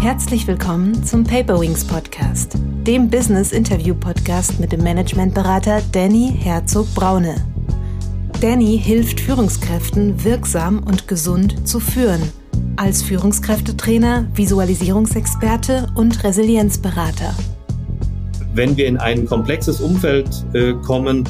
Herzlich 0.00 0.46
willkommen 0.46 1.04
zum 1.04 1.24
Paperwings 1.24 1.84
Podcast, 1.84 2.56
dem 2.86 3.10
Business 3.10 3.52
Interview 3.52 3.94
Podcast 3.94 4.58
mit 4.58 4.72
dem 4.72 4.82
Managementberater 4.82 5.82
Danny 5.92 6.32
Herzog 6.38 6.86
Braune. 6.94 7.34
Danny 8.40 8.80
hilft 8.82 9.20
Führungskräften 9.20 10.24
wirksam 10.24 10.78
und 10.84 11.06
gesund 11.06 11.68
zu 11.68 11.80
führen, 11.80 12.22
als 12.76 13.02
Führungskräftetrainer, 13.02 14.26
Visualisierungsexperte 14.34 15.88
und 15.94 16.24
Resilienzberater. 16.24 17.34
Wenn 18.54 18.78
wir 18.78 18.86
in 18.86 18.96
ein 18.96 19.26
komplexes 19.26 19.82
Umfeld 19.82 20.30
äh, 20.54 20.72
kommen, 20.82 21.28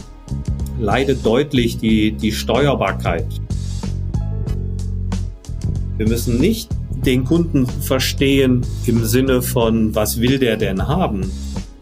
leidet 0.79 1.27
deutlich 1.27 1.79
die, 1.79 2.13
die 2.13 2.31
Steuerbarkeit. 2.31 3.27
Wir 5.97 6.09
müssen 6.09 6.39
nicht 6.39 6.71
den 7.05 7.25
Kunden 7.25 7.67
verstehen 7.67 8.61
im 8.87 9.05
Sinne 9.05 9.41
von, 9.41 9.95
was 9.95 10.21
will 10.21 10.39
der 10.39 10.57
denn 10.57 10.87
haben, 10.87 11.31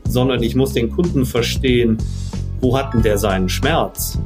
sondern 0.08 0.42
ich 0.42 0.54
muss 0.54 0.72
den 0.72 0.90
Kunden 0.90 1.26
verstehen, 1.26 1.98
wo 2.60 2.76
hat 2.76 2.94
denn 2.94 3.02
der 3.02 3.18
seinen 3.18 3.48
Schmerz? 3.48 4.18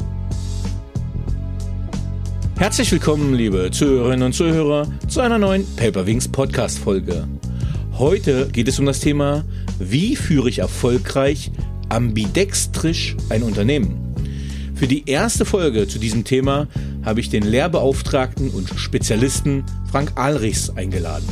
Herzlich 2.57 2.93
willkommen, 2.93 3.35
liebe 3.35 3.71
Zuhörerinnen 3.71 4.27
und 4.27 4.35
Zuhörer, 4.35 4.87
zu 5.09 5.21
einer 5.21 5.39
neuen 5.39 5.67
Paperwings 5.77 6.29
Podcast 6.29 6.79
Folge. 6.79 7.27
Heute 7.99 8.49
geht 8.53 8.69
es 8.69 8.79
um 8.79 8.87
das 8.87 9.01
Thema, 9.01 9.45
wie 9.79 10.15
führe 10.15 10.49
ich 10.49 10.59
erfolgreich 10.59 11.51
ambidextrisch 11.89 13.17
ein 13.31 13.43
Unternehmen? 13.43 14.12
Für 14.83 14.89
die 14.89 15.09
erste 15.09 15.45
Folge 15.45 15.87
zu 15.87 16.01
diesem 16.01 16.25
Thema 16.25 16.67
habe 17.05 17.21
ich 17.21 17.31
den 17.31 17.45
Lehrbeauftragten 17.45 18.51
und 18.51 18.69
Spezialisten 18.75 19.63
Frank 19.89 20.11
Alrichs 20.17 20.71
eingeladen. 20.71 21.29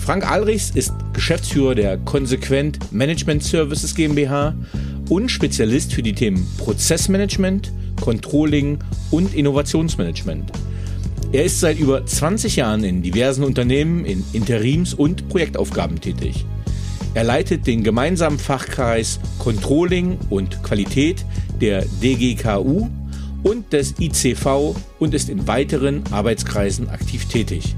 Frank 0.00 0.26
Alrichs 0.26 0.70
ist 0.70 0.94
Geschäftsführer 1.12 1.74
der 1.74 1.98
Konsequent 1.98 2.90
Management 2.90 3.42
Services 3.42 3.94
GmbH 3.94 4.54
und 5.10 5.30
Spezialist 5.30 5.92
für 5.92 6.02
die 6.02 6.14
Themen 6.14 6.48
Prozessmanagement, 6.56 7.70
Controlling 8.00 8.78
und 9.10 9.34
Innovationsmanagement. 9.34 10.50
Er 11.32 11.44
ist 11.44 11.60
seit 11.60 11.78
über 11.78 12.06
20 12.06 12.56
Jahren 12.56 12.82
in 12.82 13.02
diversen 13.02 13.44
Unternehmen 13.44 14.06
in 14.06 14.24
Interims- 14.32 14.94
und 14.94 15.28
Projektaufgaben 15.28 16.00
tätig. 16.00 16.46
Er 17.12 17.24
leitet 17.24 17.66
den 17.66 17.84
gemeinsamen 17.84 18.38
Fachkreis 18.38 19.20
Controlling 19.38 20.18
und 20.30 20.62
Qualität 20.62 21.26
der 21.60 21.84
DGKU 22.02 22.88
und 23.42 23.72
des 23.72 23.94
ICV 23.98 24.74
und 24.98 25.14
ist 25.14 25.28
in 25.28 25.46
weiteren 25.46 26.02
Arbeitskreisen 26.10 26.88
aktiv 26.88 27.26
tätig. 27.26 27.74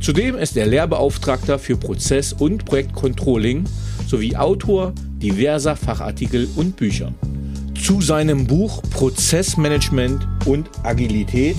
Zudem 0.00 0.36
ist 0.36 0.56
er 0.56 0.66
Lehrbeauftragter 0.66 1.58
für 1.58 1.76
Prozess- 1.76 2.32
und 2.32 2.64
Projektcontrolling 2.64 3.64
sowie 4.06 4.36
Autor 4.36 4.92
diverser 5.22 5.76
Fachartikel 5.76 6.48
und 6.56 6.76
Bücher. 6.76 7.12
Zu 7.80 8.00
seinem 8.00 8.46
Buch 8.46 8.82
Prozessmanagement 8.90 10.26
und 10.46 10.68
Agilität 10.82 11.56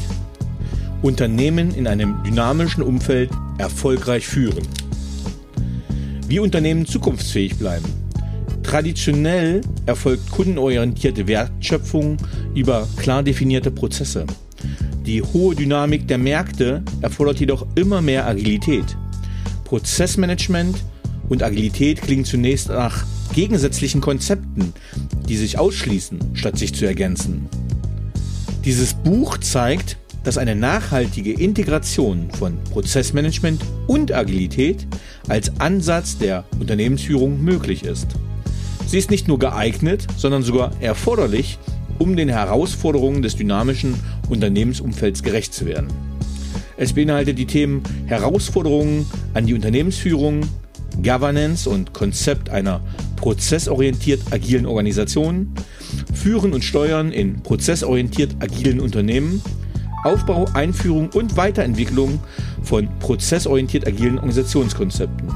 Unternehmen 1.01 1.73
in 1.73 1.87
einem 1.87 2.21
dynamischen 2.23 2.83
Umfeld 2.83 3.31
erfolgreich 3.57 4.27
führen. 4.27 4.67
Wie 6.27 6.39
Unternehmen 6.39 6.85
zukunftsfähig 6.85 7.57
bleiben 7.57 8.00
Traditionell 8.63 9.61
erfolgt 9.85 10.31
kundenorientierte 10.31 11.27
Wertschöpfung 11.27 12.17
über 12.55 12.87
klar 12.97 13.23
definierte 13.23 13.71
Prozesse. 13.71 14.25
Die 15.05 15.21
hohe 15.21 15.55
Dynamik 15.55 16.07
der 16.07 16.17
Märkte 16.17 16.83
erfordert 17.01 17.39
jedoch 17.39 17.65
immer 17.75 18.01
mehr 18.01 18.27
Agilität. 18.27 18.85
Prozessmanagement 19.63 20.77
und 21.29 21.43
Agilität 21.43 22.01
klingen 22.01 22.25
zunächst 22.25 22.69
nach 22.69 23.05
gegensätzlichen 23.33 24.01
Konzepten, 24.01 24.73
die 25.27 25.37
sich 25.37 25.57
ausschließen, 25.57 26.19
statt 26.33 26.57
sich 26.57 26.75
zu 26.75 26.85
ergänzen. 26.85 27.47
Dieses 28.63 28.93
Buch 28.93 29.37
zeigt, 29.39 29.97
dass 30.23 30.37
eine 30.37 30.55
nachhaltige 30.55 31.33
Integration 31.33 32.29
von 32.31 32.63
Prozessmanagement 32.65 33.61
und 33.87 34.13
Agilität 34.13 34.85
als 35.27 35.51
Ansatz 35.59 36.17
der 36.17 36.45
Unternehmensführung 36.59 37.41
möglich 37.43 37.83
ist. 37.83 38.07
Sie 38.91 38.97
ist 38.97 39.09
nicht 39.09 39.29
nur 39.29 39.39
geeignet, 39.39 40.05
sondern 40.17 40.43
sogar 40.43 40.73
erforderlich, 40.81 41.57
um 41.97 42.17
den 42.17 42.27
Herausforderungen 42.27 43.21
des 43.21 43.37
dynamischen 43.37 43.95
Unternehmensumfelds 44.27 45.23
gerecht 45.23 45.53
zu 45.53 45.65
werden. 45.65 45.87
Es 46.75 46.91
beinhaltet 46.91 47.39
die 47.39 47.45
Themen 47.45 47.83
Herausforderungen 48.07 49.05
an 49.33 49.45
die 49.45 49.53
Unternehmensführung, 49.53 50.41
Governance 51.01 51.69
und 51.69 51.93
Konzept 51.93 52.49
einer 52.49 52.81
prozessorientiert 53.15 54.33
agilen 54.33 54.65
Organisation, 54.65 55.53
Führen 56.13 56.51
und 56.51 56.65
Steuern 56.65 57.13
in 57.13 57.41
prozessorientiert 57.43 58.35
agilen 58.41 58.81
Unternehmen, 58.81 59.41
Aufbau, 60.03 60.47
Einführung 60.53 61.11
und 61.11 61.37
Weiterentwicklung 61.37 62.19
von 62.61 62.89
prozessorientiert 62.99 63.87
agilen 63.87 64.15
Organisationskonzepten. 64.15 65.29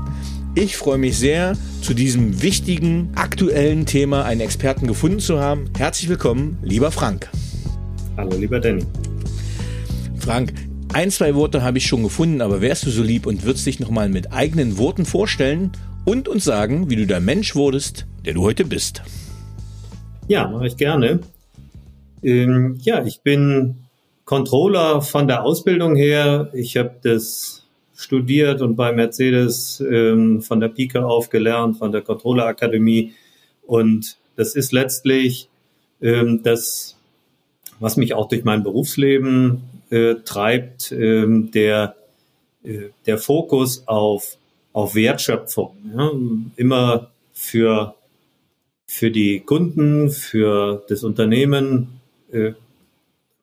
Ich 0.57 0.77
freue 0.77 0.97
mich 0.97 1.17
sehr, 1.17 1.57
zu 1.81 1.93
diesem 1.93 2.41
wichtigen, 2.41 3.11
aktuellen 3.15 3.85
Thema 3.85 4.23
einen 4.23 4.39
Experten 4.39 4.87
gefunden 4.87 5.19
zu 5.19 5.41
haben. 5.41 5.69
Herzlich 5.77 6.07
willkommen, 6.07 6.57
lieber 6.63 6.91
Frank. 6.91 7.29
Hallo, 8.15 8.37
lieber 8.37 8.61
Danny. 8.61 8.85
Frank, 10.17 10.53
ein, 10.93 11.11
zwei 11.11 11.35
Worte 11.35 11.61
habe 11.61 11.77
ich 11.77 11.85
schon 11.85 12.03
gefunden, 12.03 12.39
aber 12.39 12.61
wärst 12.61 12.85
du 12.85 12.89
so 12.89 13.03
lieb 13.03 13.25
und 13.25 13.43
würdest 13.43 13.65
dich 13.65 13.81
nochmal 13.81 14.07
mit 14.07 14.31
eigenen 14.31 14.77
Worten 14.77 15.03
vorstellen 15.03 15.73
und 16.05 16.29
uns 16.29 16.45
sagen, 16.45 16.89
wie 16.89 16.95
du 16.95 17.05
der 17.05 17.19
Mensch 17.19 17.53
wurdest, 17.53 18.07
der 18.23 18.33
du 18.33 18.41
heute 18.41 18.63
bist? 18.63 19.03
Ja, 20.29 20.47
mache 20.47 20.67
ich 20.67 20.77
gerne. 20.77 21.19
Ähm, 22.23 22.77
ja, 22.81 23.03
ich 23.03 23.19
bin 23.23 23.75
Controller 24.23 25.01
von 25.01 25.27
der 25.27 25.43
Ausbildung 25.43 25.97
her. 25.97 26.49
Ich 26.53 26.77
habe 26.77 26.95
das 27.03 27.64
studiert 27.95 28.61
und 28.61 28.75
bei 28.75 28.91
Mercedes 28.91 29.81
ähm, 29.89 30.41
von 30.41 30.59
der 30.59 30.67
Pike 30.67 31.05
auf 31.05 31.29
gelernt, 31.29 31.77
von 31.77 31.91
der 31.91 32.01
Controller 32.01 32.45
Akademie. 32.45 33.13
Und 33.65 34.17
das 34.35 34.55
ist 34.55 34.73
letztlich 34.73 35.49
ähm, 36.01 36.41
das, 36.43 36.97
was 37.79 37.97
mich 37.97 38.13
auch 38.13 38.27
durch 38.27 38.43
mein 38.43 38.63
Berufsleben 38.63 39.63
äh, 39.89 40.15
treibt, 40.25 40.91
ähm, 40.91 41.51
der, 41.51 41.95
äh, 42.63 42.89
der 43.05 43.17
Fokus 43.17 43.87
auf, 43.87 44.37
auf 44.73 44.95
Wertschöpfung. 44.95 45.75
Ja? 45.95 46.11
Immer 46.57 47.11
für, 47.33 47.95
für 48.87 49.11
die 49.11 49.39
Kunden, 49.39 50.09
für 50.09 50.83
das 50.89 51.03
Unternehmen 51.03 52.01
äh, 52.31 52.53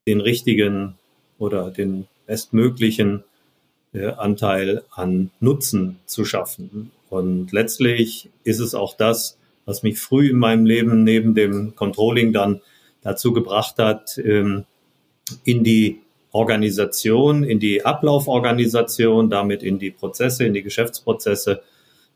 den 0.07 0.21
richtigen 0.21 0.95
oder 1.39 1.71
den 1.71 2.07
bestmöglichen 2.27 3.25
Anteil 3.95 4.85
an 4.91 5.31
Nutzen 5.41 5.99
zu 6.07 6.25
schaffen. 6.25 6.91
Und 7.11 7.53
letztlich 7.53 8.31
ist 8.43 8.61
es 8.61 8.75
auch 8.75 8.97
das, 8.97 9.37
was 9.67 9.83
mich 9.83 9.99
früh 10.01 10.31
in 10.31 10.39
meinem 10.39 10.65
Leben 10.65 11.05
neben 11.05 11.35
dem 11.35 11.77
Controlling 11.77 12.33
dann 12.33 12.61
dazu 13.03 13.33
gebracht 13.33 13.77
hat, 13.79 14.19
ähm, 14.19 14.65
in 15.45 15.63
die 15.63 16.01
Organisation, 16.33 17.45
in 17.45 17.61
die 17.61 17.85
Ablauforganisation, 17.85 19.29
damit 19.29 19.63
in 19.63 19.79
die 19.79 19.91
Prozesse, 19.91 20.45
in 20.45 20.55
die 20.55 20.63
Geschäftsprozesse 20.63 21.63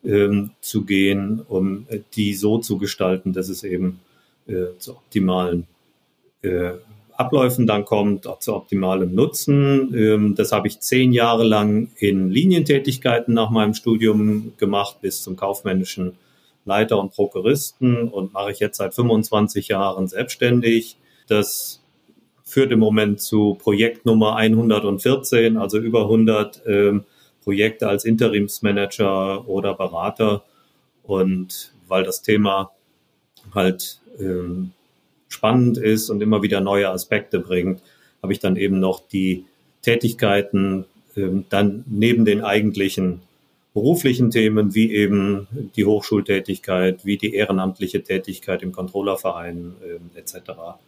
ähm, 0.05 0.53
zu 0.61 0.85
gehen, 0.85 1.43
um 1.47 1.87
die 2.15 2.35
so 2.35 2.59
zu 2.59 2.79
gestalten, 2.79 3.33
dass 3.33 3.49
es 3.49 3.63
eben 3.63 4.01
äh, 4.47 4.77
zu 4.79 4.93
optimalen 4.93 5.67
äh, 6.43 6.73
Abläufen 7.17 7.67
dann 7.67 7.85
kommt, 7.85 8.27
auch 8.27 8.39
zu 8.39 8.55
optimalem 8.55 9.15
Nutzen. 9.15 9.95
Ähm, 9.95 10.35
das 10.35 10.53
habe 10.53 10.69
ich 10.69 10.81
zehn 10.81 11.13
Jahre 11.13 11.45
lang 11.45 11.91
in 11.99 12.31
Linientätigkeiten 12.31 13.35
nach 13.35 13.51
meinem 13.51 13.75
Studium 13.75 14.53
gemacht, 14.59 15.01
bis 15.01 15.23
zum 15.23 15.37
kaufmännischen 15.37 16.17
Leiter 16.65 16.99
und 16.99 17.13
Prokuristen 17.13 18.09
und 18.09 18.33
mache 18.35 18.51
ich 18.51 18.59
jetzt 18.59 18.79
seit 18.79 18.95
25 18.95 19.69
Jahren 19.69 20.09
selbstständig. 20.09 20.97
Das 21.29 21.83
führt 22.45 22.73
im 22.73 22.81
Moment 22.81 23.21
zu 23.21 23.55
Projekt 23.55 24.05
Nummer 24.05 24.37
114, 24.37 25.57
also 25.57 25.79
über 25.79 26.03
100 26.03 26.63
ähm, 26.67 27.05
Projekte 27.43 27.89
als 27.89 28.05
Interimsmanager 28.05 29.49
oder 29.49 29.75
Berater. 29.75 30.43
Und 31.03 31.73
weil 31.87 32.03
das 32.03 32.23
Thema 32.23 32.73
halt 33.55 34.01
ähm, 34.19 34.73
spannend 35.29 35.79
ist 35.79 36.11
und 36.11 36.23
immer 36.23 36.43
wieder 36.43 36.61
neue 36.61 36.91
Aspekte 36.91 37.41
bringt, 37.41 37.81
habe 38.23 38.33
ich 38.33 38.41
dann 38.41 38.57
eben 38.57 38.81
noch 38.81 39.07
die 39.07 39.45
Tätigkeiten 39.83 40.85
ähm, 41.17 41.45
dann 41.49 41.85
neben 41.87 42.25
den 42.25 42.43
eigentlichen 42.43 43.23
beruflichen 43.75 44.31
Themen 44.31 44.75
wie 44.75 44.93
eben 44.93 45.49
die 45.77 45.85
Hochschultätigkeit, 45.85 47.05
wie 47.05 47.19
die 47.19 47.35
ehrenamtliche 47.35 48.03
Tätigkeit 48.03 48.63
im 48.63 48.73
Controllerverein 48.73 49.75
ähm, 49.85 50.11
etc. 50.15 50.79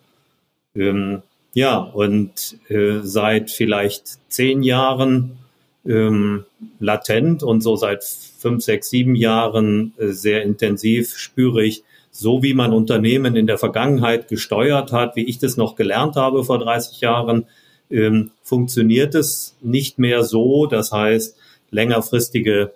Ähm, 0.75 1.23
ja, 1.53 1.79
und 1.79 2.57
äh, 2.69 3.01
seit 3.03 3.51
vielleicht 3.51 4.19
zehn 4.33 4.63
Jahren 4.63 5.39
ähm, 5.87 6.45
latent 6.81 7.43
und 7.43 7.63
so 7.63 7.77
seit 7.77 8.05
fünf, 8.05 8.65
sechs, 8.65 8.91
sieben 8.91 9.15
Jahren 9.15 9.93
äh, 9.99 10.09
sehr 10.09 10.43
intensiv 10.43 11.17
spüre 11.17 11.65
ich, 11.65 11.83
so 12.11 12.43
wie 12.43 12.55
man 12.55 12.73
Unternehmen 12.73 13.37
in 13.37 13.47
der 13.47 13.59
Vergangenheit 13.59 14.29
gesteuert 14.29 14.93
hat, 14.93 15.17
wie 15.17 15.25
ich 15.25 15.39
das 15.39 15.57
noch 15.57 15.77
gelernt 15.77 16.17
habe 16.17 16.45
vor 16.45 16.59
30 16.59 17.01
Jahren, 17.01 17.47
ähm, 17.91 18.33
funktioniert 18.43 19.15
es 19.15 19.57
nicht 19.61 19.99
mehr 19.99 20.23
so. 20.25 20.67
Das 20.67 20.93
heißt, 20.93 21.37
längerfristige 21.71 22.73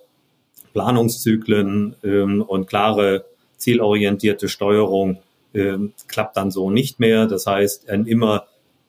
Planungszyklen 0.73 1.96
ähm, 2.02 2.43
und 2.43 2.67
klare 2.67 3.25
zielorientierte 3.56 4.49
Steuerung 4.49 5.19
ähm, 5.55 5.93
klappt 6.08 6.37
dann 6.37 6.50
so 6.50 6.70
nicht 6.70 7.00
mehr. 7.00 7.26
Das 7.26 7.46
heißt, 7.46 7.88
ein 7.90 8.06
immer 8.06 8.46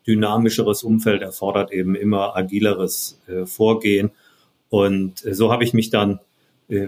dynamischeres 0.08 0.84
Umfeld 0.84 1.22
erfordert 1.22 1.72
eben 1.72 1.96
immer 1.96 2.36
agileres 2.36 3.20
äh, 3.28 3.46
Vorgehen. 3.46 4.12
Und 4.70 5.26
äh, 5.26 5.34
so 5.34 5.52
habe 5.52 5.64
ich 5.64 5.74
mich 5.74 5.90
dann 5.90 6.20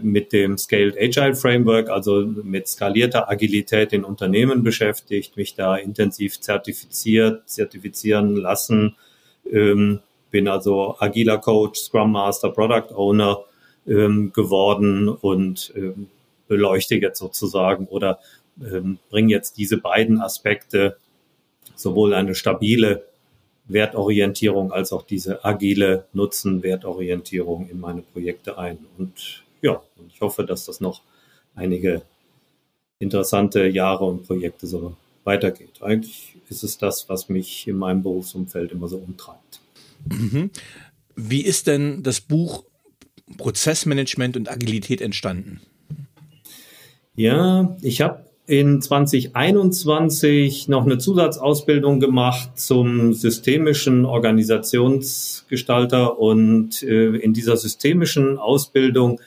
mit 0.02 0.34
dem 0.34 0.58
Scaled 0.58 0.98
Agile 0.98 1.36
Framework, 1.36 1.90
also 1.90 2.26
mit 2.26 2.68
skalierter 2.68 3.30
Agilität 3.30 3.94
in 3.94 4.04
Unternehmen 4.04 4.64
beschäftigt, 4.64 5.38
mich 5.38 5.56
da 5.56 5.76
intensiv 5.76 6.40
zertifiziert, 6.40 7.48
zertifizieren 7.48 8.36
lassen, 8.36 8.96
ähm, 9.52 10.00
bin 10.32 10.48
also 10.48 10.96
agiler 11.00 11.38
Coach, 11.38 11.80
Scrum 11.80 12.12
Master, 12.12 12.50
Product 12.50 12.94
Owner 12.96 13.40
ähm, 13.88 14.34
geworden 14.34 15.08
und 15.08 15.72
ähm, 15.76 16.08
beleuchte 16.48 16.96
jetzt 16.96 17.20
sozusagen 17.20 17.86
oder 17.88 18.20
ähm, 18.62 18.98
bringe 19.10 19.32
jetzt 19.32 19.58
diese 19.58 19.78
beiden 19.78 20.20
Aspekte, 20.20 20.98
sowohl 21.76 22.14
eine 22.14 22.36
stabile 22.36 23.04
Wertorientierung 23.68 24.72
als 24.72 24.92
auch 24.92 25.04
diese 25.04 25.44
agile 25.44 26.06
Nutzen-Wertorientierung 26.14 27.70
in 27.70 27.80
meine 27.80 28.02
Projekte 28.02 28.58
ein. 28.58 28.80
Und 28.98 29.45
ja, 29.62 29.82
ich 30.08 30.22
hoffe, 30.22 30.46
dass 30.46 30.66
das 30.66 30.80
noch 30.80 31.02
einige 31.56 32.04
interessante 33.00 33.68
Jahre 33.68 34.06
und 34.06 34.26
Projekte 34.26 34.68
so 34.68 34.96
weitergeht. 35.24 35.82
Eigentlich 35.82 36.38
ist 36.50 36.64
es 36.64 36.78
das, 36.78 37.10
was 37.10 37.30
mich 37.30 37.68
in 37.68 37.78
meinem 37.78 38.04
Berufsumfeld 38.04 38.72
immer 38.72 38.88
so 38.88 38.98
umtreibt. 38.98 39.62
Mhm. 40.10 40.52
Wie 41.16 41.42
ist 41.42 41.68
denn 41.68 42.04
das 42.04 42.22
Buch 42.22 42.64
Prozessmanagement 43.38 44.38
und 44.38 44.52
Agilität 44.52 45.02
entstanden? 45.02 45.62
Ja, 47.16 47.76
ich 47.82 48.02
habe 48.02 48.26
in 48.48 48.82
2021 48.82 50.68
noch 50.68 50.86
eine 50.86 51.00
Zusatzausbildung 51.00 52.00
gemacht 52.00 52.60
zum 52.60 53.14
systemischen 53.14 54.06
Organisationsgestalter 54.06 56.20
und 56.20 56.84
äh, 56.84 57.16
in 57.16 57.34
dieser 57.34 57.58
systemischen 57.58 58.38
Ausbildung, 58.38 59.20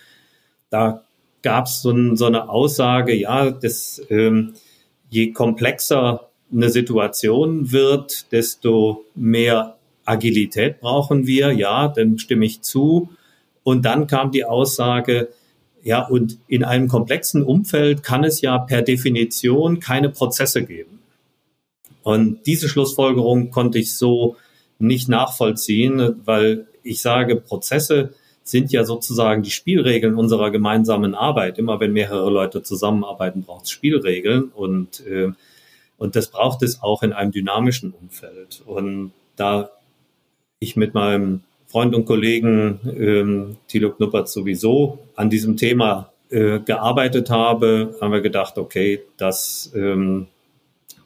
da 0.70 1.04
gab 1.42 1.66
es 1.66 1.82
so, 1.82 2.14
so, 2.14 2.26
eine 2.26 2.48
Aussage, 2.48 3.14
ja, 3.14 3.50
das, 3.50 4.02
ähm, 4.10 4.54
je 5.10 5.32
komplexer 5.32 6.28
eine 6.52 6.70
Situation 6.70 7.72
wird, 7.72 8.32
desto 8.32 9.04
mehr 9.14 9.76
Agilität 10.04 10.80
brauchen 10.80 11.26
wir, 11.26 11.52
ja, 11.52 11.88
dann 11.88 12.18
stimme 12.18 12.46
ich 12.46 12.62
zu. 12.62 13.10
Und 13.62 13.84
dann 13.84 14.06
kam 14.06 14.30
die 14.30 14.44
Aussage, 14.44 15.28
ja, 15.82 16.06
und 16.06 16.38
in 16.48 16.64
einem 16.64 16.88
komplexen 16.88 17.42
Umfeld 17.42 18.02
kann 18.02 18.24
es 18.24 18.40
ja 18.40 18.58
per 18.58 18.82
Definition 18.82 19.80
keine 19.80 20.08
Prozesse 20.08 20.64
geben. 20.64 20.98
Und 22.02 22.46
diese 22.46 22.68
Schlussfolgerung 22.68 23.50
konnte 23.50 23.78
ich 23.78 23.96
so 23.96 24.36
nicht 24.78 25.08
nachvollziehen, 25.08 26.16
weil 26.24 26.66
ich 26.82 27.02
sage, 27.02 27.36
Prozesse 27.36 28.14
sind 28.48 28.72
ja 28.72 28.84
sozusagen 28.84 29.42
die 29.42 29.50
Spielregeln 29.50 30.14
unserer 30.14 30.50
gemeinsamen 30.50 31.14
Arbeit. 31.14 31.58
Immer 31.58 31.80
wenn 31.80 31.92
mehrere 31.92 32.30
Leute 32.30 32.62
zusammenarbeiten, 32.62 33.42
braucht 33.42 33.64
es 33.64 33.70
Spielregeln 33.70 34.44
und, 34.44 35.06
äh, 35.06 35.32
und 35.98 36.16
das 36.16 36.28
braucht 36.28 36.62
es 36.62 36.82
auch 36.82 37.02
in 37.02 37.12
einem 37.12 37.30
dynamischen 37.30 37.92
Umfeld. 37.92 38.62
Und 38.64 39.12
da 39.36 39.70
ich 40.60 40.76
mit 40.76 40.94
meinem 40.94 41.42
Freund 41.66 41.94
und 41.94 42.06
Kollegen 42.06 42.80
ähm, 42.86 43.56
Thilo 43.68 43.90
Knuppert 43.90 44.30
sowieso 44.30 44.98
an 45.14 45.28
diesem 45.28 45.58
Thema 45.58 46.10
äh, 46.30 46.60
gearbeitet 46.60 47.28
habe, 47.28 47.96
haben 48.00 48.12
wir 48.12 48.22
gedacht, 48.22 48.56
okay, 48.56 49.02
das, 49.18 49.70
ähm, 49.74 50.28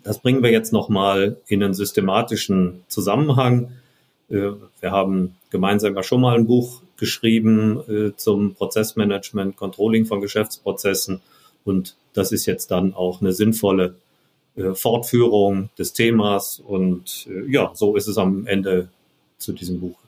das 0.05 0.21
bringen 0.21 0.45
wir 0.45 0.53
jetzt 0.53 0.73
nochmal 0.73 1.39
in 1.49 1.63
einen 1.65 1.75
systematischen 1.75 2.85
Zusammenhang. 2.87 3.73
Äh, 4.31 4.51
wir 4.81 4.93
haben 4.93 5.35
gemeinsam 5.51 5.97
ja 5.97 6.05
schon 6.05 6.21
mal 6.21 6.37
ein 6.37 6.47
Buch 6.47 6.83
geschrieben 7.03 7.81
äh, 7.89 8.17
zum 8.17 8.55
Prozessmanagement, 8.55 9.57
Controlling 9.57 10.07
von 10.07 10.21
Geschäftsprozessen 10.21 11.21
und 11.65 11.97
das 12.13 12.31
ist 12.31 12.47
jetzt 12.47 12.71
dann 12.71 12.95
auch 12.95 13.21
eine 13.21 13.33
sinnvolle 13.33 13.97
äh, 14.55 14.73
Fortführung 14.75 15.69
des 15.77 15.95
Themas 15.95 16.63
und 16.65 17.27
äh, 17.29 17.51
ja, 17.51 17.73
so 17.75 17.97
ist 17.97 18.07
es 18.07 18.19
am 18.19 18.47
Ende 18.47 18.89
zu 19.39 19.53
diesem 19.53 19.81
Buch? 19.81 20.02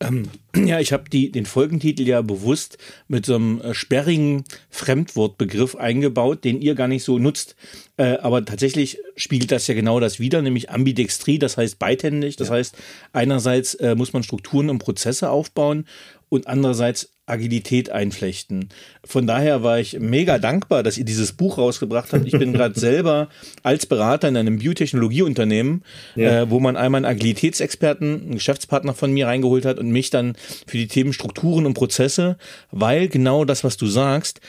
Ähm, 0.00 0.28
ja, 0.56 0.80
ich 0.80 0.92
habe 0.92 1.08
den 1.10 1.46
Folgentitel 1.46 2.06
ja 2.06 2.22
bewusst 2.22 2.78
mit 3.08 3.26
so 3.26 3.36
einem 3.36 3.60
äh, 3.60 3.74
sperrigen 3.74 4.44
Fremdwortbegriff 4.70 5.76
eingebaut, 5.76 6.44
den 6.44 6.60
ihr 6.60 6.74
gar 6.74 6.88
nicht 6.88 7.04
so 7.04 7.18
nutzt. 7.18 7.56
Äh, 7.96 8.18
aber 8.18 8.44
tatsächlich 8.44 8.98
spiegelt 9.16 9.52
das 9.52 9.66
ja 9.66 9.74
genau 9.74 10.00
das 10.00 10.18
wieder, 10.18 10.42
nämlich 10.42 10.70
Ambidextrie, 10.70 11.38
das 11.38 11.56
heißt 11.56 11.78
beidhändig. 11.78 12.36
Das 12.36 12.48
ja. 12.48 12.54
heißt, 12.54 12.76
einerseits 13.12 13.74
äh, 13.74 13.94
muss 13.94 14.12
man 14.12 14.22
Strukturen 14.22 14.70
und 14.70 14.78
Prozesse 14.78 15.30
aufbauen 15.30 15.86
und 16.28 16.48
andererseits 16.48 17.13
Agilität 17.26 17.90
einflechten. 17.90 18.68
Von 19.02 19.26
daher 19.26 19.62
war 19.62 19.78
ich 19.78 19.98
mega 19.98 20.38
dankbar, 20.38 20.82
dass 20.82 20.98
ihr 20.98 21.04
dieses 21.04 21.32
Buch 21.32 21.56
rausgebracht 21.56 22.12
habt. 22.12 22.26
Ich 22.26 22.38
bin 22.38 22.52
gerade 22.54 22.78
selber 22.78 23.28
als 23.62 23.86
Berater 23.86 24.28
in 24.28 24.36
einem 24.36 24.58
Biotechnologieunternehmen, 24.58 25.84
ja. 26.16 26.42
äh, 26.42 26.50
wo 26.50 26.60
man 26.60 26.76
einmal 26.76 26.98
einen 26.98 27.16
Agilitätsexperten, 27.16 28.22
einen 28.22 28.34
Geschäftspartner 28.34 28.94
von 28.94 29.12
mir 29.12 29.26
reingeholt 29.26 29.64
hat 29.64 29.78
und 29.78 29.90
mich 29.90 30.10
dann 30.10 30.36
für 30.66 30.76
die 30.76 30.88
Themen 30.88 31.12
Strukturen 31.14 31.64
und 31.64 31.74
Prozesse, 31.74 32.36
weil 32.70 33.08
genau 33.08 33.44
das, 33.46 33.64
was 33.64 33.78
du 33.78 33.86
sagst, 33.86 34.40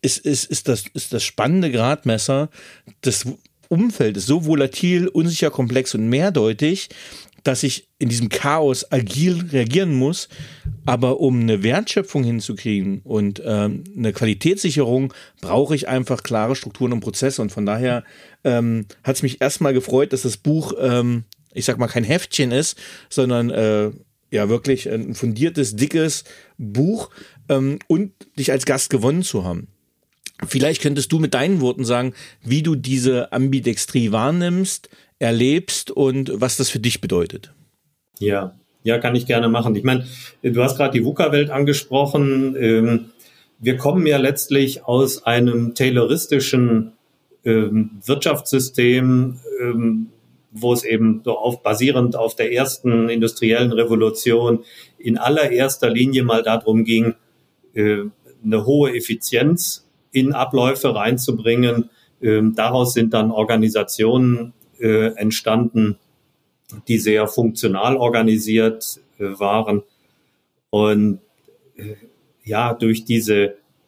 ist, 0.00 0.18
ist, 0.18 0.44
ist, 0.44 0.68
das, 0.68 0.84
ist 0.94 1.12
das 1.12 1.24
spannende 1.24 1.72
Gradmesser. 1.72 2.48
Das 3.00 3.26
Umfeld 3.68 4.16
ist 4.16 4.26
so 4.26 4.46
volatil, 4.46 5.08
unsicher, 5.08 5.50
komplex 5.50 5.94
und 5.94 6.08
mehrdeutig, 6.08 6.90
dass 7.44 7.62
ich 7.62 7.88
in 7.98 8.08
diesem 8.08 8.30
Chaos 8.30 8.90
agil 8.90 9.44
reagieren 9.52 9.94
muss, 9.94 10.28
aber 10.86 11.20
um 11.20 11.40
eine 11.40 11.62
Wertschöpfung 11.62 12.24
hinzukriegen 12.24 13.00
und 13.04 13.40
ähm, 13.44 13.84
eine 13.96 14.12
Qualitätssicherung, 14.12 15.12
brauche 15.40 15.74
ich 15.74 15.86
einfach 15.86 16.22
klare 16.22 16.56
Strukturen 16.56 16.92
und 16.92 17.00
Prozesse. 17.00 17.42
Und 17.42 17.52
von 17.52 17.66
daher 17.66 18.02
ähm, 18.42 18.86
hat 19.04 19.16
es 19.16 19.22
mich 19.22 19.40
erstmal 19.40 19.74
gefreut, 19.74 20.12
dass 20.12 20.22
das 20.22 20.38
Buch, 20.38 20.72
ähm, 20.80 21.24
ich 21.52 21.66
sag 21.66 21.78
mal, 21.78 21.86
kein 21.86 22.04
Heftchen 22.04 22.50
ist, 22.50 22.78
sondern 23.10 23.50
äh, 23.50 23.90
ja 24.30 24.48
wirklich 24.48 24.90
ein 24.90 25.14
fundiertes, 25.14 25.76
dickes 25.76 26.24
Buch 26.58 27.10
ähm, 27.48 27.78
und 27.86 28.12
dich 28.38 28.50
als 28.50 28.64
Gast 28.64 28.90
gewonnen 28.90 29.22
zu 29.22 29.44
haben. 29.44 29.68
Vielleicht 30.46 30.82
könntest 30.82 31.12
du 31.12 31.20
mit 31.20 31.32
deinen 31.34 31.60
Worten 31.60 31.84
sagen, 31.84 32.12
wie 32.42 32.62
du 32.62 32.74
diese 32.74 33.32
Ambidextrie 33.32 34.10
wahrnimmst, 34.10 34.88
erlebst 35.18 35.90
und 35.90 36.30
was 36.34 36.56
das 36.56 36.70
für 36.70 36.80
dich 36.80 37.00
bedeutet. 37.00 37.52
Ja, 38.18 38.54
ja, 38.84 38.98
kann 38.98 39.16
ich 39.16 39.26
gerne 39.26 39.48
machen. 39.48 39.74
Ich 39.76 39.82
meine, 39.82 40.06
du 40.42 40.62
hast 40.62 40.76
gerade 40.76 40.92
die 40.92 41.04
VUCA-Welt 41.04 41.50
angesprochen. 41.50 42.54
Ähm, 42.58 43.06
wir 43.58 43.78
kommen 43.78 44.06
ja 44.06 44.18
letztlich 44.18 44.84
aus 44.84 45.24
einem 45.24 45.74
tayloristischen 45.74 46.92
ähm, 47.44 47.90
Wirtschaftssystem, 48.04 49.40
ähm, 49.60 50.08
wo 50.50 50.72
es 50.72 50.84
eben 50.84 51.22
auf, 51.24 51.62
basierend 51.62 52.14
auf 52.14 52.36
der 52.36 52.52
ersten 52.52 53.08
industriellen 53.08 53.72
Revolution 53.72 54.64
in 54.98 55.16
allererster 55.16 55.88
Linie 55.88 56.22
mal 56.22 56.42
darum 56.42 56.84
ging, 56.84 57.14
äh, 57.72 58.02
eine 58.44 58.66
hohe 58.66 58.94
Effizienz 58.94 59.88
in 60.12 60.32
Abläufe 60.32 60.94
reinzubringen. 60.94 61.90
daraus 62.20 62.94
sind 62.94 63.12
dann 63.12 63.32
Organisationen 63.32 64.52
äh, 64.80 65.14
entstanden, 65.16 65.98
die 66.88 66.98
sehr 66.98 67.26
funktional 67.26 67.96
organisiert 67.96 69.00
äh, 69.18 69.38
waren. 69.38 69.82
Und 70.70 71.20
äh, 71.76 71.94
ja, 72.44 72.74
durch 72.74 73.04
diese, 73.04 73.44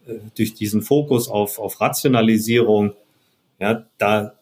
äh, 0.07 0.19
durch 0.37 0.55
diesen 0.55 0.83
Fokus 0.83 1.29
auf, 1.29 1.59
auf 1.59 1.81
Rationalisierung, 1.81 2.95
ja, 3.59 3.87
da, 3.99 4.35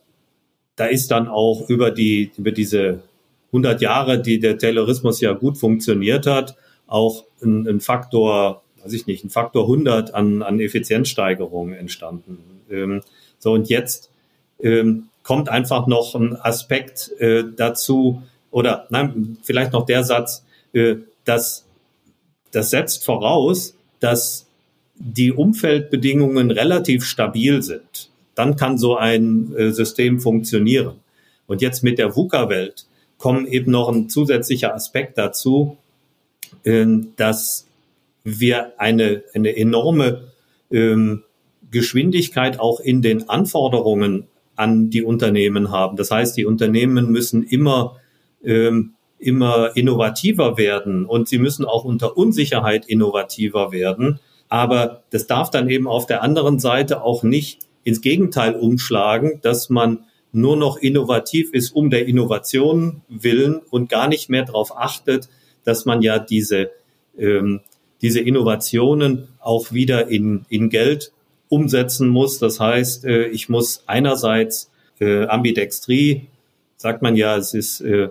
da 0.77 0.87
ist 0.87 1.11
dann 1.11 1.29
auch 1.29 1.69
über 1.69 1.91
die, 1.91 2.33
über 2.37 2.53
diese 2.53 3.03
100 3.49 3.81
Jahre, 3.81 4.21
die 4.21 4.41
der 4.41 4.59
Taylorismus 4.59 5.21
ja 5.21 5.33
gut 5.33 5.57
funktioniert 5.57 6.27
hat, 6.27 6.57
auch 6.87 7.25
ein, 7.43 7.69
ein 7.69 7.81
Faktor, 7.81 8.63
weiß 8.83 8.93
ich 8.93 9.07
nicht, 9.07 9.25
ein 9.25 9.31
Faktor 9.31 9.65
100 9.65 10.13
an, 10.13 10.43
an 10.43 10.61
Effizienzsteigerung 10.61 11.73
entstanden. 11.73 12.39
Ähm, 12.69 13.03
so 13.39 13.53
und 13.53 13.69
jetzt 13.69 14.11
ähm, 14.61 15.09
kommt 15.25 15.49
einfach 15.49 15.89
noch 15.89 16.15
ein 16.15 16.37
Aspekt 16.37 17.11
äh, 17.19 17.43
dazu, 17.57 18.23
oder 18.53 18.87
nein, 18.91 19.39
vielleicht 19.43 19.73
noch 19.73 19.87
der 19.87 20.05
Satz, 20.05 20.45
äh, 20.73 20.97
dass 21.25 21.65
das 22.53 22.71
setzt 22.71 23.05
voraus, 23.05 23.75
dass 23.99 24.47
die 24.95 25.33
Umfeldbedingungen 25.33 26.53
relativ 26.53 27.05
stabil 27.05 27.63
sind, 27.63 28.11
dann 28.37 28.55
kann 28.55 28.79
so 28.79 28.97
ein 28.97 29.53
äh, 29.57 29.73
System 29.73 30.21
funktionieren. 30.21 31.01
Und 31.47 31.63
jetzt 31.63 31.83
mit 31.83 31.99
der 31.99 32.15
VUCA-Welt 32.15 32.87
kommen 33.19 33.47
eben 33.47 33.73
noch 33.73 33.89
ein 33.89 34.09
zusätzlicher 34.09 34.75
Aspekt 34.75 35.19
dazu, 35.19 35.79
äh, 36.65 36.87
dass 37.17 37.67
wir 38.23 38.79
eine, 38.79 39.25
eine 39.35 39.57
enorme 39.57 40.29
ähm, 40.71 41.25
Geschwindigkeit 41.71 42.61
auch 42.61 42.79
in 42.79 43.03
den 43.03 43.29
Anforderungen 43.29 44.29
an 44.57 44.91
die 44.91 45.03
Unternehmen 45.03 45.71
haben. 45.71 45.97
Das 45.97 46.11
heißt, 46.11 46.37
die 46.37 46.45
Unternehmen 46.45 47.11
müssen 47.11 47.43
immer, 47.43 47.97
ähm, 48.43 48.95
immer 49.19 49.77
innovativer 49.77 50.59
werden 50.59 51.07
und 51.07 51.29
sie 51.29 51.39
müssen 51.39 51.65
auch 51.65 51.85
unter 51.85 52.17
Unsicherheit 52.17 52.87
innovativer 52.87 53.73
werden. 53.73 54.21
Aber 54.49 55.03
das 55.11 55.27
darf 55.27 55.51
dann 55.51 55.69
eben 55.69 55.89
auf 55.89 56.07
der 56.07 56.23
anderen 56.23 56.59
Seite 56.59 57.03
auch 57.03 57.23
nicht 57.23 57.61
ins 57.83 58.01
Gegenteil 58.01 58.55
umschlagen, 58.55 59.41
dass 59.43 59.71
man 59.71 60.05
nur 60.33 60.57
noch 60.57 60.77
innovativ 60.77 61.53
ist 61.53 61.71
um 61.71 61.91
der 61.91 62.07
Innovation 62.07 63.03
willen 63.09 63.61
und 63.71 63.89
gar 63.89 64.09
nicht 64.09 64.29
mehr 64.29 64.45
darauf 64.45 64.77
achtet, 64.77 65.29
dass 65.65 65.85
man 65.85 66.03
ja 66.03 66.19
diese, 66.19 66.71
ähm, 67.17 67.61
diese 68.03 68.21
Innovationen 68.21 69.29
auch 69.39 69.73
wieder 69.73 70.09
in, 70.09 70.45
in 70.49 70.71
Geld 70.71 71.13
umsetzen 71.55 72.09
muss. 72.09 72.39
Das 72.39 72.59
heißt, 72.59 73.05
äh, 73.05 73.27
ich 73.29 73.49
muss 73.49 73.85
einerseits 73.87 74.71
äh, 75.01 75.27
Ambidextrie, 75.27 76.27
sagt 76.77 77.01
man 77.03 77.17
ja, 77.17 77.37
es 77.37 77.55
ist 77.55 77.81
äh, 77.81 78.09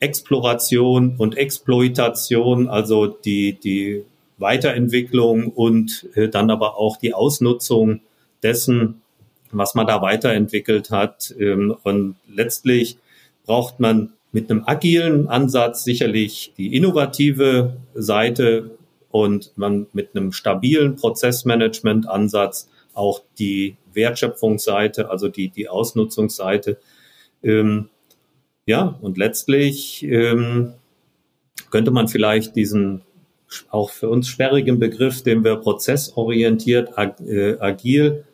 Exploration 0.00 1.14
und 1.16 1.36
Exploitation, 1.36 2.68
also 2.68 3.06
die, 3.06 3.52
die 3.52 4.02
Weiterentwicklung 4.38 5.46
und 5.52 6.08
dann 6.32 6.50
aber 6.50 6.76
auch 6.76 6.96
die 6.96 7.14
Ausnutzung 7.14 8.00
dessen, 8.42 9.00
was 9.52 9.76
man 9.76 9.86
da 9.86 10.02
weiterentwickelt 10.02 10.90
hat. 10.90 11.32
Ähm, 11.38 11.76
und 11.84 12.16
letztlich 12.28 12.98
braucht 13.46 13.78
man 13.78 14.12
mit 14.32 14.50
einem 14.50 14.64
agilen 14.66 15.28
Ansatz 15.28 15.84
sicherlich 15.84 16.52
die 16.56 16.74
innovative 16.74 17.76
Seite 17.94 18.72
und 19.12 19.52
man 19.56 19.86
mit 19.92 20.16
einem 20.16 20.32
stabilen 20.32 20.96
Prozessmanagement-Ansatz 20.96 22.68
auch 22.94 23.22
die 23.38 23.76
Wertschöpfungsseite, 23.92 25.10
also 25.10 25.28
die, 25.28 25.48
die 25.48 25.68
Ausnutzungsseite. 25.68 26.78
Ähm, 27.42 27.88
ja, 28.66 28.98
und 29.00 29.18
letztlich 29.18 30.02
ähm, 30.04 30.74
könnte 31.70 31.90
man 31.90 32.08
vielleicht 32.08 32.54
diesen 32.56 33.02
auch 33.70 33.90
für 33.90 34.08
uns 34.08 34.28
sperrigen 34.28 34.78
Begriff, 34.78 35.22
den 35.22 35.44
wir 35.44 35.56
prozessorientiert 35.56 36.96
ag, 36.96 37.20
äh, 37.20 37.58
agil 37.58 38.24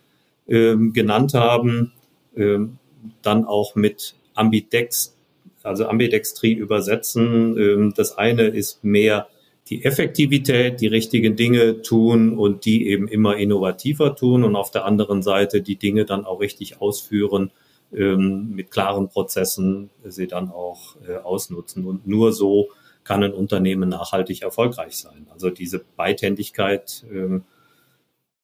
ähm, 0.46 0.92
genannt 0.92 1.34
haben, 1.34 1.92
ähm, 2.36 2.78
dann 3.22 3.44
auch 3.44 3.74
mit 3.74 4.14
Ambidex, 4.34 5.16
also 5.62 5.86
Ambidextrie 5.86 6.52
übersetzen. 6.52 7.58
Ähm, 7.58 7.94
das 7.96 8.16
eine 8.16 8.44
ist 8.44 8.84
mehr 8.84 9.28
die 9.68 9.84
Effektivität, 9.84 10.80
die 10.80 10.87
richtigen 10.87 11.37
Dinge 11.37 11.82
tun 11.82 12.38
und 12.38 12.64
die 12.64 12.88
eben 12.88 13.06
immer 13.08 13.37
innovativer 13.37 14.16
tun 14.16 14.44
und 14.44 14.56
auf 14.56 14.70
der 14.70 14.84
anderen 14.84 15.22
Seite 15.22 15.60
die 15.60 15.76
Dinge 15.76 16.04
dann 16.04 16.25
auch 16.25 16.40
richtig 16.40 16.80
ausführen, 16.80 17.50
ähm, 17.92 18.54
mit 18.54 18.70
klaren 18.70 19.08
Prozessen 19.08 19.90
sie 20.04 20.26
dann 20.26 20.50
auch 20.50 20.96
äh, 21.06 21.16
ausnutzen. 21.16 21.84
Und 21.84 22.06
nur 22.06 22.32
so 22.32 22.68
kann 23.04 23.22
ein 23.22 23.32
Unternehmen 23.32 23.88
nachhaltig 23.88 24.42
erfolgreich 24.42 24.96
sein. 24.96 25.26
Also 25.30 25.50
diese 25.50 25.84
Beidhändigkeit 25.96 27.04
ähm, 27.10 27.44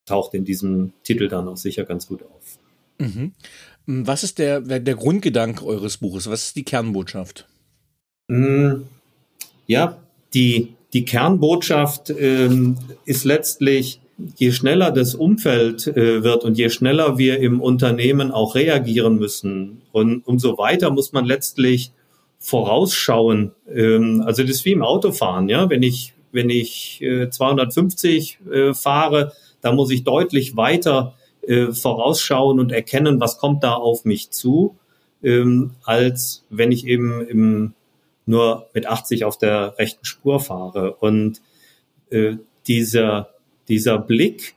taucht 0.07 0.35
in 0.35 0.45
diesem 0.45 0.93
Titel 1.02 1.28
dann 1.28 1.49
auch 1.49 1.57
sicher 1.57 1.85
ganz 1.85 2.07
gut 2.07 2.23
auf. 2.23 2.59
Mhm. 2.99 3.33
Was 3.87 4.25
ist 4.25 4.38
der, 4.38 4.61
der 4.61 4.95
Grundgedanke 4.95 5.64
eures 5.64 5.99
Buches? 5.99 6.31
Was 6.31 6.47
ist 6.47 6.57
die 6.57 6.64
Kernbotschaft? 6.64 7.47
Mm, 8.28 8.85
ja, 9.66 9.99
die, 10.33 10.75
die 10.95 11.05
Kernbotschaft 11.05 12.11
ähm, 12.11 12.79
ist 13.05 13.25
letztlich, 13.25 14.01
je 14.37 14.53
schneller 14.53 14.93
das 14.93 15.17
Umfeld 15.17 15.89
äh, 15.89 16.23
wird 16.23 16.45
und 16.45 16.57
je 16.57 16.71
schneller 16.71 17.19
wir 17.19 17.41
im 17.41 17.61
Unternehmen 17.61 18.31
auch 18.31 18.55
reagieren 18.55 19.17
müssen 19.17 19.83
und 19.91 20.27
umso 20.27 20.57
weiter 20.57 20.91
muss 20.91 21.13
man 21.13 21.25
letztlich 21.25 21.91
vorausschauen. 22.39 23.53
Ähm, 23.69 24.23
also 24.25 24.43
das 24.43 24.53
ist 24.53 24.65
wie 24.65 24.73
im 24.73 24.83
Autofahren, 24.83 25.49
ja. 25.49 25.69
Wenn 25.69 25.83
ich, 25.83 26.15
wenn 26.31 26.49
ich 26.49 27.03
äh, 27.03 27.29
250 27.29 28.39
äh, 28.53 28.73
fahre, 28.73 29.33
dann 29.63 29.75
muss 29.75 29.91
ich 29.91 30.05
deutlich 30.05 30.57
weiter 30.57 31.15
äh, 31.43 31.73
vorausschauen 31.73 32.61
und 32.61 32.71
erkennen, 32.71 33.19
was 33.19 33.39
kommt 33.39 33.65
da 33.65 33.75
auf 33.75 34.05
mich 34.05 34.31
zu, 34.31 34.77
ähm, 35.25 35.73
als 35.83 36.45
wenn 36.51 36.71
ich 36.71 36.87
eben 36.87 37.27
im, 37.27 37.75
nur 38.26 38.69
mit 38.75 38.87
80 38.87 39.25
auf 39.25 39.38
der 39.38 39.78
rechten 39.78 40.04
Spur 40.04 40.40
fahre. 40.40 40.95
Und 40.97 41.40
äh, 42.11 42.37
dieser, 42.66 43.31
dieser 43.69 43.99
Blick, 43.99 44.54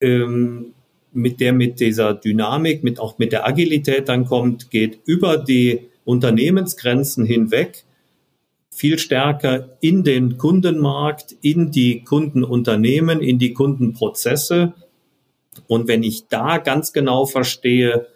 ähm, 0.00 0.74
mit 1.12 1.40
der 1.40 1.52
mit 1.52 1.80
dieser 1.80 2.14
Dynamik, 2.14 2.84
mit 2.84 3.00
auch 3.00 3.18
mit 3.18 3.32
der 3.32 3.46
Agilität 3.46 4.08
dann 4.08 4.24
kommt, 4.24 4.70
geht 4.70 5.00
über 5.04 5.36
die 5.36 5.88
Unternehmensgrenzen 6.04 7.24
hinweg 7.24 7.84
viel 8.70 8.98
stärker 8.98 9.76
in 9.80 10.04
den 10.04 10.38
Kundenmarkt, 10.38 11.34
in 11.42 11.72
die 11.72 12.04
Kundenunternehmen, 12.04 13.20
in 13.20 13.40
die 13.40 13.52
Kundenprozesse. 13.52 14.74
Und 15.66 15.88
wenn 15.88 16.04
ich 16.04 16.28
da 16.28 16.58
ganz 16.58 16.92
genau 16.92 17.26
verstehe, 17.26 18.06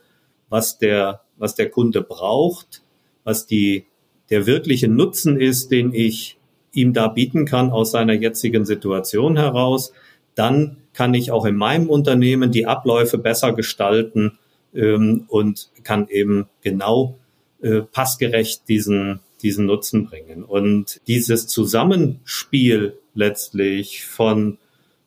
was 0.49 0.79
der, 0.79 1.23
was 1.37 1.57
der 1.57 1.69
Kunde 1.69 2.03
braucht, 2.03 2.83
was 3.25 3.47
die, 3.47 3.87
der 4.33 4.47
wirkliche 4.47 4.89
Nutzen 4.89 5.39
ist, 5.39 5.71
den 5.71 5.93
ich 5.93 6.39
ihm 6.73 6.95
da 6.95 7.09
bieten 7.09 7.45
kann 7.45 7.71
aus 7.71 7.91
seiner 7.91 8.15
jetzigen 8.15 8.65
Situation 8.65 9.37
heraus, 9.37 9.93
dann 10.35 10.79
kann 10.95 11.13
ich 11.13 11.31
auch 11.31 11.45
in 11.45 11.55
meinem 11.55 11.91
Unternehmen 11.91 12.51
die 12.51 12.65
Abläufe 12.65 13.19
besser 13.19 13.53
gestalten 13.53 14.39
ähm, 14.75 15.27
und 15.29 15.69
kann 15.85 16.09
eben 16.09 16.47
genau 16.63 17.19
äh, 17.61 17.83
passgerecht 17.83 18.67
diesen, 18.71 19.21
diesen 19.43 19.67
Nutzen 19.67 20.07
bringen. 20.07 20.45
Und 20.45 21.03
dieses 21.07 21.47
Zusammenspiel 21.47 22.95
letztlich 23.15 24.07
von 24.07 24.57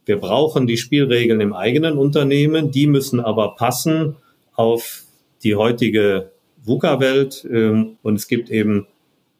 wir 0.06 0.18
brauchen 0.18 0.68
die 0.68 0.78
Spielregeln 0.78 1.42
im 1.42 1.54
eigenen 1.54 1.98
Unternehmen, 1.98 2.70
die 2.70 2.86
müssen 2.86 3.20
aber 3.20 3.56
passen 3.56 4.18
auf 4.54 5.02
die 5.44 5.56
heutige 5.56 6.30
VUCA-Welt. 6.64 7.48
Ähm, 7.52 7.98
und 8.04 8.14
es 8.14 8.28
gibt 8.28 8.52
eben, 8.52 8.86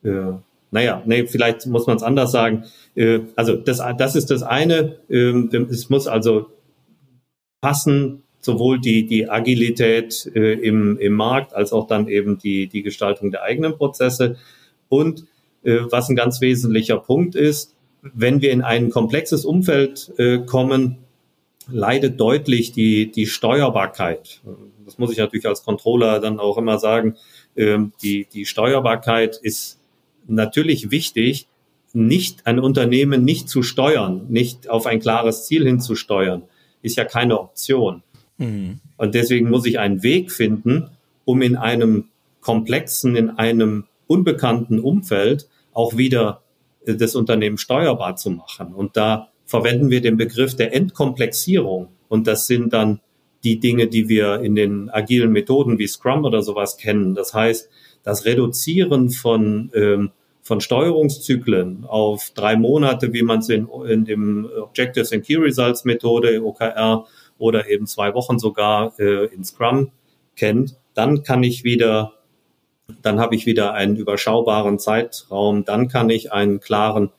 äh, 0.06 0.34
naja, 0.72 1.02
nee, 1.06 1.26
vielleicht 1.26 1.66
muss 1.68 1.88
man 1.88 1.98
es 1.98 2.04
anders 2.04 2.32
sagen. 2.32 2.66
Äh, 2.96 3.20
also 3.36 3.56
das, 3.56 3.82
das 3.98 4.16
ist 4.16 4.32
das 4.32 4.44
eine. 4.44 4.98
Ähm, 5.10 5.50
es 5.70 5.90
muss 5.90 6.08
also 6.08 6.48
passen 7.62 8.24
sowohl 8.42 8.80
die, 8.80 9.08
die 9.08 9.30
Agilität 9.30 10.32
äh, 10.36 10.54
im, 10.54 10.98
im 11.00 11.14
Markt 11.14 11.54
als 11.54 11.74
auch 11.74 11.88
dann 11.88 12.08
eben 12.08 12.38
die, 12.38 12.68
die 12.68 12.84
Gestaltung 12.84 13.32
der 13.32 13.44
eigenen 13.44 13.78
Prozesse. 13.78 14.38
Und 14.88 15.26
äh, 15.64 15.80
was 15.90 16.10
ein 16.10 16.16
ganz 16.16 16.42
wesentlicher 16.42 16.98
Punkt 16.98 17.36
ist, 17.36 17.76
wenn 18.02 18.42
wir 18.42 18.52
in 18.52 18.62
ein 18.62 18.92
komplexes 18.92 19.46
Umfeld 19.46 20.14
äh, 20.18 20.40
kommen, 20.40 20.98
leidet 21.68 22.20
deutlich 22.20 22.72
die, 22.72 23.12
die 23.12 23.26
Steuerbarkeit. 23.26 24.42
Das 24.86 25.00
muss 25.00 25.12
ich 25.12 25.18
natürlich 25.18 25.48
als 25.48 25.64
Controller 25.64 26.20
dann 26.20 26.40
auch 26.40 26.58
immer 26.60 26.78
sagen. 26.78 27.16
Ähm, 27.56 27.94
die, 28.04 28.28
die 28.32 28.46
Steuerbarkeit 28.46 29.40
ist 29.42 29.80
natürlich 30.28 30.92
wichtig, 30.92 31.48
nicht 31.94 32.46
ein 32.46 32.60
Unternehmen 32.60 33.24
nicht 33.24 33.48
zu 33.48 33.64
steuern, 33.64 34.26
nicht 34.30 34.70
auf 34.70 34.86
ein 34.86 35.00
klares 35.00 35.46
Ziel 35.46 35.66
hinzusteuern, 35.66 36.44
ist 36.82 36.98
ja 36.98 37.06
keine 37.06 37.40
Option. 37.40 38.04
Mhm. 38.38 38.80
Und 38.98 39.16
deswegen 39.16 39.50
muss 39.50 39.66
ich 39.66 39.80
einen 39.80 40.04
Weg 40.04 40.32
finden, 40.32 40.90
um 41.24 41.42
in 41.42 41.56
einem 41.56 42.10
komplexen, 42.42 43.16
in 43.16 43.30
einem 43.32 43.86
unbekannten 44.08 44.80
Umfeld 44.80 45.48
auch 45.74 45.98
wieder 45.98 46.44
äh, 46.86 46.96
das 46.96 47.16
Unternehmen 47.16 47.58
steuerbar 47.58 48.16
zu 48.18 48.30
machen. 48.30 48.74
Und 48.74 48.98
da 48.98 49.30
verwenden 49.46 49.90
wir 49.90 50.02
den 50.02 50.18
Begriff 50.18 50.56
der 50.56 50.74
Entkomplexierung. 50.76 51.88
Und 52.08 52.28
das 52.28 52.48
sind 52.48 52.74
dann 52.74 53.00
die 53.44 53.60
Dinge, 53.60 53.88
die 53.88 54.10
wir 54.10 54.42
in 54.42 54.56
den 54.56 54.90
agilen 54.90 55.32
Methoden 55.32 55.78
wie 55.78 55.88
Scrum 55.88 56.26
oder 56.26 56.42
sowas 56.42 56.78
kennen. 56.78 57.14
Das 57.14 57.34
heißt, 57.34 57.70
das 58.06 58.24
Reduzieren 58.24 59.10
von, 59.10 59.72
ähm, 59.74 60.12
von 60.42 60.62
Steuerungszyklen 60.62 61.86
auf 61.86 62.32
drei 62.36 62.56
Monate, 62.56 63.12
wie 63.12 63.24
man 63.24 63.40
es 63.40 63.50
in, 63.50 63.68
in 63.88 64.06
dem 64.06 64.48
Objectives 64.62 65.12
and 65.12 65.26
Key 65.26 65.36
Results 65.36 65.84
Methode, 65.84 66.42
OKR, 66.42 67.06
oder 67.38 67.68
eben 67.70 67.88
zwei 67.88 68.14
Wochen 68.14 68.40
sogar 68.40 68.98
äh, 69.00 69.26
in 69.26 69.44
Scrum 69.44 69.92
kennt, 70.38 70.78
dann 70.94 71.24
kann 71.24 71.44
ich 71.44 71.64
wieder, 71.64 72.14
dann 73.02 73.20
habe 73.20 73.36
ich 73.36 73.46
wieder 73.46 73.74
einen 73.74 73.98
überschaubaren 73.98 74.80
Zeitraum, 74.80 75.66
dann 75.66 75.90
kann 75.90 76.10
ich 76.10 76.32
einen 76.32 76.60
klaren 76.60 77.12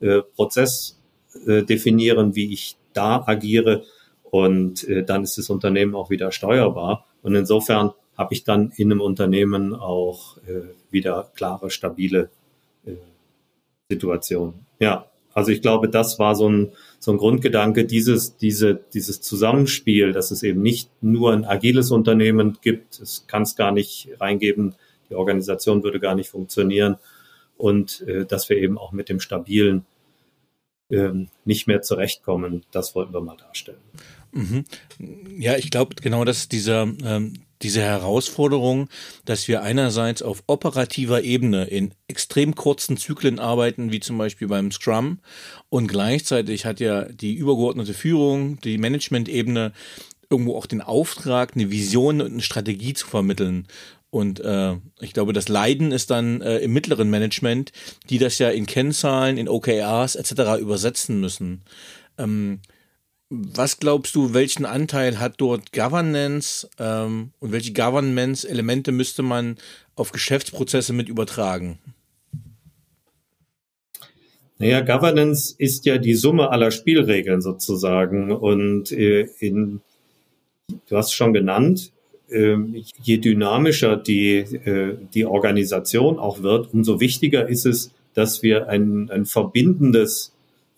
äh, 0.00 0.20
Prozess 0.20 1.00
äh, 1.46 1.62
definieren, 1.62 2.34
wie 2.34 2.52
ich 2.52 2.76
da 2.92 3.24
agiere 3.26 3.84
und 4.24 4.86
äh, 4.88 5.04
dann 5.04 5.22
ist 5.22 5.38
das 5.38 5.48
Unternehmen 5.50 5.94
auch 5.94 6.10
wieder 6.10 6.32
steuerbar. 6.32 7.06
Und 7.22 7.34
insofern 7.34 7.92
habe 8.16 8.34
ich 8.34 8.44
dann 8.44 8.72
in 8.76 8.90
einem 8.90 9.00
Unternehmen 9.00 9.74
auch 9.74 10.36
äh, 10.38 10.62
wieder 10.90 11.30
klare, 11.34 11.70
stabile 11.70 12.30
äh, 12.84 12.92
Situationen. 13.88 14.66
Ja, 14.78 15.06
also 15.34 15.50
ich 15.50 15.62
glaube, 15.62 15.88
das 15.88 16.18
war 16.18 16.34
so 16.34 16.48
ein, 16.48 16.72
so 16.98 17.10
ein 17.12 17.18
Grundgedanke, 17.18 17.84
dieses, 17.84 18.36
diese, 18.36 18.78
dieses 18.92 19.20
Zusammenspiel, 19.20 20.12
dass 20.12 20.30
es 20.30 20.42
eben 20.42 20.60
nicht 20.60 20.90
nur 21.00 21.32
ein 21.32 21.44
agiles 21.44 21.90
Unternehmen 21.90 22.58
gibt, 22.60 23.00
es 23.00 23.26
kann 23.26 23.42
es 23.42 23.56
gar 23.56 23.72
nicht 23.72 24.08
reingeben, 24.20 24.74
die 25.08 25.14
Organisation 25.14 25.82
würde 25.82 26.00
gar 26.00 26.14
nicht 26.14 26.28
funktionieren 26.28 26.96
und 27.56 28.02
äh, 28.02 28.26
dass 28.26 28.48
wir 28.48 28.58
eben 28.58 28.78
auch 28.78 28.92
mit 28.92 29.08
dem 29.08 29.20
stabilen 29.20 29.86
ähm, 30.90 31.28
nicht 31.44 31.66
mehr 31.66 31.80
zurechtkommen, 31.80 32.64
das 32.70 32.94
wollten 32.94 33.14
wir 33.14 33.22
mal 33.22 33.36
darstellen. 33.36 33.78
Mhm. 34.32 34.64
Ja, 35.38 35.56
ich 35.56 35.70
glaube 35.70 35.94
genau, 36.00 36.24
dass 36.24 36.48
dieser 36.48 36.82
ähm, 36.82 37.34
diese 37.62 37.80
Herausforderung, 37.80 38.88
dass 39.24 39.48
wir 39.48 39.62
einerseits 39.62 40.22
auf 40.22 40.42
operativer 40.46 41.22
Ebene 41.22 41.64
in 41.64 41.92
extrem 42.08 42.54
kurzen 42.54 42.96
Zyklen 42.96 43.38
arbeiten, 43.38 43.92
wie 43.92 44.00
zum 44.00 44.18
Beispiel 44.18 44.48
beim 44.48 44.70
Scrum, 44.70 45.18
und 45.68 45.86
gleichzeitig 45.86 46.66
hat 46.66 46.80
ja 46.80 47.04
die 47.04 47.34
übergeordnete 47.34 47.94
Führung, 47.94 48.60
die 48.60 48.78
Management-Ebene 48.78 49.72
irgendwo 50.28 50.56
auch 50.56 50.66
den 50.66 50.80
Auftrag, 50.80 51.52
eine 51.54 51.70
Vision 51.70 52.20
und 52.20 52.32
eine 52.32 52.42
Strategie 52.42 52.94
zu 52.94 53.06
vermitteln. 53.06 53.68
Und 54.10 54.40
äh, 54.40 54.76
ich 55.00 55.14
glaube, 55.14 55.32
das 55.32 55.48
Leiden 55.48 55.92
ist 55.92 56.10
dann 56.10 56.42
äh, 56.42 56.58
im 56.58 56.72
mittleren 56.72 57.08
Management, 57.08 57.72
die 58.10 58.18
das 58.18 58.38
ja 58.38 58.50
in 58.50 58.66
Kennzahlen, 58.66 59.38
in 59.38 59.48
OKRs 59.48 60.16
etc. 60.16 60.60
übersetzen 60.60 61.20
müssen. 61.20 61.62
Ähm, 62.18 62.60
was 63.32 63.78
glaubst 63.78 64.14
du, 64.14 64.34
welchen 64.34 64.66
Anteil 64.66 65.18
hat 65.18 65.34
dort 65.38 65.72
Governance 65.72 66.68
ähm, 66.78 67.30
und 67.40 67.52
welche 67.52 67.72
Governance-Elemente 67.72 68.92
müsste 68.92 69.22
man 69.22 69.56
auf 69.94 70.12
Geschäftsprozesse 70.12 70.92
mit 70.92 71.08
übertragen? 71.08 71.78
Naja, 74.58 74.80
Governance 74.80 75.54
ist 75.56 75.86
ja 75.86 75.96
die 75.96 76.14
Summe 76.14 76.50
aller 76.50 76.70
Spielregeln 76.70 77.40
sozusagen. 77.40 78.30
Und 78.32 78.92
äh, 78.92 79.28
in, 79.38 79.80
du 80.88 80.96
hast 80.96 81.06
es 81.06 81.14
schon 81.14 81.32
genannt, 81.32 81.90
äh, 82.28 82.56
je 83.02 83.16
dynamischer 83.16 83.96
die, 83.96 84.36
äh, 84.36 84.96
die 85.14 85.24
Organisation 85.24 86.18
auch 86.18 86.42
wird, 86.42 86.72
umso 86.74 87.00
wichtiger 87.00 87.48
ist 87.48 87.64
es, 87.64 87.92
dass 88.14 88.42
wir 88.42 88.68
ein, 88.68 89.10
ein 89.10 89.24
verbindendes 89.24 90.31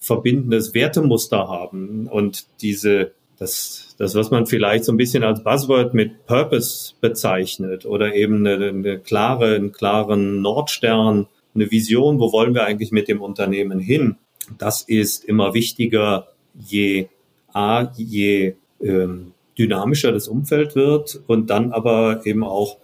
verbindendes 0.04 0.74
Wertemuster 0.74 1.48
haben 1.48 2.08
und 2.08 2.46
diese, 2.60 3.12
das, 3.38 3.94
das, 3.98 4.14
was 4.14 4.30
man 4.30 4.46
vielleicht 4.46 4.84
so 4.84 4.92
ein 4.92 4.98
bisschen 4.98 5.24
als 5.24 5.42
Buzzword 5.42 5.94
mit 5.94 6.26
Purpose 6.26 6.92
bezeichnet 7.00 7.86
oder 7.86 8.14
eben 8.14 8.46
eine, 8.46 8.68
eine 8.68 8.98
klare, 8.98 9.54
einen 9.54 9.72
klaren 9.72 10.42
Nordstern, 10.42 11.26
eine 11.54 11.70
Vision, 11.70 12.18
wo 12.20 12.32
wollen 12.32 12.54
wir 12.54 12.64
eigentlich 12.64 12.92
mit 12.92 13.08
dem 13.08 13.22
Unternehmen 13.22 13.78
hin? 13.78 14.16
Das 14.58 14.82
ist 14.82 15.24
immer 15.24 15.54
wichtiger, 15.54 16.28
je 16.54 17.08
A, 17.52 17.90
je 17.96 18.56
ähm, 18.82 19.32
dynamischer 19.58 20.12
das 20.12 20.28
Umfeld 20.28 20.74
wird 20.74 21.22
und 21.26 21.48
dann 21.48 21.72
aber 21.72 22.26
eben 22.26 22.44
auch 22.44 22.76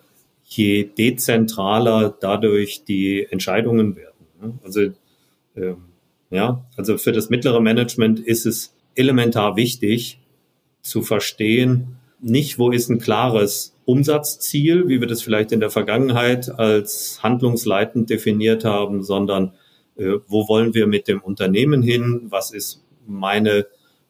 je 0.44 0.84
dezentraler 0.84 2.16
dadurch 2.18 2.84
die 2.84 3.26
Entscheidungen 3.30 3.96
werden. 3.96 4.58
Also 4.64 4.80
ähm, 5.56 5.89
ja, 6.30 6.64
also 6.76 6.96
für 6.96 7.12
das 7.12 7.30
mittlere 7.30 7.60
Management 7.60 8.20
ist 8.20 8.46
es 8.46 8.74
elementar 8.94 9.56
wichtig 9.56 10.20
zu 10.82 11.02
verstehen, 11.02 11.96
nicht 12.20 12.58
wo 12.58 12.70
ist 12.70 12.88
ein 12.88 12.98
klares 12.98 13.74
Umsatzziel, 13.84 14.88
wie 14.88 15.00
wir 15.00 15.08
das 15.08 15.22
vielleicht 15.22 15.52
in 15.52 15.60
der 15.60 15.70
Vergangenheit 15.70 16.50
als 16.58 17.22
handlungsleitend 17.22 18.10
definiert 18.10 18.64
haben, 18.64 19.02
sondern 19.02 19.52
äh, 19.96 20.18
wo 20.28 20.48
wollen 20.48 20.74
wir 20.74 20.86
mit 20.86 21.08
dem 21.08 21.20
Unternehmen 21.20 21.82
hin? 21.82 22.26
Was 22.28 22.52
ist 22.52 22.84
meine, 23.06 23.66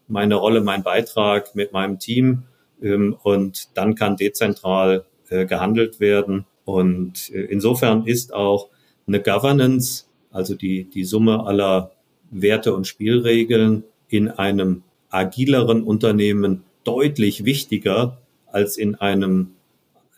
meine 0.09 0.35
Rolle, 0.35 0.61
mein 0.61 0.83
Beitrag 0.83 1.55
mit 1.55 1.73
meinem 1.73 1.99
Team? 1.99 2.43
Ähm, 2.83 3.17
und 3.23 3.77
dann 3.77 3.95
kann 3.95 4.17
dezentral 4.17 5.05
äh, 5.29 5.47
gehandelt 5.47 6.01
werden. 6.01 6.47
Und 6.65 7.31
äh, 7.31 7.43
insofern 7.43 8.07
ist 8.07 8.35
auch 8.35 8.69
eine 9.07 9.23
Governance, 9.23 10.07
also 10.31 10.55
die, 10.55 10.85
die 10.91 11.05
Summe 11.05 11.47
aller 11.47 11.93
Werte 12.31 12.75
und 12.75 12.87
Spielregeln 12.87 13.85
in 14.09 14.29
einem 14.29 14.83
agileren 15.11 15.83
Unternehmen 15.83 16.63
deutlich 16.85 17.45
wichtiger 17.45 18.19
als 18.47 18.77
in 18.77 18.95
einem 18.97 19.53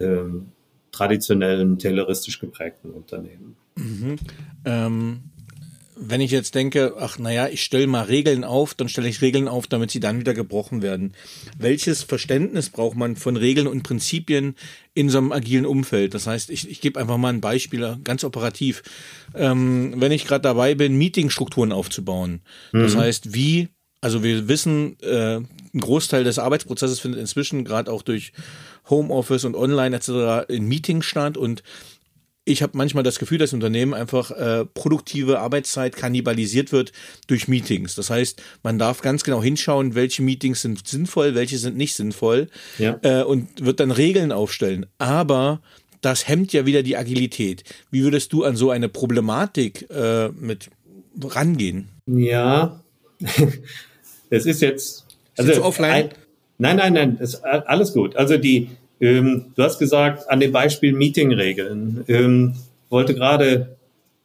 ähm, 0.01 0.49
traditionellen 0.91 1.79
tayloristisch 1.79 2.39
geprägten 2.39 2.91
Unternehmen. 2.91 3.57
Mhm. 3.77 4.17
Ähm, 4.65 5.21
wenn 5.97 6.21
ich 6.21 6.31
jetzt 6.31 6.55
denke, 6.55 6.95
ach 6.99 7.19
naja, 7.19 7.49
ich 7.49 7.63
stelle 7.63 7.87
mal 7.87 8.05
Regeln 8.05 8.45
auf, 8.45 8.75
dann 8.75 8.89
stelle 8.89 9.09
ich 9.09 9.21
Regeln 9.21 9.49
auf, 9.49 9.67
damit 9.67 9.91
sie 9.91 10.01
dann 10.01 10.19
wieder 10.21 10.35
gebrochen 10.35 10.83
werden. 10.83 11.15
Welches 11.59 12.03
Verständnis 12.03 12.71
braucht 12.71 12.97
man 12.97 13.17
von 13.17 13.37
Regeln 13.37 13.67
und 13.67 13.83
Prinzipien 13.83 14.57
in 14.95 15.11
so 15.11 15.19
einem 15.19 15.33
agilen 15.33 15.67
Umfeld? 15.67 16.15
Das 16.15 16.27
heißt, 16.27 16.51
ich, 16.51 16.71
ich 16.71 16.81
gebe 16.81 16.99
einfach 16.99 17.19
mal 17.19 17.33
ein 17.33 17.41
Beispiel, 17.41 17.99
ganz 18.05 18.25
operativ. 18.25 18.83
Ähm, 19.35 19.95
wenn 19.97 20.13
ich 20.13 20.27
gerade 20.27 20.43
dabei 20.43 20.75
bin, 20.75 20.97
Meetingstrukturen 20.97 21.73
aufzubauen, 21.73 22.41
mhm. 22.73 22.83
das 22.83 22.97
heißt, 22.97 23.35
wie 23.35 23.69
also 24.03 24.25
wir 24.25 24.49
wissen, 24.49 24.99
äh, 25.01 25.37
ein 25.37 25.81
Großteil 25.81 26.25
des 26.25 26.41
Arbeitsprozesses 26.41 26.99
findet 26.99 27.21
inzwischen 27.21 27.65
gerade 27.65 27.91
auch 27.91 28.03
durch 28.03 28.33
Homeoffice 28.91 29.45
und 29.45 29.55
Online 29.55 29.95
etc. 29.95 30.51
in 30.51 30.67
Meetings 30.67 31.07
statt 31.07 31.37
und 31.37 31.63
ich 32.45 32.63
habe 32.63 32.77
manchmal 32.77 33.05
das 33.05 33.19
Gefühl, 33.19 33.39
dass 33.39 33.53
Unternehmen 33.53 33.95
einfach 33.95 34.31
äh, 34.33 34.65
produktive 34.65 35.39
Arbeitszeit 35.39 35.95
kannibalisiert 35.95 36.73
wird 36.73 36.93
durch 37.29 37.47
Meetings. 37.47 37.95
Das 37.95 38.11
heißt, 38.11 38.43
man 38.63 38.79
darf 38.79 39.01
ganz 39.01 39.23
genau 39.23 39.43
hinschauen, 39.43 39.95
welche 39.95 40.23
Meetings 40.23 40.63
sind 40.63 40.87
sinnvoll, 40.87 41.35
welche 41.35 41.59
sind 41.59 41.77
nicht 41.77 41.95
sinnvoll 41.95 42.49
ja. 42.79 42.99
äh, 43.03 43.23
und 43.23 43.65
wird 43.65 43.79
dann 43.79 43.93
Regeln 43.93 44.33
aufstellen. 44.33 44.87
Aber 44.99 45.61
das 46.01 46.27
hemmt 46.27 46.53
ja 46.53 46.67
wieder 46.67 46.83
die 46.83 46.97
Agilität. 46.97 47.63
Wie 47.91 48.03
würdest 48.03 48.33
du 48.33 48.43
an 48.43 48.57
so 48.57 48.71
eine 48.71 48.89
Problematik 48.89 49.89
äh, 49.91 50.29
mit 50.31 50.69
rangehen? 51.23 51.89
Ja, 52.07 52.83
es 54.31 54.47
ist 54.47 54.63
jetzt 54.63 55.07
also 55.37 55.63
offline. 55.63 55.91
Ein, 55.91 56.11
nein, 56.59 56.77
nein, 56.77 56.93
nein, 56.93 57.17
ist 57.19 57.37
alles 57.45 57.93
gut. 57.93 58.17
Also 58.17 58.37
die 58.37 58.71
ähm, 59.03 59.47
du 59.57 59.63
hast 59.65 59.81
gesagt, 59.81 60.31
an 60.31 60.39
dem 60.41 60.53
Beispiel 60.53 60.93
Meetingregeln. 60.93 62.05
Ähm, 62.07 62.55
wollte 62.89 63.15
gerade 63.15 63.77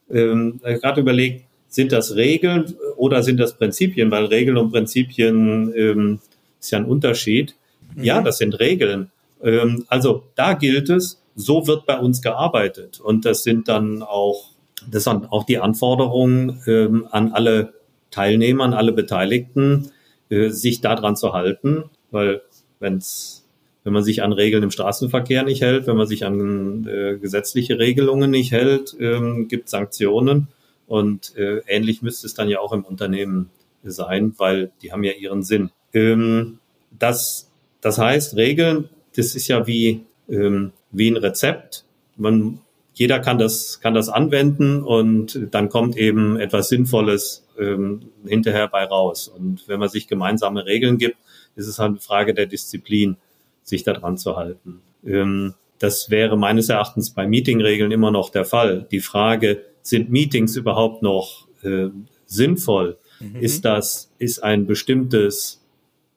ähm, 0.09 0.61
gerade 0.63 1.01
überlegt, 1.01 1.45
sind 1.67 1.91
das 1.91 2.15
Regeln 2.15 2.75
oder 2.95 3.23
sind 3.23 3.39
das 3.39 3.57
Prinzipien? 3.57 4.11
Weil 4.11 4.25
Regeln 4.25 4.55
und 4.55 4.71
Prinzipien 4.71 5.73
ähm, 5.75 6.19
ist 6.59 6.71
ja 6.71 6.77
ein 6.77 6.85
Unterschied. 6.85 7.55
Mhm. 7.95 8.03
Ja, 8.03 8.21
das 8.21 8.37
sind 8.37 8.59
Regeln. 8.59 9.11
Ähm, 9.43 9.85
also 9.87 10.23
da 10.35 10.53
gilt 10.53 10.89
es, 10.89 11.21
so 11.35 11.65
wird 11.65 11.87
bei 11.87 11.97
uns 11.97 12.21
gearbeitet. 12.21 12.99
Und 12.99 13.25
das 13.25 13.43
sind 13.43 13.67
dann 13.67 14.03
auch, 14.03 14.51
das 14.89 15.05
sind 15.05 15.31
auch 15.31 15.43
die 15.43 15.57
Anforderungen 15.57 16.61
ähm, 16.67 17.07
an 17.11 17.31
alle 17.33 17.73
Teilnehmer, 18.11 18.63
an 18.63 18.73
alle 18.75 18.91
Beteiligten, 18.91 19.89
äh, 20.29 20.49
sich 20.49 20.81
daran 20.81 21.15
zu 21.15 21.33
halten. 21.33 21.85
Weil 22.11 22.41
wenn 22.79 22.97
es 22.97 23.46
wenn 23.87 23.93
man 23.93 24.03
sich 24.03 24.21
an 24.21 24.33
Regeln 24.33 24.63
im 24.63 24.71
Straßenverkehr 24.71 25.43
nicht 25.43 25.61
hält, 25.61 25.87
wenn 25.87 25.95
man 25.95 26.07
sich 26.07 26.25
an 26.25 26.85
äh, 26.89 27.15
gesetzliche 27.15 27.79
Regelungen 27.79 28.29
nicht 28.29 28.51
hält, 28.51 28.93
ähm, 28.99 29.47
gibt 29.47 29.69
Sanktionen. 29.69 30.49
Und 30.87 31.33
äh, 31.37 31.59
ähnlich 31.67 32.01
müsste 32.01 32.27
es 32.27 32.33
dann 32.33 32.49
ja 32.49 32.59
auch 32.59 32.73
im 32.73 32.83
Unternehmen 32.83 33.49
sein, 33.83 34.33
weil 34.35 34.71
die 34.81 34.91
haben 34.91 35.05
ja 35.05 35.13
ihren 35.13 35.41
Sinn. 35.41 35.69
Ähm, 35.93 36.59
das, 36.99 37.49
das 37.79 37.97
heißt, 37.97 38.35
Regeln, 38.35 38.89
das 39.15 39.35
ist 39.35 39.47
ja 39.47 39.67
wie, 39.67 40.01
ähm, 40.27 40.73
wie 40.91 41.09
ein 41.09 41.15
Rezept. 41.15 41.85
Man, 42.17 42.59
jeder 42.93 43.19
kann 43.19 43.37
das, 43.37 43.79
kann 43.79 43.93
das 43.93 44.09
anwenden 44.09 44.83
und 44.83 45.47
dann 45.51 45.69
kommt 45.69 45.95
eben 45.95 46.37
etwas 46.37 46.67
Sinnvolles 46.67 47.47
ähm, 47.57 48.01
hinterher 48.25 48.67
bei 48.67 48.83
raus. 48.83 49.29
Und 49.29 49.65
wenn 49.69 49.79
man 49.79 49.87
sich 49.87 50.09
gemeinsame 50.09 50.65
Regeln 50.65 50.97
gibt, 50.97 51.15
ist 51.55 51.67
es 51.67 51.79
halt 51.79 51.91
eine 51.91 51.99
Frage 52.01 52.33
der 52.33 52.47
Disziplin 52.47 53.15
sich 53.67 53.83
daran 53.83 54.17
zu 54.17 54.35
halten. 54.35 54.81
Ähm, 55.05 55.53
das 55.79 56.09
wäre 56.09 56.37
meines 56.37 56.69
Erachtens 56.69 57.11
bei 57.11 57.27
Meetingregeln 57.27 57.91
immer 57.91 58.11
noch 58.11 58.29
der 58.29 58.45
Fall. 58.45 58.87
Die 58.89 58.99
Frage, 58.99 59.63
sind 59.83 60.09
Meetings 60.09 60.55
überhaupt 60.55 61.01
noch 61.01 61.47
äh, 61.63 61.87
sinnvoll? 62.25 62.97
Mhm. 63.19 63.35
Ist 63.37 63.65
das, 63.65 64.11
ist 64.17 64.43
ein 64.43 64.65
bestimmtes 64.65 65.63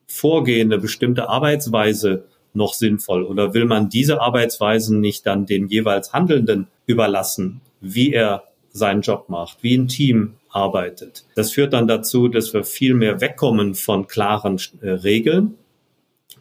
Vorgehen, 0.06 0.72
eine 0.72 0.80
bestimmte 0.80 1.28
Arbeitsweise 1.28 2.24
noch 2.52 2.74
sinnvoll? 2.74 3.24
Oder 3.24 3.54
will 3.54 3.64
man 3.64 3.88
diese 3.88 4.20
Arbeitsweisen 4.20 5.00
nicht 5.00 5.26
dann 5.26 5.46
dem 5.46 5.68
jeweils 5.68 6.12
Handelnden 6.12 6.68
überlassen, 6.86 7.60
wie 7.80 8.12
er 8.12 8.44
seinen 8.72 9.02
Job 9.02 9.28
macht, 9.28 9.62
wie 9.62 9.76
ein 9.76 9.88
Team 9.88 10.34
arbeitet. 10.48 11.24
Das 11.34 11.52
führt 11.52 11.72
dann 11.72 11.88
dazu, 11.88 12.28
dass 12.28 12.52
wir 12.52 12.64
viel 12.64 12.94
mehr 12.94 13.20
wegkommen 13.20 13.74
von 13.74 14.06
klaren 14.06 14.60
äh, 14.80 14.90
Regeln 14.90 15.54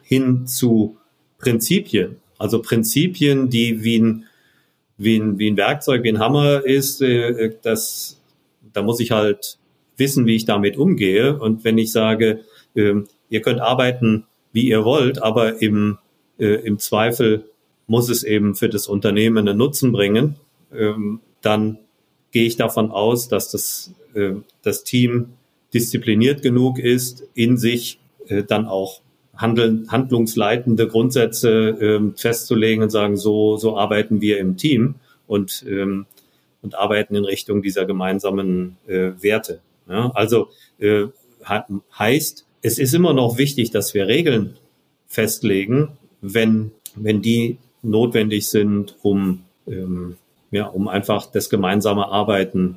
hin 0.02 0.46
zu 0.46 0.96
Prinzipien. 1.40 2.16
Also 2.38 2.62
Prinzipien, 2.62 3.50
die 3.50 3.82
wie 3.82 3.98
ein, 3.98 4.24
wie 4.96 5.18
ein, 5.18 5.38
wie 5.38 5.50
ein 5.50 5.56
Werkzeug, 5.56 6.04
wie 6.04 6.10
ein 6.10 6.18
Hammer 6.18 6.64
ist, 6.64 7.02
äh, 7.02 7.54
das, 7.62 8.20
da 8.72 8.82
muss 8.82 9.00
ich 9.00 9.10
halt 9.10 9.58
wissen, 9.96 10.26
wie 10.26 10.36
ich 10.36 10.44
damit 10.44 10.76
umgehe. 10.76 11.38
Und 11.38 11.64
wenn 11.64 11.78
ich 11.78 11.92
sage, 11.92 12.40
äh, 12.74 12.94
ihr 13.28 13.42
könnt 13.42 13.60
arbeiten, 13.60 14.26
wie 14.52 14.68
ihr 14.68 14.84
wollt, 14.84 15.22
aber 15.22 15.60
im, 15.62 15.98
äh, 16.38 16.66
im 16.66 16.78
Zweifel 16.78 17.44
muss 17.86 18.08
es 18.08 18.22
eben 18.22 18.54
für 18.54 18.68
das 18.68 18.86
Unternehmen 18.86 19.48
einen 19.48 19.58
Nutzen 19.58 19.92
bringen, 19.92 20.36
ähm, 20.72 21.20
dann 21.42 21.78
gehe 22.30 22.46
ich 22.46 22.56
davon 22.56 22.90
aus, 22.90 23.28
dass 23.28 23.50
das, 23.50 23.92
äh, 24.14 24.32
das 24.62 24.84
Team 24.84 25.30
diszipliniert 25.74 26.42
genug 26.42 26.78
ist, 26.78 27.24
in 27.34 27.56
sich 27.56 27.98
äh, 28.26 28.42
dann 28.42 28.66
auch 28.66 29.00
handeln, 29.40 29.86
handlungsleitende 29.90 30.86
Grundsätze 30.86 31.76
ähm, 31.80 32.14
festzulegen 32.16 32.82
und 32.82 32.90
sagen, 32.90 33.16
so, 33.16 33.56
so 33.56 33.78
arbeiten 33.78 34.20
wir 34.20 34.38
im 34.38 34.56
Team 34.56 34.96
und, 35.26 35.64
ähm, 35.66 36.06
und 36.62 36.74
arbeiten 36.74 37.14
in 37.14 37.24
Richtung 37.24 37.62
dieser 37.62 37.86
gemeinsamen 37.86 38.76
äh, 38.86 39.12
Werte. 39.20 39.60
Ja, 39.88 40.10
also 40.14 40.48
äh, 40.78 41.06
heißt, 41.98 42.46
es 42.62 42.78
ist 42.78 42.94
immer 42.94 43.14
noch 43.14 43.38
wichtig, 43.38 43.70
dass 43.70 43.94
wir 43.94 44.06
Regeln 44.06 44.56
festlegen, 45.06 45.92
wenn, 46.20 46.72
wenn 46.94 47.22
die 47.22 47.58
notwendig 47.82 48.48
sind, 48.48 48.96
um, 49.02 49.44
ähm, 49.66 50.16
ja, 50.50 50.66
um 50.66 50.86
einfach 50.86 51.26
das 51.26 51.48
gemeinsame 51.48 52.08
Arbeiten 52.08 52.76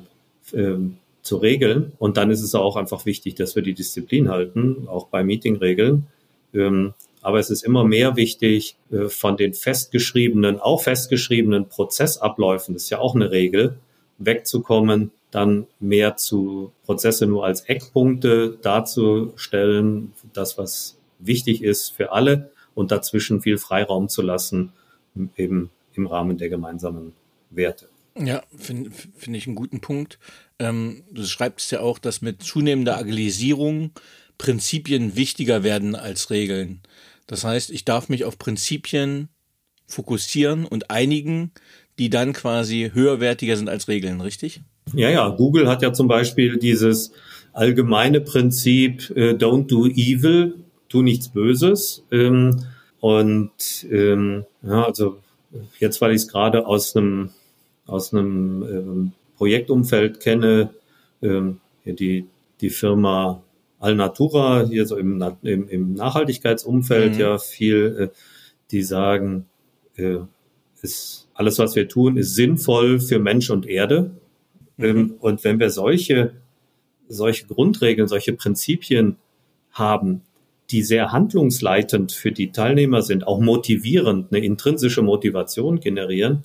ähm, 0.54 0.96
zu 1.20 1.36
regeln. 1.36 1.92
Und 1.98 2.16
dann 2.16 2.30
ist 2.30 2.42
es 2.42 2.54
auch 2.54 2.76
einfach 2.76 3.04
wichtig, 3.04 3.34
dass 3.34 3.54
wir 3.54 3.62
die 3.62 3.74
Disziplin 3.74 4.30
halten, 4.30 4.88
auch 4.88 5.08
bei 5.08 5.22
Meetingregeln. 5.22 6.06
Ähm, 6.54 6.94
aber 7.22 7.38
es 7.38 7.50
ist 7.50 7.64
immer 7.64 7.84
mehr 7.84 8.16
wichtig, 8.16 8.76
äh, 8.90 9.08
von 9.08 9.36
den 9.36 9.54
festgeschriebenen, 9.54 10.60
auch 10.60 10.82
festgeschriebenen 10.82 11.68
Prozessabläufen, 11.68 12.74
das 12.74 12.84
ist 12.84 12.90
ja 12.90 12.98
auch 12.98 13.14
eine 13.14 13.30
Regel, 13.30 13.78
wegzukommen, 14.18 15.10
dann 15.30 15.66
mehr 15.80 16.16
zu 16.16 16.70
Prozesse 16.84 17.26
nur 17.26 17.44
als 17.44 17.62
Eckpunkte 17.62 18.58
darzustellen, 18.62 20.12
das, 20.32 20.58
was 20.58 20.96
wichtig 21.18 21.62
ist 21.62 21.90
für 21.90 22.12
alle 22.12 22.52
und 22.74 22.92
dazwischen 22.92 23.40
viel 23.40 23.58
Freiraum 23.58 24.08
zu 24.08 24.22
lassen, 24.22 24.72
eben 25.36 25.70
im 25.94 26.06
Rahmen 26.06 26.38
der 26.38 26.50
gemeinsamen 26.50 27.14
Werte. 27.50 27.88
Ja, 28.16 28.42
finde 28.56 28.90
find 28.90 29.36
ich 29.36 29.46
einen 29.46 29.56
guten 29.56 29.80
Punkt. 29.80 30.20
Ähm, 30.60 31.02
du 31.10 31.24
schreibst 31.24 31.72
ja 31.72 31.80
auch, 31.80 31.98
dass 31.98 32.22
mit 32.22 32.42
zunehmender 32.42 32.96
Agilisierung 32.96 33.90
Prinzipien 34.38 35.16
wichtiger 35.16 35.62
werden 35.62 35.94
als 35.94 36.30
Regeln. 36.30 36.80
Das 37.26 37.44
heißt, 37.44 37.70
ich 37.70 37.84
darf 37.84 38.08
mich 38.08 38.24
auf 38.24 38.38
Prinzipien 38.38 39.28
fokussieren 39.86 40.64
und 40.64 40.90
einigen, 40.90 41.52
die 41.98 42.10
dann 42.10 42.32
quasi 42.32 42.90
höherwertiger 42.92 43.56
sind 43.56 43.68
als 43.68 43.88
Regeln, 43.88 44.20
richtig? 44.20 44.60
Ja, 44.92 45.10
ja, 45.10 45.28
Google 45.28 45.68
hat 45.68 45.82
ja 45.82 45.92
zum 45.92 46.08
Beispiel 46.08 46.58
dieses 46.58 47.12
allgemeine 47.52 48.20
Prinzip 48.20 49.10
äh, 49.16 49.32
Don't 49.32 49.66
do 49.66 49.86
evil, 49.86 50.54
tu 50.88 51.02
nichts 51.02 51.28
Böses. 51.28 52.04
Ähm, 52.10 52.66
und 53.00 53.86
ähm, 53.90 54.44
ja, 54.62 54.84
also 54.84 55.18
jetzt, 55.78 56.00
weil 56.00 56.10
ich 56.10 56.22
es 56.22 56.28
gerade 56.28 56.66
aus 56.66 56.96
einem 56.96 57.30
aus 57.86 58.14
einem 58.14 58.62
ähm, 58.62 59.12
Projektumfeld 59.36 60.20
kenne, 60.20 60.70
ähm, 61.22 61.60
die 61.84 62.26
die 62.60 62.70
Firma 62.70 63.42
Alnatura 63.84 64.66
hier 64.66 64.86
so 64.86 64.96
im, 64.96 65.22
im, 65.42 65.68
im 65.68 65.92
Nachhaltigkeitsumfeld 65.94 67.14
mhm. 67.14 67.20
ja 67.20 67.38
viel, 67.38 67.96
äh, 67.98 68.16
die 68.70 68.82
sagen, 68.82 69.46
äh, 69.96 70.18
ist 70.82 71.28
alles, 71.34 71.58
was 71.58 71.76
wir 71.76 71.88
tun, 71.88 72.16
ist 72.16 72.34
sinnvoll 72.34 73.00
für 73.00 73.18
Mensch 73.18 73.50
und 73.50 73.66
Erde. 73.66 74.12
Ähm, 74.78 74.96
mhm. 74.96 75.14
Und 75.20 75.44
wenn 75.44 75.60
wir 75.60 75.70
solche, 75.70 76.32
solche 77.08 77.46
Grundregeln, 77.46 78.08
solche 78.08 78.32
Prinzipien 78.32 79.16
haben, 79.70 80.22
die 80.70 80.82
sehr 80.82 81.12
handlungsleitend 81.12 82.12
für 82.12 82.32
die 82.32 82.50
Teilnehmer 82.52 83.02
sind, 83.02 83.26
auch 83.26 83.40
motivierend, 83.40 84.32
eine 84.32 84.44
intrinsische 84.44 85.02
Motivation 85.02 85.80
generieren, 85.80 86.44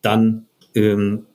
dann, 0.00 0.46
ähm, 0.74 1.26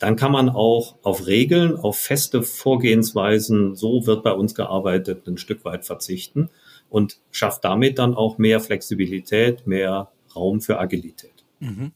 dann 0.00 0.16
kann 0.16 0.32
man 0.32 0.48
auch 0.48 0.96
auf 1.02 1.26
Regeln, 1.26 1.76
auf 1.76 1.98
feste 1.98 2.42
Vorgehensweisen, 2.42 3.76
so 3.76 4.06
wird 4.06 4.24
bei 4.24 4.32
uns 4.32 4.54
gearbeitet, 4.54 5.28
ein 5.28 5.36
Stück 5.36 5.64
weit 5.64 5.84
verzichten 5.84 6.48
und 6.88 7.18
schafft 7.30 7.64
damit 7.64 7.98
dann 7.98 8.14
auch 8.14 8.38
mehr 8.38 8.60
Flexibilität, 8.60 9.66
mehr 9.66 10.10
Raum 10.34 10.60
für 10.62 10.80
Agilität. 10.80 11.44
Mhm. 11.60 11.92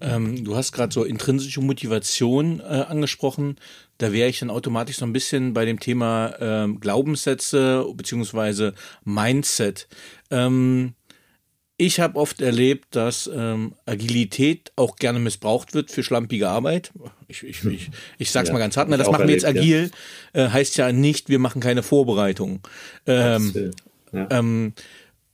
Ähm, 0.00 0.44
du 0.44 0.54
hast 0.54 0.70
gerade 0.70 0.94
so 0.94 1.02
intrinsische 1.02 1.60
Motivation 1.60 2.60
äh, 2.60 2.84
angesprochen. 2.88 3.56
Da 3.98 4.12
wäre 4.12 4.28
ich 4.28 4.38
dann 4.38 4.50
automatisch 4.50 4.98
so 4.98 5.04
ein 5.04 5.12
bisschen 5.12 5.52
bei 5.52 5.64
dem 5.64 5.80
Thema 5.80 6.34
ähm, 6.38 6.78
Glaubenssätze 6.78 7.84
beziehungsweise 7.96 8.74
Mindset. 9.04 9.88
Ähm, 10.30 10.94
ich 11.80 11.98
habe 11.98 12.18
oft 12.18 12.42
erlebt, 12.42 12.94
dass 12.94 13.28
ähm, 13.34 13.72
Agilität 13.86 14.70
auch 14.76 14.96
gerne 14.96 15.18
missbraucht 15.18 15.72
wird 15.72 15.90
für 15.90 16.02
schlampige 16.02 16.48
Arbeit. 16.48 16.92
Ich, 17.26 17.42
ich, 17.42 17.64
ich, 17.64 17.90
ich 18.18 18.30
sag's 18.30 18.48
ja, 18.48 18.52
mal 18.52 18.58
ganz 18.58 18.76
hart, 18.76 18.90
ne, 18.90 18.98
das 18.98 19.10
machen 19.10 19.26
wir 19.26 19.34
jetzt 19.34 19.46
agil, 19.46 19.90
ja. 20.34 20.46
äh, 20.46 20.50
heißt 20.50 20.76
ja 20.76 20.92
nicht, 20.92 21.30
wir 21.30 21.38
machen 21.38 21.62
keine 21.62 21.82
Vorbereitung. 21.82 22.60
Ähm, 23.06 23.72
ja. 24.12 24.28
ähm, 24.30 24.74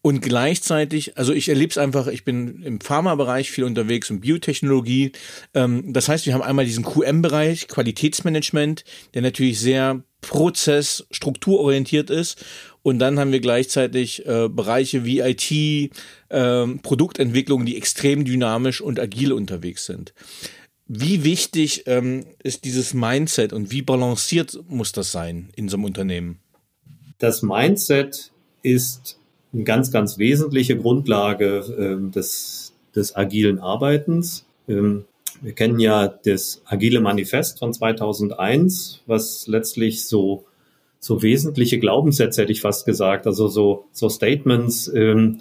und 0.03 0.21
gleichzeitig, 0.21 1.19
also 1.19 1.33
ich 1.33 1.49
erlebe 1.49 1.71
es 1.71 1.79
einfach, 1.79 2.07
ich 2.07 2.25
bin 2.25 2.63
im 2.63 2.81
Pharmabereich 2.81 3.51
viel 3.51 3.65
unterwegs 3.65 4.09
und 4.09 4.21
Biotechnologie. 4.21 5.11
Ähm, 5.53 5.93
das 5.93 6.09
heißt, 6.09 6.27
wir 6.27 6.35
haben 6.35 6.43
einmal 6.43 6.65
diesen 6.65 6.85
QM-Bereich, 6.85 7.67
Qualitätsmanagement, 7.67 8.85
der 9.15 9.23
natürlich 9.23 9.59
sehr 9.59 10.05
prozess-, 10.21 11.09
strukturorientiert 11.11 12.11
ist. 12.11 12.45
Und 12.87 13.01
dann 13.01 13.19
haben 13.19 13.33
wir 13.33 13.41
gleichzeitig 13.41 14.25
äh, 14.27 14.49
Bereiche 14.49 15.05
wie 15.05 15.19
IT, 15.19 15.51
äh, 15.51 16.67
Produktentwicklung, 16.85 17.67
die 17.67 17.77
extrem 17.77 18.25
dynamisch 18.25 18.81
und 18.81 19.01
agil 19.01 19.33
unterwegs 19.33 19.87
sind. 19.87 20.15
Wie 20.87 21.25
wichtig 21.25 21.83
ähm, 21.87 22.27
ist 22.45 22.65
dieses 22.65 22.95
Mindset 22.95 23.53
und 23.53 23.73
wie 23.73 23.83
balanciert 23.83 24.61
muss 24.69 24.93
das 24.93 25.11
sein 25.11 25.49
in 25.57 25.69
so 25.69 25.77
einem 25.77 25.85
Unternehmen? 25.85 26.39
Das 27.19 27.43
Mindset 27.43 28.31
ist 28.63 29.19
eine 29.53 29.65
ganz, 29.65 29.91
ganz 29.91 30.17
wesentliche 30.19 30.77
Grundlage 30.77 31.99
äh, 32.07 32.13
des, 32.13 32.73
des 32.95 33.17
agilen 33.17 33.59
Arbeitens. 33.59 34.47
Ähm, 34.69 35.07
wir 35.43 35.55
kennen 35.55 35.81
ja 35.81 36.07
das 36.07 36.63
Agile 36.67 37.01
Manifest 37.01 37.59
von 37.59 37.75
2001, 37.75 39.03
was 39.07 39.49
letztlich 39.49 40.05
so, 40.05 40.45
so 41.07 41.23
wesentliche 41.23 41.79
Glaubenssätze, 41.79 42.43
hätte 42.43 42.53
ich 42.53 42.61
fast 42.61 42.85
gesagt, 42.85 43.27
also 43.27 43.47
so, 43.47 43.87
so 43.93 44.09
Statements, 44.09 44.89
ähm, 44.93 45.41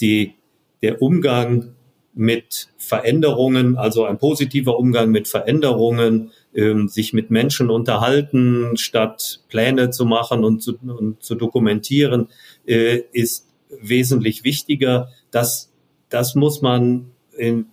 die 0.00 0.34
der 0.82 1.02
Umgang 1.02 1.74
mit 2.14 2.68
Veränderungen, 2.78 3.76
also 3.76 4.04
ein 4.04 4.18
positiver 4.18 4.78
Umgang 4.78 5.10
mit 5.10 5.28
Veränderungen, 5.28 6.32
ähm, 6.54 6.88
sich 6.88 7.12
mit 7.12 7.30
Menschen 7.30 7.70
unterhalten, 7.70 8.76
statt 8.76 9.40
Pläne 9.48 9.90
zu 9.90 10.06
machen 10.06 10.44
und 10.44 10.62
zu, 10.62 10.78
und 10.78 11.22
zu 11.22 11.34
dokumentieren, 11.34 12.28
äh, 12.66 13.02
ist 13.12 13.48
wesentlich 13.80 14.44
wichtiger. 14.44 15.08
Das, 15.30 15.70
das 16.08 16.34
muss 16.34 16.62
man, 16.62 17.10
in, 17.36 17.66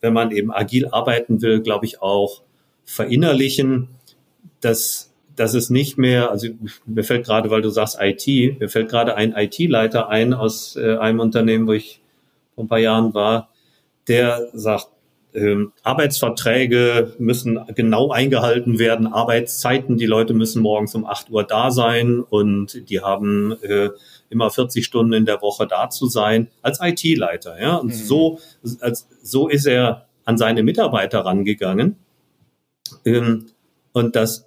wenn 0.00 0.12
man 0.12 0.30
eben 0.30 0.52
agil 0.52 0.86
arbeiten 0.86 1.42
will, 1.42 1.60
glaube 1.60 1.86
ich, 1.86 2.02
auch 2.02 2.42
verinnerlichen, 2.84 3.88
dass, 4.60 5.13
dass 5.36 5.54
es 5.54 5.70
nicht 5.70 5.98
mehr, 5.98 6.30
also 6.30 6.48
mir 6.86 7.04
fällt 7.04 7.26
gerade, 7.26 7.50
weil 7.50 7.62
du 7.62 7.70
sagst 7.70 7.98
IT, 8.00 8.60
mir 8.60 8.68
fällt 8.68 8.88
gerade 8.88 9.16
ein 9.16 9.34
IT-Leiter 9.36 10.08
ein 10.08 10.34
aus 10.34 10.76
äh, 10.76 10.96
einem 10.96 11.20
Unternehmen, 11.20 11.66
wo 11.66 11.72
ich 11.72 12.00
vor 12.54 12.64
ein 12.64 12.68
paar 12.68 12.78
Jahren 12.78 13.14
war, 13.14 13.50
der 14.06 14.48
sagt, 14.52 14.88
ähm, 15.34 15.72
Arbeitsverträge 15.82 17.14
müssen 17.18 17.58
genau 17.74 18.10
eingehalten 18.12 18.78
werden, 18.78 19.08
Arbeitszeiten, 19.08 19.96
die 19.96 20.06
Leute 20.06 20.32
müssen 20.32 20.62
morgens 20.62 20.94
um 20.94 21.04
8 21.04 21.30
Uhr 21.30 21.42
da 21.42 21.72
sein 21.72 22.20
und 22.20 22.88
die 22.88 23.00
haben 23.00 23.56
äh, 23.62 23.90
immer 24.30 24.50
40 24.50 24.84
Stunden 24.84 25.12
in 25.12 25.26
der 25.26 25.42
Woche 25.42 25.66
da 25.66 25.90
zu 25.90 26.06
sein, 26.06 26.48
als 26.62 26.78
IT-Leiter. 26.80 27.60
Ja? 27.60 27.76
Und 27.76 27.88
mhm. 27.88 27.92
so, 27.92 28.38
als, 28.80 29.08
so 29.22 29.48
ist 29.48 29.66
er 29.66 30.06
an 30.24 30.38
seine 30.38 30.62
Mitarbeiter 30.62 31.20
rangegangen. 31.20 31.96
Ähm, 33.04 33.46
und 33.92 34.14
das, 34.14 34.46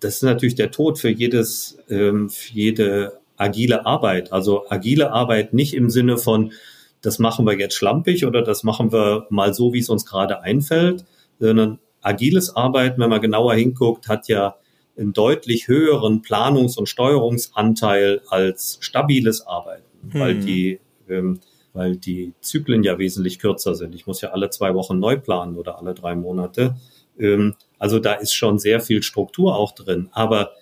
das 0.00 0.16
ist 0.16 0.22
natürlich 0.22 0.54
der 0.54 0.70
Tod 0.70 0.98
für 0.98 1.10
jedes, 1.10 1.78
ähm, 1.88 2.30
für 2.30 2.52
jede 2.52 3.20
agile 3.36 3.86
Arbeit. 3.86 4.32
Also 4.32 4.64
agile 4.68 5.12
Arbeit 5.12 5.52
nicht 5.52 5.74
im 5.74 5.90
Sinne 5.90 6.18
von, 6.18 6.52
das 7.00 7.18
machen 7.18 7.46
wir 7.46 7.58
jetzt 7.58 7.74
schlampig 7.74 8.26
oder 8.26 8.42
das 8.42 8.64
machen 8.64 8.92
wir 8.92 9.26
mal 9.30 9.54
so, 9.54 9.72
wie 9.72 9.78
es 9.78 9.88
uns 9.88 10.04
gerade 10.04 10.42
einfällt, 10.42 11.04
sondern 11.38 11.78
agiles 12.00 12.56
Arbeiten, 12.56 13.00
wenn 13.00 13.10
man 13.10 13.20
genauer 13.20 13.54
hinguckt, 13.54 14.08
hat 14.08 14.28
ja 14.28 14.56
einen 14.96 15.12
deutlich 15.12 15.68
höheren 15.68 16.22
Planungs- 16.22 16.76
und 16.76 16.88
Steuerungsanteil 16.88 18.22
als 18.28 18.78
stabiles 18.80 19.46
Arbeiten, 19.46 20.12
hm. 20.12 20.20
weil 20.20 20.34
die 20.40 20.80
ähm, 21.08 21.40
weil 21.72 21.96
die 21.96 22.34
Zyklen 22.40 22.82
ja 22.82 22.98
wesentlich 22.98 23.38
kürzer 23.38 23.74
sind. 23.74 23.94
Ich 23.94 24.06
muss 24.06 24.20
ja 24.20 24.30
alle 24.30 24.50
zwei 24.50 24.74
Wochen 24.74 24.98
neu 24.98 25.16
planen 25.16 25.56
oder 25.56 25.78
alle 25.78 25.94
drei 25.94 26.16
Monate. 26.16 26.76
Ähm, 27.18 27.54
also 27.78 27.98
da 27.98 28.14
ist 28.14 28.32
schon 28.32 28.58
sehr 28.58 28.80
viel 28.80 29.02
Struktur 29.02 29.56
auch 29.56 29.72
drin. 29.72 30.08
Aber 30.12 30.52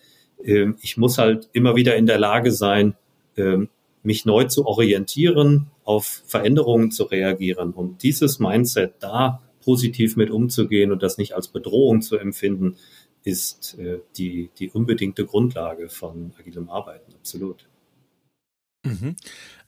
ähm, 0.42 0.76
ich 0.80 0.96
muss 0.96 1.18
halt 1.18 1.48
immer 1.52 1.76
wieder 1.76 1.96
in 1.96 2.06
der 2.06 2.18
Lage 2.18 2.52
sein, 2.52 2.94
ähm, 3.36 3.68
mich 4.02 4.24
neu 4.24 4.44
zu 4.44 4.66
orientieren, 4.66 5.66
auf 5.84 6.22
Veränderungen 6.26 6.90
zu 6.90 7.04
reagieren. 7.04 7.72
Und 7.72 8.02
dieses 8.02 8.38
Mindset 8.38 8.94
da 9.00 9.42
positiv 9.62 10.16
mit 10.16 10.30
umzugehen 10.30 10.92
und 10.92 11.02
das 11.02 11.18
nicht 11.18 11.34
als 11.34 11.48
Bedrohung 11.48 12.00
zu 12.00 12.16
empfinden, 12.16 12.76
ist 13.24 13.76
äh, 13.78 13.98
die, 14.16 14.50
die 14.58 14.70
unbedingte 14.70 15.26
Grundlage 15.26 15.88
von 15.88 16.32
agilem 16.38 16.70
Arbeiten, 16.70 17.12
absolut. 17.14 17.66
Mhm. 18.84 19.16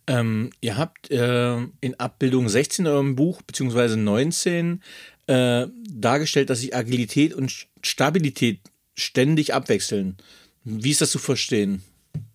Ähm, 0.06 0.50
ihr 0.60 0.76
habt 0.78 1.10
äh, 1.10 1.56
in 1.80 1.98
Abbildung 1.98 2.48
16 2.48 2.86
in 2.86 2.92
eurem 2.92 3.16
Buch, 3.16 3.42
beziehungsweise 3.42 3.98
19, 3.98 4.82
äh, 5.28 5.66
dargestellt, 5.88 6.50
dass 6.50 6.60
sich 6.60 6.74
Agilität 6.74 7.34
und 7.34 7.66
Stabilität 7.82 8.60
ständig 8.94 9.54
abwechseln. 9.54 10.16
Wie 10.64 10.90
ist 10.90 11.00
das 11.00 11.10
zu 11.10 11.18
verstehen? 11.18 11.82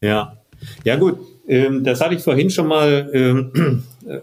Ja, 0.02 0.38
ja 0.84 0.96
gut, 0.96 1.20
ähm, 1.48 1.84
das 1.84 2.02
hatte 2.02 2.16
ich 2.16 2.22
vorhin 2.22 2.50
schon 2.50 2.68
mal 2.68 3.10
ähm, 3.14 3.84
äh, 4.08 4.20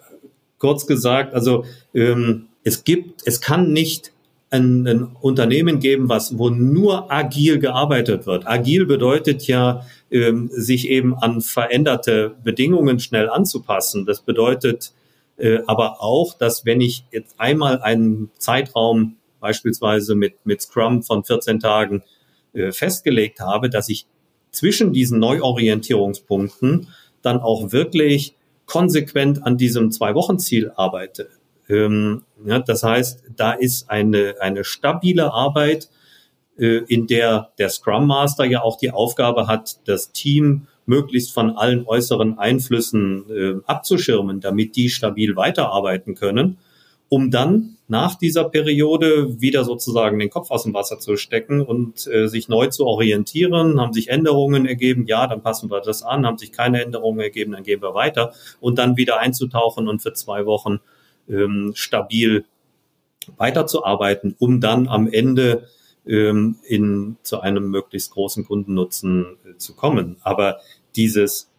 kurz 0.59 0.87
gesagt. 0.87 1.35
Also 1.35 1.65
ähm, 1.95 2.47
es 2.65 2.85
gibt, 2.85 3.23
es 3.27 3.41
kann 3.41 3.73
nicht 3.73 4.13
ein, 4.51 4.87
ein 4.87 5.03
Unternehmen 5.21 5.81
geben, 5.81 6.09
was, 6.09 6.39
wo 6.39 6.51
nur 6.51 7.11
agil 7.13 7.59
gearbeitet 7.59 8.27
wird. 8.27 8.47
Agil 8.47 8.87
bedeutet 8.87 9.47
ja, 9.47 9.87
ähm, 10.11 10.51
sich 10.53 10.89
eben 10.89 11.15
an 11.15 11.41
veränderte 11.41 12.35
Bedingungen 12.43 12.99
schnell 13.01 13.29
anzupassen. 13.29 14.07
Das 14.07 14.21
bedeutet 14.21 14.93
äh, 15.40 15.62
aber 15.66 16.03
auch, 16.03 16.35
dass 16.35 16.64
wenn 16.64 16.81
ich 16.81 17.05
jetzt 17.11 17.35
einmal 17.38 17.81
einen 17.81 18.31
Zeitraum 18.38 19.16
beispielsweise 19.40 20.14
mit, 20.14 20.44
mit 20.44 20.61
Scrum 20.61 21.03
von 21.03 21.24
14 21.24 21.61
Tagen 21.61 22.03
äh, 22.53 22.72
festgelegt 22.72 23.40
habe, 23.40 23.70
dass 23.70 23.88
ich 23.88 24.07
zwischen 24.50 24.92
diesen 24.92 25.18
Neuorientierungspunkten 25.18 26.88
dann 27.22 27.40
auch 27.40 27.72
wirklich 27.72 28.35
konsequent 28.66 29.44
an 29.44 29.57
diesem 29.57 29.90
Zwei-Wochen-Ziel 29.90 30.72
arbeite. 30.76 31.29
Ähm, 31.68 32.24
ja, 32.44 32.59
das 32.59 32.83
heißt, 32.83 33.24
da 33.37 33.53
ist 33.53 33.88
eine, 33.88 34.37
eine 34.40 34.64
stabile 34.64 35.33
Arbeit, 35.33 35.88
äh, 36.59 36.83
in 36.87 37.07
der 37.07 37.53
der 37.59 37.70
Scrum 37.70 38.07
Master 38.07 38.44
ja 38.44 38.62
auch 38.62 38.76
die 38.76 38.90
Aufgabe 38.90 39.46
hat, 39.46 39.79
das 39.88 40.12
Team 40.12 40.66
möglichst 40.90 41.33
von 41.33 41.57
allen 41.57 41.87
äußeren 41.87 42.38
Einflüssen 42.38 43.24
äh, 43.31 43.55
abzuschirmen, 43.64 44.40
damit 44.40 44.74
die 44.74 44.90
stabil 44.90 45.37
weiterarbeiten 45.37 46.16
können, 46.16 46.59
um 47.09 47.31
dann 47.31 47.76
nach 47.87 48.16
dieser 48.16 48.44
Periode 48.44 49.40
wieder 49.40 49.64
sozusagen 49.64 50.18
den 50.18 50.31
Kopf 50.31 50.50
aus 50.50 50.64
dem 50.64 50.74
Wasser 50.74 50.98
zu 50.98 51.16
stecken 51.16 51.62
und 51.62 52.07
äh, 52.09 52.26
sich 52.26 52.48
neu 52.48 52.66
zu 52.66 52.87
orientieren. 52.87 53.81
Haben 53.81 53.92
sich 53.92 54.09
Änderungen 54.09 54.66
ergeben, 54.66 55.07
ja, 55.07 55.26
dann 55.26 55.42
passen 55.42 55.70
wir 55.70 55.81
das 55.81 56.03
an. 56.03 56.26
Haben 56.26 56.38
sich 56.38 56.53
keine 56.53 56.83
Änderungen 56.83 57.20
ergeben, 57.20 57.53
dann 57.53 57.62
gehen 57.62 57.83
wir 57.83 57.94
weiter 57.94 58.33
und 58.61 58.79
dann 58.79 58.96
wieder 58.96 59.18
einzutauchen 59.18 59.88
und 59.88 60.03
für 60.03 60.12
zwei 60.12 60.44
Wochen 60.44 60.81
ähm, 61.29 61.72
stabil 61.74 62.44
weiterzuarbeiten, 63.37 64.35
um 64.38 64.61
dann 64.61 64.88
am 64.88 65.07
Ende 65.09 65.68
ähm, 66.07 66.57
in, 66.66 67.16
zu 67.22 67.40
einem 67.40 67.70
möglichst 67.70 68.12
großen 68.12 68.44
Kundennutzen 68.44 69.37
äh, 69.44 69.57
zu 69.57 69.74
kommen. 69.74 70.16
Aber 70.22 70.61
dieses 71.01 71.51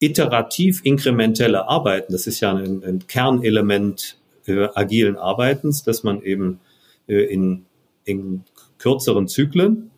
iterativ 0.00 0.80
inkrementelle 0.84 1.68
Arbeiten, 1.68 2.12
das 2.12 2.26
ist 2.26 2.40
ja 2.40 2.54
ein, 2.54 2.82
ein 2.84 3.06
Kernelement 3.06 4.18
äh, 4.46 4.68
agilen 4.74 5.16
Arbeitens, 5.16 5.82
dass 5.84 6.02
man 6.02 6.22
eben 6.22 6.60
äh, 7.06 7.22
in, 7.22 7.66
in 8.04 8.42
kürzeren 8.78 9.28
Zyklen, 9.28 9.90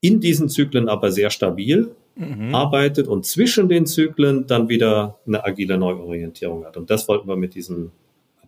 in 0.00 0.20
diesen 0.20 0.48
Zyklen 0.48 0.88
aber 0.88 1.12
sehr 1.12 1.30
stabil 1.30 1.94
mhm. 2.16 2.54
arbeitet 2.54 3.08
und 3.08 3.26
zwischen 3.26 3.68
den 3.68 3.86
Zyklen 3.86 4.46
dann 4.46 4.68
wieder 4.68 5.18
eine 5.26 5.44
agile 5.44 5.76
Neuorientierung 5.78 6.64
hat. 6.64 6.76
Und 6.76 6.90
das 6.90 7.08
wollten 7.08 7.28
wir 7.28 7.36
mit 7.36 7.54
diesem 7.54 7.92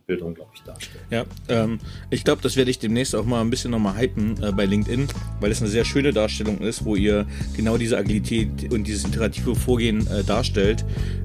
Bildung, 0.07 0.35
glaube 0.35 0.51
ich, 0.55 0.63
darstellen. 0.63 1.05
Ja, 1.11 1.25
ähm, 1.49 1.79
ich 2.11 2.25
glaube, 2.25 2.43
das 2.43 2.57
werde 2.57 2.71
ich 2.71 2.79
demnächst 2.79 3.15
auch 3.15 3.25
mal 3.25 3.41
ein 3.41 3.51
bisschen 3.51 3.71
nochmal 3.71 3.97
hypen 3.97 4.43
äh, 4.43 4.53
bei 4.53 4.67
LinkedIn, 4.67 5.09
weil 5.41 5.51
es 5.51 5.61
eine 5.61 5.71
sehr 5.71 5.85
schöne 5.85 6.13
Darstellung 6.13 6.59
ist, 6.59 6.85
wo 6.85 6.95
ihr 6.97 7.27
genau 7.57 7.79
diese 7.79 7.97
Agilität 7.97 8.73
und 8.73 8.87
dieses 8.87 9.05
iterative 9.05 9.55
Vorgehen 9.55 10.07
äh, 10.09 10.23
darstellt. 10.23 10.85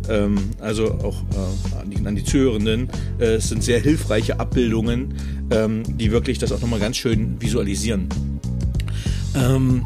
Ähm, 0.09 0.37
also 0.59 0.93
auch 0.93 1.21
äh, 1.21 1.79
an, 1.81 1.89
die, 1.89 2.05
an, 2.05 2.15
die, 2.15 2.23
Zuhörenden. 2.23 2.89
Äh, 3.19 3.35
es 3.35 3.49
sind 3.49 3.63
sehr 3.63 3.79
hilfreiche 3.79 4.39
Abbildungen, 4.39 5.13
ähm, 5.51 5.83
die 5.97 6.11
wirklich 6.11 6.37
das 6.37 6.51
auch 6.51 6.61
nochmal 6.61 6.79
ganz 6.79 6.97
schön 6.97 7.41
visualisieren. 7.41 8.07
Ähm, 9.35 9.85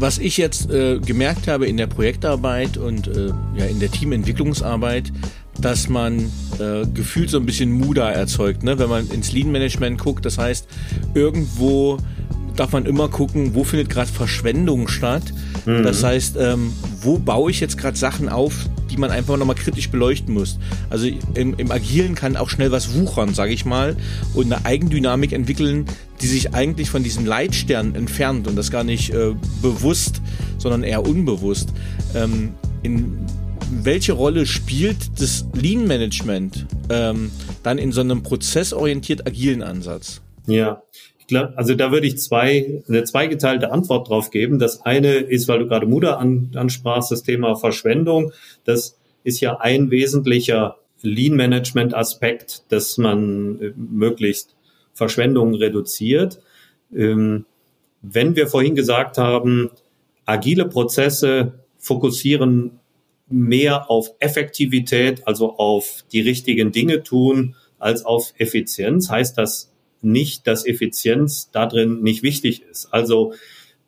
was 0.00 0.18
ich 0.18 0.36
jetzt 0.36 0.70
äh, 0.70 1.00
gemerkt 1.00 1.48
habe 1.48 1.66
in 1.66 1.76
der 1.76 1.88
Projektarbeit 1.88 2.76
und 2.76 3.08
äh, 3.08 3.32
ja, 3.56 3.64
in 3.64 3.80
der 3.80 3.90
Teamentwicklungsarbeit, 3.90 5.12
dass 5.60 5.88
man 5.88 6.30
äh, 6.58 6.86
gefühlt 6.92 7.30
so 7.30 7.38
ein 7.38 7.46
bisschen 7.46 7.72
Muda 7.72 8.10
erzeugt, 8.10 8.62
ne? 8.62 8.78
wenn 8.78 8.88
man 8.88 9.08
ins 9.10 9.32
Lean 9.32 9.50
Management 9.50 9.98
guckt. 9.98 10.24
Das 10.24 10.38
heißt, 10.38 10.68
irgendwo 11.14 11.98
darf 12.58 12.72
man 12.72 12.86
immer 12.86 13.08
gucken, 13.08 13.54
wo 13.54 13.64
findet 13.64 13.88
gerade 13.88 14.10
Verschwendung 14.10 14.88
statt. 14.88 15.22
Mhm. 15.64 15.82
Das 15.82 16.02
heißt, 16.02 16.36
ähm, 16.38 16.72
wo 17.00 17.18
baue 17.18 17.50
ich 17.50 17.60
jetzt 17.60 17.78
gerade 17.78 17.96
Sachen 17.96 18.28
auf, 18.28 18.68
die 18.90 18.96
man 18.96 19.10
einfach 19.10 19.36
nochmal 19.36 19.54
kritisch 19.54 19.90
beleuchten 19.90 20.34
muss. 20.34 20.58
Also 20.90 21.06
im, 21.34 21.54
im 21.56 21.70
Agilen 21.70 22.14
kann 22.14 22.36
auch 22.36 22.48
schnell 22.48 22.72
was 22.72 22.94
wuchern, 22.94 23.34
sage 23.34 23.52
ich 23.52 23.64
mal, 23.64 23.96
und 24.34 24.52
eine 24.52 24.64
Eigendynamik 24.64 25.32
entwickeln, 25.32 25.84
die 26.20 26.26
sich 26.26 26.54
eigentlich 26.54 26.90
von 26.90 27.04
diesem 27.04 27.26
Leitstern 27.26 27.94
entfernt 27.94 28.48
und 28.48 28.56
das 28.56 28.70
gar 28.70 28.82
nicht 28.82 29.10
äh, 29.10 29.34
bewusst, 29.62 30.20
sondern 30.58 30.82
eher 30.82 31.06
unbewusst. 31.06 31.72
Ähm, 32.14 32.54
in 32.82 33.18
welche 33.70 34.12
Rolle 34.12 34.46
spielt 34.46 35.20
das 35.20 35.46
Lean 35.54 35.86
Management 35.86 36.66
ähm, 36.90 37.30
dann 37.62 37.78
in 37.78 37.92
so 37.92 38.00
einem 38.00 38.22
prozessorientiert 38.22 39.26
agilen 39.26 39.62
Ansatz? 39.62 40.20
Ja, 40.46 40.82
ich 41.18 41.26
glaube, 41.26 41.52
also 41.56 41.74
da 41.74 41.92
würde 41.92 42.06
ich 42.06 42.18
zwei, 42.18 42.82
eine 42.88 43.04
zweigeteilte 43.04 43.70
Antwort 43.70 44.08
drauf 44.08 44.30
geben. 44.30 44.58
Das 44.58 44.84
eine 44.86 45.16
ist, 45.16 45.48
weil 45.48 45.58
du 45.58 45.66
gerade 45.66 45.86
Muda 45.86 46.14
an, 46.14 46.50
ansprachst, 46.54 47.10
das 47.10 47.22
Thema 47.22 47.56
Verschwendung. 47.56 48.32
Das 48.64 48.98
ist 49.24 49.40
ja 49.40 49.58
ein 49.58 49.90
wesentlicher 49.90 50.76
Lean 51.02 51.34
Management 51.34 51.94
Aspekt, 51.94 52.64
dass 52.70 52.98
man 52.98 53.60
äh, 53.60 53.72
möglichst 53.76 54.56
Verschwendung 54.94 55.54
reduziert. 55.54 56.40
Ähm, 56.94 57.44
wenn 58.00 58.36
wir 58.36 58.46
vorhin 58.46 58.74
gesagt 58.74 59.18
haben, 59.18 59.70
agile 60.24 60.66
Prozesse 60.66 61.52
fokussieren 61.78 62.80
mehr 63.28 63.90
auf 63.90 64.10
Effektivität, 64.18 65.26
also 65.26 65.56
auf 65.56 66.04
die 66.12 66.20
richtigen 66.20 66.72
Dinge 66.72 67.02
tun, 67.02 67.54
als 67.78 68.04
auf 68.04 68.32
Effizienz, 68.38 69.10
heißt 69.10 69.38
das 69.38 69.72
nicht, 70.00 70.46
dass 70.46 70.66
Effizienz 70.66 71.50
da 71.50 71.66
drin 71.66 72.02
nicht 72.02 72.22
wichtig 72.22 72.62
ist. 72.62 72.86
Also 72.92 73.34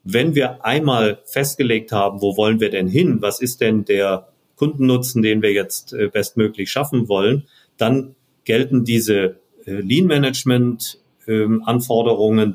wenn 0.04 0.34
wir 0.34 0.64
einmal 0.64 1.20
festgelegt 1.24 1.92
haben, 1.92 2.20
wo 2.20 2.36
wollen 2.36 2.60
wir 2.60 2.70
denn 2.70 2.88
hin, 2.88 3.18
was 3.20 3.40
ist 3.40 3.60
denn 3.60 3.84
der 3.84 4.28
Kundennutzen, 4.56 5.22
den 5.22 5.42
wir 5.42 5.52
jetzt 5.52 5.92
äh, 5.92 6.08
bestmöglich 6.08 6.70
schaffen 6.70 7.08
wollen, 7.08 7.46
dann 7.76 8.14
gelten 8.44 8.84
diese 8.84 9.36
äh, 9.64 9.72
Lean 9.72 10.06
Management 10.06 10.98
ähm, 11.26 11.62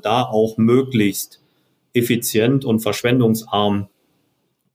da 0.02 0.24
auch 0.24 0.58
möglichst 0.58 1.42
effizient 1.94 2.66
und 2.66 2.82
verschwendungsarm 2.82 3.88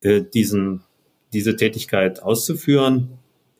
äh, 0.00 0.22
diesen 0.22 0.82
diese 1.32 1.56
Tätigkeit 1.56 2.22
auszuführen, 2.22 3.10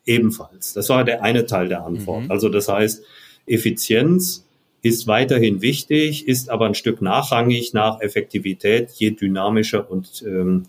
ebenfalls. 0.07 0.73
Das 0.73 0.89
war 0.89 1.05
der 1.05 1.23
eine 1.23 1.47
Teil 1.47 1.69
der 1.69 1.85
Antwort. 1.85 2.25
Mhm. 2.25 2.31
Also 2.31 2.49
das 2.49 2.69
heißt, 2.69 3.05
Effizienz 3.47 4.47
ist 4.83 5.07
weiterhin 5.07 5.61
wichtig, 5.63 6.27
ist 6.27 6.49
aber 6.49 6.67
ein 6.67 6.75
Stück 6.75 7.03
nachrangig 7.03 7.75
nach 7.75 8.01
Effektivität, 8.01 8.91
je 8.93 9.11
dynamischer 9.11 9.91
und 9.91 10.23
ähm, 10.27 10.65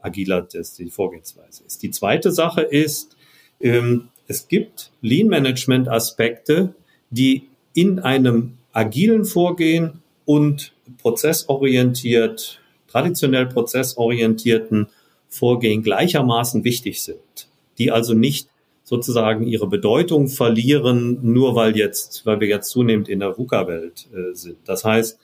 agiler 0.00 0.42
das 0.42 0.74
die 0.74 0.90
Vorgehensweise 0.90 1.64
ist. 1.64 1.82
Die 1.82 1.90
zweite 1.90 2.32
Sache 2.32 2.62
ist, 2.62 3.16
ähm, 3.60 4.08
es 4.26 4.48
gibt 4.48 4.92
Lean 5.02 5.28
Management 5.28 5.88
Aspekte, 5.88 6.74
die 7.10 7.48
in 7.74 7.98
einem 7.98 8.54
agilen 8.72 9.24
Vorgehen 9.24 10.02
und 10.24 10.72
prozessorientiert, 10.98 12.60
traditionell 12.88 13.46
prozessorientierten 13.46 14.88
Vorgehen 15.30 15.82
gleichermaßen 15.82 16.64
wichtig 16.64 17.02
sind, 17.02 17.48
die 17.78 17.90
also 17.90 18.12
nicht 18.14 18.48
sozusagen 18.82 19.46
ihre 19.46 19.68
Bedeutung 19.68 20.28
verlieren, 20.28 21.20
nur 21.22 21.54
weil 21.54 21.76
jetzt, 21.76 22.26
weil 22.26 22.40
wir 22.40 22.48
jetzt 22.48 22.70
zunehmend 22.70 23.08
in 23.08 23.20
der 23.20 23.38
VUCA-Welt 23.38 24.08
äh, 24.12 24.34
sind. 24.34 24.58
Das 24.64 24.84
heißt, 24.84 25.18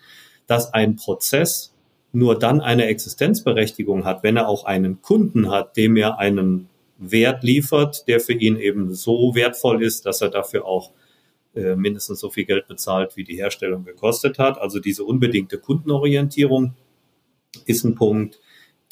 dass 0.47 0.73
ein 0.73 0.97
Prozess 0.97 1.75
nur 2.13 2.39
dann 2.39 2.61
eine 2.61 2.87
Existenzberechtigung 2.87 4.05
hat, 4.05 4.23
wenn 4.23 4.37
er 4.37 4.49
auch 4.49 4.65
einen 4.65 5.03
Kunden 5.03 5.51
hat, 5.51 5.77
dem 5.77 5.97
er 5.97 6.19
einen 6.19 6.69
Wert 6.99 7.43
liefert, 7.43 8.09
der 8.09 8.21
für 8.21 8.33
ihn 8.33 8.57
eben 8.57 8.95
so 8.95 9.35
wertvoll 9.35 9.83
ist, 9.83 10.07
dass 10.07 10.23
er 10.23 10.31
dafür 10.31 10.65
auch 10.65 10.93
äh, 11.55 11.75
mindestens 11.75 12.21
so 12.21 12.31
viel 12.31 12.45
Geld 12.45 12.69
bezahlt, 12.69 13.17
wie 13.17 13.25
die 13.25 13.37
Herstellung 13.37 13.85
gekostet 13.85 14.39
hat. 14.39 14.59
Also 14.59 14.79
diese 14.79 15.05
unbedingte 15.05 15.59
Kundenorientierung 15.59 16.75
ist 17.67 17.85
ein 17.85 17.95
Punkt. 17.95 18.39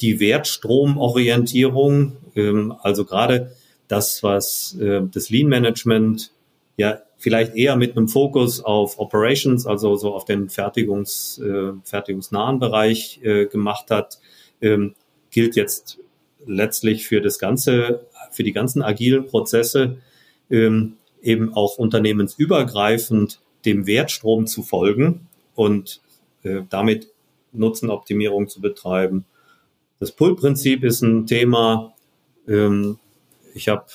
Die 0.01 0.19
Wertstromorientierung, 0.19 2.17
ähm, 2.35 2.73
also 2.81 3.05
gerade 3.05 3.51
das, 3.87 4.23
was 4.23 4.77
äh, 4.79 5.01
das 5.11 5.29
Lean 5.29 5.47
Management 5.47 6.31
ja 6.77 6.99
vielleicht 7.17 7.55
eher 7.55 7.75
mit 7.75 7.95
einem 7.95 8.07
Fokus 8.07 8.63
auf 8.63 8.99
Operations, 8.99 9.65
also 9.65 9.95
so 9.95 10.13
auf 10.13 10.25
den 10.25 10.49
Fertigungs, 10.49 11.39
äh, 11.39 11.71
fertigungsnahen 11.83 12.59
Bereich 12.59 13.19
äh, 13.23 13.45
gemacht 13.45 13.89
hat, 13.89 14.19
ähm, 14.61 14.95
gilt 15.31 15.55
jetzt 15.55 15.99
letztlich 16.45 17.07
für 17.07 17.21
das 17.21 17.39
ganze, 17.39 18.05
für 18.31 18.43
die 18.43 18.51
ganzen 18.51 18.81
agilen 18.81 19.25
Prozesse 19.25 19.97
ähm, 20.49 20.97
eben 21.21 21.53
auch 21.53 21.77
unternehmensübergreifend 21.77 23.39
dem 23.65 23.87
Wertstrom 23.87 24.45
zu 24.45 24.61
folgen 24.61 25.27
und 25.55 26.01
äh, 26.43 26.61
damit 26.69 27.09
Nutzenoptimierung 27.51 28.47
zu 28.47 28.61
betreiben. 28.61 29.25
Das 29.99 30.11
Pull-Prinzip 30.11 30.83
ist 30.83 31.01
ein 31.01 31.25
Thema. 31.25 31.93
Ähm, 32.47 32.99
ich 33.53 33.69
habe 33.69 33.85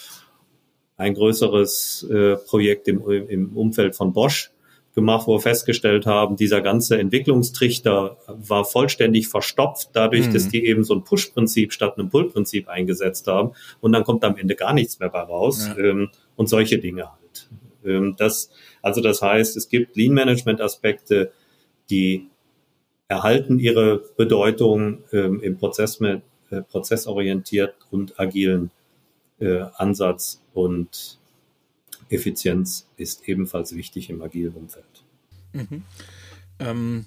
ein 0.97 1.15
größeres 1.15 2.07
äh, 2.11 2.37
Projekt 2.37 2.89
im, 2.89 3.09
im 3.09 3.57
Umfeld 3.57 3.97
von 3.97 4.13
Bosch 4.13 4.51
gemacht, 4.95 5.27
wo 5.27 5.37
wir 5.37 5.41
festgestellt 5.41 6.05
haben, 6.07 6.37
dieser 6.37 6.61
ganze 6.61 6.99
Entwicklungstrichter 6.99 8.17
war 8.27 8.65
vollständig 8.65 9.29
verstopft, 9.29 9.91
dadurch, 9.93 10.29
mhm. 10.29 10.33
dass 10.33 10.49
die 10.49 10.65
eben 10.67 10.85
so 10.85 10.95
ein 10.95 11.05
Push-Prinzip 11.05 11.73
statt 11.73 11.97
einem 11.97 12.11
Pull-Prinzip 12.11 12.69
eingesetzt 12.69 13.27
haben. 13.27 13.53
Und 13.81 13.93
dann 13.93 14.05
kommt 14.05 14.25
am 14.25 14.37
Ende 14.37 14.57
gar 14.57 14.75
nichts 14.75 14.99
mehr 14.99 15.09
bei 15.09 15.21
raus. 15.21 15.69
Ja. 15.69 15.85
Ähm, 15.85 16.11
und 16.37 16.49
solche 16.49 16.79
Dinge 16.79 17.05
halt. 17.05 17.49
Ähm, 17.85 18.15
das, 18.19 18.51
also 18.83 19.01
das 19.01 19.23
heißt, 19.23 19.57
es 19.57 19.69
gibt 19.69 19.97
Lean-Management-Aspekte, 19.97 21.33
die 21.89 22.30
erhalten 23.11 23.59
ihre 23.59 24.05
Bedeutung 24.17 25.03
ähm, 25.13 25.41
im 25.43 25.59
Prozess 25.59 25.99
mit, 25.99 26.23
äh, 26.51 26.63
prozessorientiert 26.63 27.75
und 27.91 28.21
agilen 28.21 28.71
äh, 29.41 29.63
Ansatz 29.75 30.41
und 30.55 31.19
Effizienz 32.09 32.87
ist 32.97 33.29
ebenfalls 33.29 33.75
wichtig 33.75 34.11
im 34.11 34.23
agilen 34.23 34.55
Umfeld. 34.55 34.85
Mhm. 35.53 35.83
Ähm, 36.61 37.07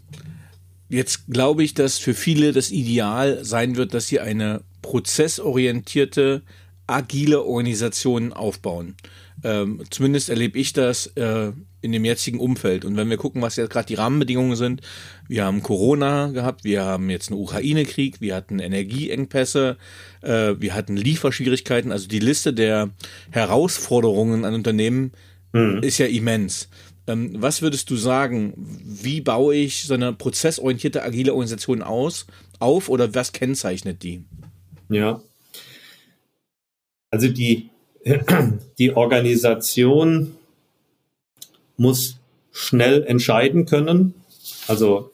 jetzt 0.89 1.27
glaube 1.27 1.63
ich, 1.63 1.73
dass 1.73 1.99
für 1.99 2.13
viele 2.13 2.51
das 2.51 2.69
Ideal 2.71 3.45
sein 3.45 3.77
wird, 3.77 3.93
dass 3.93 4.07
sie 4.07 4.19
eine 4.19 4.61
prozessorientierte, 4.81 6.41
agile 6.85 7.43
Organisation 7.43 8.33
aufbauen. 8.33 8.97
Ähm, 9.43 9.83
zumindest 9.89 10.29
erlebe 10.29 10.57
ich 10.57 10.73
das 10.73 11.07
äh, 11.15 11.51
in 11.81 11.91
dem 11.91 12.05
jetzigen 12.05 12.39
Umfeld. 12.39 12.85
Und 12.85 12.95
wenn 12.95 13.09
wir 13.09 13.17
gucken, 13.17 13.41
was 13.41 13.57
jetzt 13.57 13.69
gerade 13.69 13.87
die 13.87 13.95
Rahmenbedingungen 13.95 14.55
sind, 14.55 14.81
wir 15.27 15.43
haben 15.43 15.61
Corona 15.61 16.27
gehabt, 16.27 16.63
wir 16.63 16.83
haben 16.83 17.09
jetzt 17.09 17.29
einen 17.29 17.41
Ukraine-Krieg, 17.41 18.21
wir 18.21 18.35
hatten 18.35 18.59
Energieengpässe, 18.59 19.77
äh, 20.21 20.53
wir 20.57 20.73
hatten 20.73 20.95
Lieferschwierigkeiten. 20.95 21.91
Also 21.91 22.07
die 22.07 22.19
Liste 22.19 22.53
der 22.53 22.91
Herausforderungen 23.31 24.45
an 24.45 24.53
Unternehmen 24.53 25.11
mhm. 25.51 25.79
ist 25.81 25.97
ja 25.97 26.05
immens. 26.05 26.69
Ähm, 27.05 27.35
was 27.35 27.61
würdest 27.61 27.89
du 27.89 27.97
sagen? 27.97 28.53
Wie 28.57 29.19
baue 29.19 29.55
ich 29.55 29.83
so 29.83 29.93
eine 29.93 30.13
prozessorientierte, 30.13 31.03
agile 31.03 31.33
Organisation 31.33 31.81
aus, 31.81 32.27
auf 32.59 32.87
oder 32.87 33.13
was 33.13 33.33
kennzeichnet 33.33 34.03
die? 34.03 34.23
Ja. 34.87 35.21
Also 37.11 37.27
die 37.27 37.72
die 38.77 38.95
Organisation 38.95 40.35
muss 41.77 42.19
schnell 42.51 43.03
entscheiden 43.03 43.65
können. 43.65 44.13
Also 44.67 45.11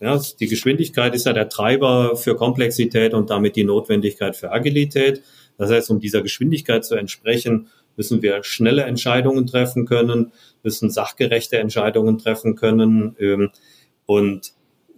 ja, 0.00 0.20
die 0.38 0.46
Geschwindigkeit 0.46 1.14
ist 1.14 1.26
ja 1.26 1.32
der 1.32 1.48
Treiber 1.48 2.16
für 2.16 2.36
Komplexität 2.36 3.14
und 3.14 3.30
damit 3.30 3.56
die 3.56 3.64
Notwendigkeit 3.64 4.36
für 4.36 4.52
Agilität. 4.52 5.22
Das 5.58 5.70
heißt, 5.70 5.90
um 5.90 6.00
dieser 6.00 6.22
Geschwindigkeit 6.22 6.84
zu 6.84 6.94
entsprechen, 6.94 7.68
müssen 7.96 8.22
wir 8.22 8.42
schnelle 8.42 8.84
Entscheidungen 8.84 9.46
treffen 9.46 9.86
können, 9.86 10.32
müssen 10.62 10.90
sachgerechte 10.90 11.58
Entscheidungen 11.58 12.18
treffen 12.18 12.56
können. 12.56 13.16
Ähm, 13.18 13.50
und 14.06 14.52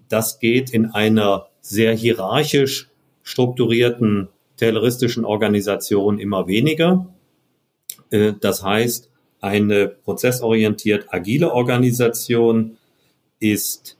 das 0.08 0.38
geht 0.38 0.70
in 0.70 0.86
einer 0.86 1.48
sehr 1.60 1.94
hierarchisch 1.94 2.90
strukturierten 3.22 4.28
tayloristischen 4.56 5.24
Organisation 5.24 6.18
immer 6.18 6.46
weniger. 6.46 7.13
Äh, 8.14 8.34
das 8.40 8.62
heißt, 8.62 9.10
eine 9.40 9.88
prozessorientiert 9.88 11.06
agile 11.10 11.52
Organisation 11.52 12.78
ist 13.40 13.98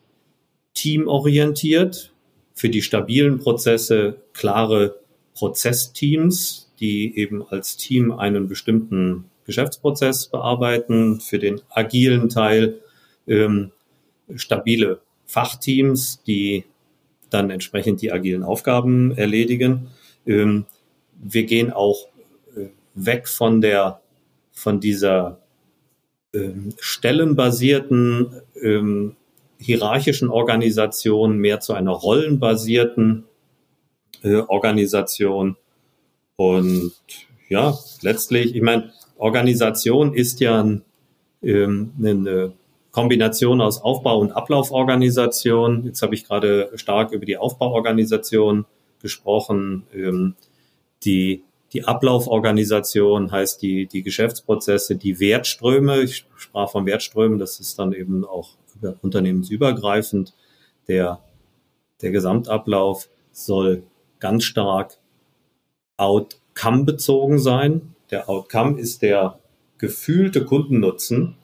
teamorientiert, 0.73 2.13
für 2.55 2.69
die 2.69 2.83
stabilen 2.83 3.39
Prozesse 3.41 4.17
klare 4.33 4.97
Prozessteams, 5.35 6.73
die 6.79 7.19
eben 7.19 7.47
als 7.47 7.77
Team 7.77 8.13
einen 8.13 8.49
bestimmten 8.49 9.25
Geschäftsprozess 9.45 10.29
bearbeiten, 10.29 11.21
für 11.21 11.39
den 11.39 11.61
agilen 11.69 12.29
Teil 12.29 12.81
ähm, 13.27 13.73
stabile 14.37 15.01
Fachteams, 15.27 16.23
die 16.23 16.65
dann 17.31 17.51
entsprechend 17.51 18.01
die 18.01 18.13
agilen 18.13 18.45
Aufgaben 18.45 19.17
erledigen. 19.17 19.89
Ähm, 20.27 20.67
wir 21.17 21.45
gehen 21.45 21.73
auch 21.73 22.09
äh, 22.57 22.69
weg 22.95 23.29
von 23.29 23.61
der 23.61 24.01
von 24.55 24.81
dieser 24.81 25.41
ähm, 26.33 26.73
stellenbasierten 26.79 28.41
ähm, 28.63 29.17
hierarchischen 29.59 30.31
Organisation 30.31 31.37
mehr 31.37 31.61
zu 31.61 31.75
einer 31.75 31.91
rollenbasierten 31.91 33.25
äh, 34.23 34.37
Organisation. 34.37 35.57
Und 36.37 36.93
ja, 37.49 37.77
letztlich, 38.01 38.55
ich 38.55 38.63
meine, 38.63 38.93
Organisation 39.19 40.15
ist 40.15 40.41
ja 40.41 40.63
ein, 40.63 40.83
ähm, 41.43 41.93
eine 41.99 42.53
Kombination 42.91 43.61
aus 43.61 43.83
Aufbau- 43.83 44.19
und 44.19 44.33
Ablauforganisation. 44.33 45.85
Jetzt 45.85 46.03
habe 46.03 46.15
ich 46.15 46.25
gerade 46.25 46.71
stark 46.77 47.13
über 47.13 47.27
die 47.27 47.37
Aufbauorganisation 47.37 48.67
gesprochen. 49.01 49.85
Ähm, 49.93 50.37
die 51.05 51.43
die 51.75 51.85
Ablauforganisation 51.85 53.33
heißt 53.33 53.61
die, 53.61 53.87
die 53.87 54.05
Geschäftsprozesse, 54.05 54.95
die 54.95 55.19
Wertströme. 55.19 56.03
Ich 56.03 56.25
sprach 56.37 56.71
von 56.71 56.87
Wertströmen, 56.87 57.39
das 57.41 57.59
ist 57.59 57.79
dann 57.81 57.93
eben 57.93 58.25
auch 58.25 58.51
unternehmensübergreifend. 59.03 60.35
Der, 60.87 61.21
der 62.01 62.13
Gesamtablauf 62.13 63.09
soll 63.33 63.83
ganz 64.21 64.45
stark 64.45 64.99
Outcome 65.97 66.85
bezogen 66.85 67.41
sein. 67.41 67.95
Der 68.13 68.29
Outcome 68.29 68.79
ist 68.79 69.03
der 69.03 69.41
gefühlte 69.79 70.45
Kundennutzen. 70.45 71.37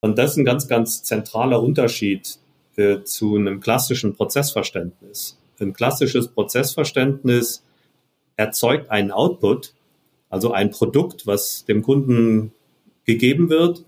Und 0.00 0.18
das 0.18 0.32
ist 0.32 0.38
ein 0.38 0.44
ganz, 0.44 0.66
ganz 0.66 1.04
zentraler 1.04 1.62
Unterschied 1.62 2.38
äh, 2.76 3.02
zu 3.04 3.36
einem 3.36 3.60
klassischen 3.60 4.14
Prozessverständnis. 4.14 5.38
Ein 5.60 5.72
klassisches 5.72 6.28
Prozessverständnis 6.28 7.62
erzeugt 8.36 8.90
einen 8.90 9.10
Output, 9.10 9.74
also 10.28 10.52
ein 10.52 10.70
Produkt, 10.70 11.26
was 11.26 11.64
dem 11.64 11.82
Kunden 11.82 12.52
gegeben 13.04 13.48
wird, 13.48 13.84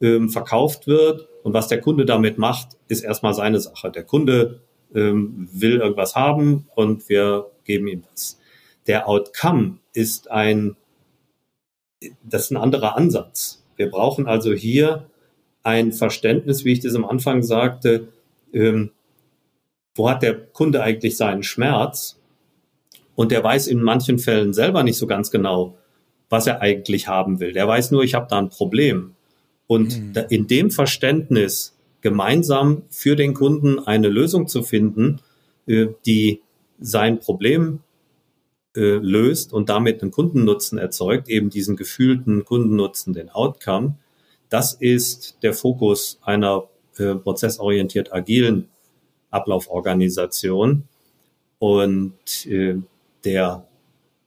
ähm, 0.00 0.28
verkauft 0.28 0.86
wird 0.86 1.28
und 1.42 1.54
was 1.54 1.68
der 1.68 1.80
Kunde 1.80 2.04
damit 2.04 2.38
macht, 2.38 2.76
ist 2.88 3.02
erstmal 3.02 3.34
seine 3.34 3.60
Sache. 3.60 3.90
Der 3.90 4.04
Kunde 4.04 4.60
ähm, 4.94 5.48
will 5.52 5.80
irgendwas 5.80 6.14
haben 6.14 6.66
und 6.74 7.08
wir 7.08 7.50
geben 7.64 7.88
ihm 7.88 8.02
das. 8.10 8.38
Der 8.86 9.08
Outcome 9.08 9.78
ist 9.92 10.30
ein, 10.30 10.76
das 12.22 12.44
ist 12.44 12.50
ein 12.50 12.56
anderer 12.56 12.96
Ansatz. 12.96 13.64
Wir 13.76 13.90
brauchen 13.90 14.26
also 14.26 14.52
hier 14.52 15.08
ein 15.62 15.92
Verständnis, 15.92 16.64
wie 16.64 16.72
ich 16.72 16.80
das 16.80 16.94
am 16.94 17.04
Anfang 17.04 17.42
sagte, 17.42 18.08
ähm, 18.52 18.90
wo 19.94 20.08
hat 20.08 20.22
der 20.22 20.38
Kunde 20.38 20.82
eigentlich 20.82 21.16
seinen 21.16 21.42
Schmerz 21.42 22.17
und 23.18 23.32
der 23.32 23.42
weiß 23.42 23.66
in 23.66 23.82
manchen 23.82 24.20
Fällen 24.20 24.54
selber 24.54 24.84
nicht 24.84 24.96
so 24.96 25.08
ganz 25.08 25.32
genau, 25.32 25.76
was 26.28 26.46
er 26.46 26.60
eigentlich 26.62 27.08
haben 27.08 27.40
will. 27.40 27.52
Der 27.52 27.66
weiß 27.66 27.90
nur, 27.90 28.04
ich 28.04 28.14
habe 28.14 28.28
da 28.30 28.38
ein 28.38 28.48
Problem. 28.48 29.16
Und 29.66 29.98
mhm. 30.00 30.24
in 30.28 30.46
dem 30.46 30.70
Verständnis 30.70 31.76
gemeinsam 32.00 32.82
für 32.90 33.16
den 33.16 33.34
Kunden 33.34 33.80
eine 33.80 34.08
Lösung 34.08 34.46
zu 34.46 34.62
finden, 34.62 35.18
äh, 35.66 35.88
die 36.06 36.42
sein 36.78 37.18
Problem 37.18 37.80
äh, 38.76 38.98
löst 38.98 39.52
und 39.52 39.68
damit 39.68 40.00
einen 40.00 40.12
Kundennutzen 40.12 40.78
erzeugt, 40.78 41.28
eben 41.28 41.50
diesen 41.50 41.74
gefühlten 41.74 42.44
Kundennutzen, 42.44 43.14
den 43.14 43.30
Outcome, 43.30 43.96
das 44.48 44.74
ist 44.74 45.38
der 45.42 45.54
Fokus 45.54 46.20
einer 46.22 46.68
äh, 46.98 47.16
prozessorientiert 47.16 48.12
agilen 48.12 48.68
Ablauforganisation. 49.30 50.84
Und 51.58 52.46
äh, 52.46 52.76
der 53.28 53.68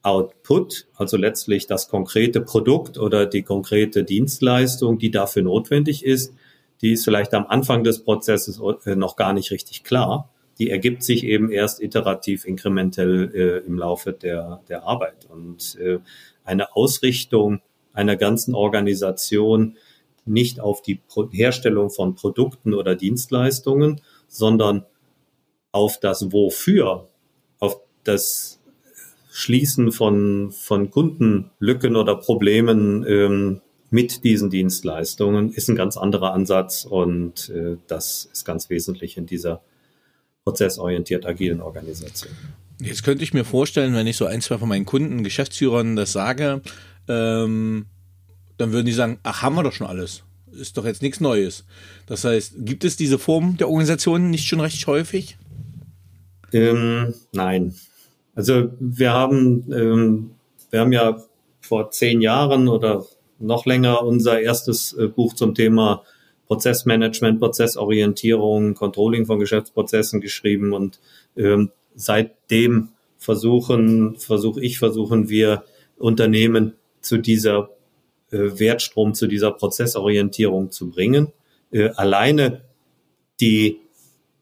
Output, 0.02 0.86
also 0.94 1.16
letztlich 1.16 1.66
das 1.66 1.88
konkrete 1.88 2.40
Produkt 2.40 2.98
oder 2.98 3.26
die 3.26 3.42
konkrete 3.42 4.04
Dienstleistung, 4.04 4.98
die 4.98 5.10
dafür 5.10 5.42
notwendig 5.42 6.04
ist, 6.04 6.34
die 6.80 6.92
ist 6.92 7.04
vielleicht 7.04 7.34
am 7.34 7.46
Anfang 7.46 7.82
des 7.82 8.04
Prozesses 8.04 8.60
äh, 8.84 8.94
noch 8.94 9.16
gar 9.16 9.32
nicht 9.32 9.50
richtig 9.50 9.82
klar. 9.82 10.30
Die 10.58 10.70
ergibt 10.70 11.02
sich 11.02 11.24
eben 11.24 11.50
erst 11.50 11.82
iterativ, 11.82 12.44
inkrementell 12.44 13.30
äh, 13.34 13.66
im 13.66 13.76
Laufe 13.76 14.12
der, 14.12 14.60
der 14.68 14.84
Arbeit. 14.84 15.26
Und 15.28 15.76
äh, 15.80 15.98
eine 16.44 16.76
Ausrichtung 16.76 17.60
einer 17.92 18.16
ganzen 18.16 18.54
Organisation 18.54 19.76
nicht 20.24 20.60
auf 20.60 20.82
die 20.82 20.96
Pro 20.96 21.28
Herstellung 21.30 21.90
von 21.90 22.14
Produkten 22.14 22.74
oder 22.74 22.94
Dienstleistungen, 22.94 24.00
sondern 24.28 24.84
auf 25.72 25.98
das 25.98 26.32
Wofür, 26.32 27.08
auf 27.58 27.80
das 28.04 28.61
Schließen 29.34 29.92
von, 29.92 30.52
von 30.52 30.90
Kundenlücken 30.90 31.96
oder 31.96 32.16
Problemen 32.16 33.04
ähm, 33.08 33.62
mit 33.88 34.24
diesen 34.24 34.50
Dienstleistungen 34.50 35.52
ist 35.52 35.70
ein 35.70 35.76
ganz 35.76 35.96
anderer 35.96 36.34
Ansatz 36.34 36.84
und 36.84 37.48
äh, 37.48 37.78
das 37.86 38.28
ist 38.30 38.44
ganz 38.44 38.68
wesentlich 38.68 39.16
in 39.16 39.24
dieser 39.24 39.62
prozessorientiert 40.44 41.24
agilen 41.24 41.62
Organisation. 41.62 42.32
Jetzt 42.78 43.04
könnte 43.04 43.24
ich 43.24 43.32
mir 43.32 43.44
vorstellen, 43.44 43.94
wenn 43.94 44.06
ich 44.06 44.18
so 44.18 44.26
ein, 44.26 44.42
zwei 44.42 44.58
von 44.58 44.68
meinen 44.68 44.84
Kunden, 44.84 45.24
Geschäftsführern 45.24 45.96
das 45.96 46.12
sage, 46.12 46.60
ähm, 47.08 47.86
dann 48.58 48.72
würden 48.72 48.86
die 48.86 48.92
sagen, 48.92 49.18
ach, 49.22 49.40
haben 49.40 49.54
wir 49.54 49.62
doch 49.62 49.72
schon 49.72 49.86
alles. 49.86 50.24
Ist 50.50 50.76
doch 50.76 50.84
jetzt 50.84 51.00
nichts 51.00 51.20
Neues. 51.20 51.64
Das 52.04 52.24
heißt, 52.24 52.54
gibt 52.58 52.84
es 52.84 52.96
diese 52.96 53.18
Form 53.18 53.56
der 53.56 53.68
Organisation 53.68 54.30
nicht 54.30 54.46
schon 54.46 54.60
recht 54.60 54.86
häufig? 54.86 55.38
Ähm, 56.52 57.14
nein. 57.32 57.74
Also 58.34 58.70
wir 58.80 59.12
haben, 59.12 59.70
ähm, 59.72 60.30
wir 60.70 60.80
haben 60.80 60.92
ja 60.92 61.22
vor 61.60 61.90
zehn 61.90 62.20
Jahren 62.20 62.68
oder 62.68 63.04
noch 63.38 63.66
länger 63.66 64.02
unser 64.02 64.40
erstes 64.40 64.94
äh, 64.94 65.08
Buch 65.08 65.34
zum 65.34 65.54
Thema 65.54 66.02
Prozessmanagement, 66.46 67.38
Prozessorientierung, 67.38 68.74
Controlling 68.74 69.26
von 69.26 69.38
Geschäftsprozessen 69.38 70.20
geschrieben 70.20 70.72
und 70.72 71.00
ähm, 71.36 71.70
seitdem 71.94 72.90
versuchen, 73.18 74.16
versuche 74.16 74.60
ich, 74.60 74.78
versuchen 74.78 75.28
wir 75.28 75.64
Unternehmen 75.96 76.74
zu 77.00 77.18
dieser 77.18 77.70
äh, 78.30 78.58
Wertstrom, 78.58 79.14
zu 79.14 79.26
dieser 79.26 79.52
Prozessorientierung 79.52 80.70
zu 80.70 80.90
bringen. 80.90 81.32
Äh, 81.70 81.90
alleine 81.96 82.62
die 83.40 83.78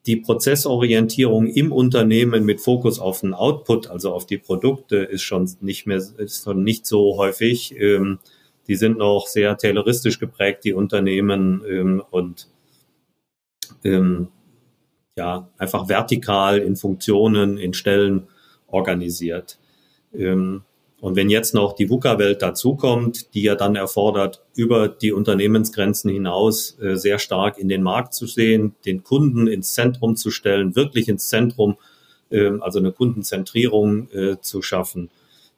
die 0.07 0.17
Prozessorientierung 0.17 1.47
im 1.47 1.73
Unternehmen 1.73 2.45
mit 2.45 2.61
Fokus 2.61 2.99
auf 2.99 3.21
den 3.21 3.35
Output, 3.35 3.89
also 3.89 4.13
auf 4.13 4.27
die 4.27 4.39
Produkte, 4.39 4.97
ist 4.97 5.23
schon 5.23 5.51
nicht 5.61 5.87
mehr, 5.87 5.99
ist 5.99 6.45
schon 6.45 6.65
nicht 6.65 6.87
so 6.87 7.17
häufig. 7.17 7.75
Ähm, 7.79 8.19
die 8.67 8.77
sind 8.77 8.99
noch 8.99 9.27
sehr 9.27 9.57
tayloristisch 9.57 10.19
geprägt, 10.19 10.65
die 10.65 10.73
Unternehmen, 10.73 11.63
ähm, 11.69 12.03
und 12.11 12.49
ähm, 13.85 14.29
ja, 15.17 15.51
einfach 15.59 15.89
vertikal 15.89 16.59
in 16.59 16.77
Funktionen, 16.77 17.59
in 17.59 17.75
Stellen 17.75 18.29
organisiert. 18.69 19.59
Ähm, 20.15 20.63
und 21.01 21.17
wenn 21.17 21.31
jetzt 21.31 21.55
noch 21.55 21.75
die 21.75 21.89
VUCA-Welt 21.89 22.43
dazukommt, 22.43 23.35
die 23.35 23.43
ja 23.43 23.55
dann 23.55 23.75
erfordert, 23.75 24.43
über 24.55 24.89
die 24.89 25.13
Unternehmensgrenzen 25.13 26.11
hinaus 26.11 26.79
äh, 26.81 26.97
sehr 26.97 27.19
stark 27.19 27.59
in 27.59 27.69
den 27.69 27.83
Markt 27.83 28.13
zu 28.13 28.27
sehen, 28.27 28.75
den 28.85 29.03
Kunden 29.03 29.47
ins 29.47 29.73
Zentrum 29.73 30.17
zu 30.17 30.31
stellen, 30.31 30.77
wirklich 30.77 31.09
ins 31.09 31.29
Zentrum, 31.29 31.77
äh, 32.31 32.51
also 32.61 32.79
eine 32.79 32.93
Kundenzentrierung 32.93 34.11
äh, 34.11 34.41
zu 34.41 34.61
schaffen, 34.61 35.11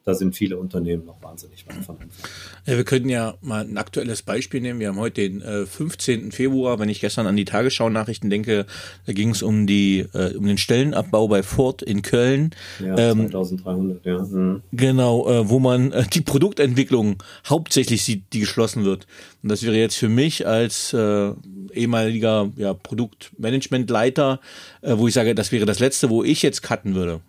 da 0.05 0.13
sind 0.13 0.35
viele 0.35 0.57
Unternehmen 0.57 1.05
noch 1.05 1.21
wahnsinnig 1.21 1.65
weit 1.67 1.85
von 1.85 1.99
entfernt. 1.99 2.29
Ja, 2.65 2.75
wir 2.75 2.83
könnten 2.83 3.09
ja 3.09 3.35
mal 3.41 3.63
ein 3.63 3.77
aktuelles 3.77 4.21
Beispiel 4.21 4.59
nehmen. 4.59 4.79
Wir 4.79 4.89
haben 4.89 4.99
heute 4.99 5.21
den 5.21 5.41
äh, 5.41 5.65
15. 5.65 6.31
Februar. 6.31 6.79
Wenn 6.79 6.89
ich 6.89 6.99
gestern 6.99 7.25
an 7.25 7.37
die 7.37 7.45
Tagesschau-Nachrichten 7.45 8.29
denke, 8.29 8.65
da 9.05 9.13
ging 9.13 9.29
es 9.29 9.41
um 9.41 9.65
die 9.65 10.05
äh, 10.13 10.35
um 10.35 10.45
den 10.45 10.57
Stellenabbau 10.57 11.27
bei 11.27 11.41
Ford 11.41 11.81
in 11.81 12.01
Köln. 12.01 12.51
Ja, 12.79 12.97
ähm, 12.97 13.29
2300, 13.29 14.05
ja. 14.05 14.19
Mhm. 14.19 14.61
Genau, 14.73 15.29
äh, 15.29 15.49
wo 15.49 15.59
man 15.59 15.91
äh, 15.93 16.05
die 16.11 16.21
Produktentwicklung 16.21 17.23
hauptsächlich 17.47 18.03
sieht, 18.03 18.33
die 18.33 18.41
geschlossen 18.41 18.83
wird. 18.83 19.07
Und 19.41 19.49
das 19.49 19.63
wäre 19.63 19.75
jetzt 19.75 19.95
für 19.95 20.09
mich 20.09 20.45
als 20.45 20.93
äh, 20.93 21.31
ehemaliger 21.73 22.51
ja, 22.57 22.73
Produktmanagementleiter, 22.73 24.39
äh, 24.81 24.97
wo 24.97 25.07
ich 25.07 25.13
sage, 25.13 25.33
das 25.33 25.51
wäre 25.51 25.65
das 25.65 25.79
Letzte, 25.79 26.09
wo 26.09 26.23
ich 26.23 26.41
jetzt 26.41 26.61
cutten 26.61 26.95
würde. 26.95 27.21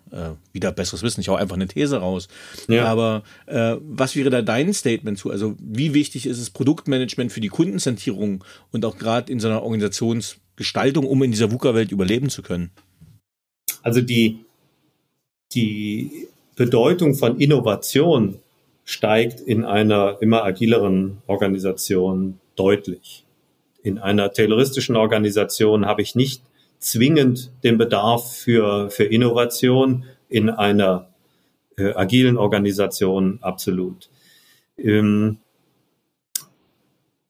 Wieder 0.53 0.71
besseres 0.71 1.03
Wissen. 1.03 1.19
Ich 1.19 1.27
hau 1.27 1.35
einfach 1.35 1.57
eine 1.57 1.67
These 1.67 1.97
raus. 1.97 2.29
Ja. 2.67 2.85
Aber 2.85 3.23
äh, 3.45 3.75
was 3.81 4.15
wäre 4.15 4.29
da 4.29 4.41
dein 4.41 4.73
Statement 4.73 5.17
zu? 5.17 5.29
Also 5.31 5.55
wie 5.59 5.93
wichtig 5.93 6.25
ist 6.25 6.39
es 6.39 6.49
Produktmanagement 6.49 7.31
für 7.31 7.41
die 7.41 7.49
Kundenzentrierung 7.49 8.43
und 8.71 8.85
auch 8.85 8.97
gerade 8.97 9.31
in 9.31 9.39
so 9.39 9.47
einer 9.47 9.63
Organisationsgestaltung, 9.63 11.05
um 11.05 11.23
in 11.23 11.31
dieser 11.31 11.51
VUCA-Welt 11.51 11.91
überleben 11.91 12.29
zu 12.29 12.41
können? 12.41 12.71
Also 13.83 14.01
die, 14.01 14.39
die 15.53 16.27
Bedeutung 16.55 17.15
von 17.15 17.39
Innovation 17.39 18.39
steigt 18.83 19.41
in 19.41 19.65
einer 19.65 20.17
immer 20.21 20.43
agileren 20.43 21.17
Organisation 21.27 22.39
deutlich. 22.55 23.23
In 23.83 23.99
einer 23.99 24.31
tayloristischen 24.31 24.95
Organisation 24.95 25.85
habe 25.85 26.01
ich 26.01 26.15
nicht 26.15 26.41
zwingend 26.79 27.51
den 27.63 27.77
Bedarf 27.77 28.35
für, 28.35 28.89
für 28.89 29.03
Innovation, 29.03 30.05
in 30.29 30.49
einer 30.49 31.07
äh, 31.77 31.93
agilen 31.93 32.37
Organisation 32.37 33.39
absolut. 33.41 34.09
Ähm, 34.77 35.37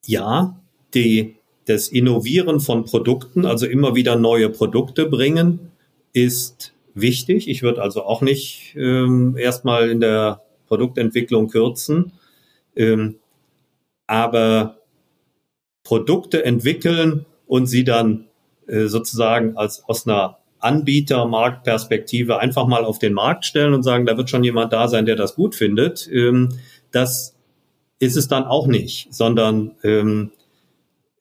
ja, 0.06 0.60
die, 0.94 1.36
das 1.66 1.88
Innovieren 1.88 2.60
von 2.60 2.86
Produkten, 2.86 3.46
also 3.46 3.66
immer 3.66 3.96
wieder 3.96 4.16
neue 4.16 4.50
Produkte 4.50 5.08
bringen, 5.08 5.72
ist 6.14 6.74
wichtig. 6.94 7.50
Ich 7.50 7.64
würde 7.64 7.82
also 7.82 8.04
auch 8.04 8.22
nicht 8.22 8.76
ähm, 8.78 9.36
erstmal 9.38 9.90
in 9.90 10.00
der 10.00 10.42
Produktentwicklung 10.68 11.50
kürzen. 11.50 12.14
Ähm, 12.76 13.16
aber 14.08 14.80
Produkte 15.84 16.44
entwickeln 16.46 17.26
und 17.48 17.68
sie 17.68 17.84
dann 17.84 18.26
äh, 18.68 18.86
sozusagen 18.86 19.58
als 19.58 19.84
aus 19.86 20.08
einer 20.08 20.40
Anbieter-Marktperspektive 20.66 22.40
einfach 22.40 22.68
mal 22.68 22.84
auf 22.84 23.00
den 23.00 23.14
Markt 23.14 23.46
stellen 23.46 23.74
und 23.74 23.84
sagen, 23.84 24.06
da 24.06 24.18
wird 24.18 24.30
schon 24.30 24.44
jemand 24.44 24.74
da 24.74 24.88
sein, 24.88 25.06
der 25.06 25.16
das 25.16 25.36
gut 25.36 25.56
findet. 25.56 26.10
Ähm, 26.12 26.50
das 26.92 27.36
ist 28.00 28.18
es 28.18 28.28
dann 28.28 28.44
auch 28.44 28.68
nicht, 28.68 29.14
sondern 29.14 29.76
ähm, 29.84 30.32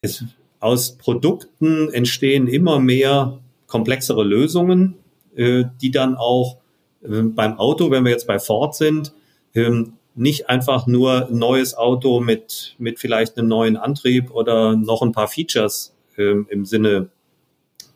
es, 0.00 0.24
aus 0.60 0.96
Produkten 0.96 1.92
entstehen 1.92 2.48
immer 2.48 2.80
mehr 2.80 3.38
komplexere 3.66 4.24
Lösungen, 4.24 4.96
äh, 5.36 5.64
die 5.80 5.90
dann 5.90 6.16
auch 6.16 6.58
äh, 7.02 7.22
beim 7.22 7.58
Auto, 7.58 7.90
wenn 7.90 8.04
wir 8.04 8.12
jetzt 8.12 8.26
bei 8.26 8.38
Ford 8.38 8.74
sind, 8.74 9.12
ähm, 9.54 9.94
nicht 10.14 10.48
einfach 10.48 10.86
nur 10.86 11.28
ein 11.28 11.38
neues 11.38 11.76
Auto 11.76 12.20
mit, 12.20 12.76
mit 12.78 12.98
vielleicht 12.98 13.36
einem 13.36 13.48
neuen 13.48 13.76
Antrieb 13.76 14.30
oder 14.30 14.76
noch 14.76 15.02
ein 15.02 15.12
paar 15.12 15.28
Features 15.28 15.94
ähm, 16.16 16.46
im 16.50 16.64
Sinne 16.64 17.10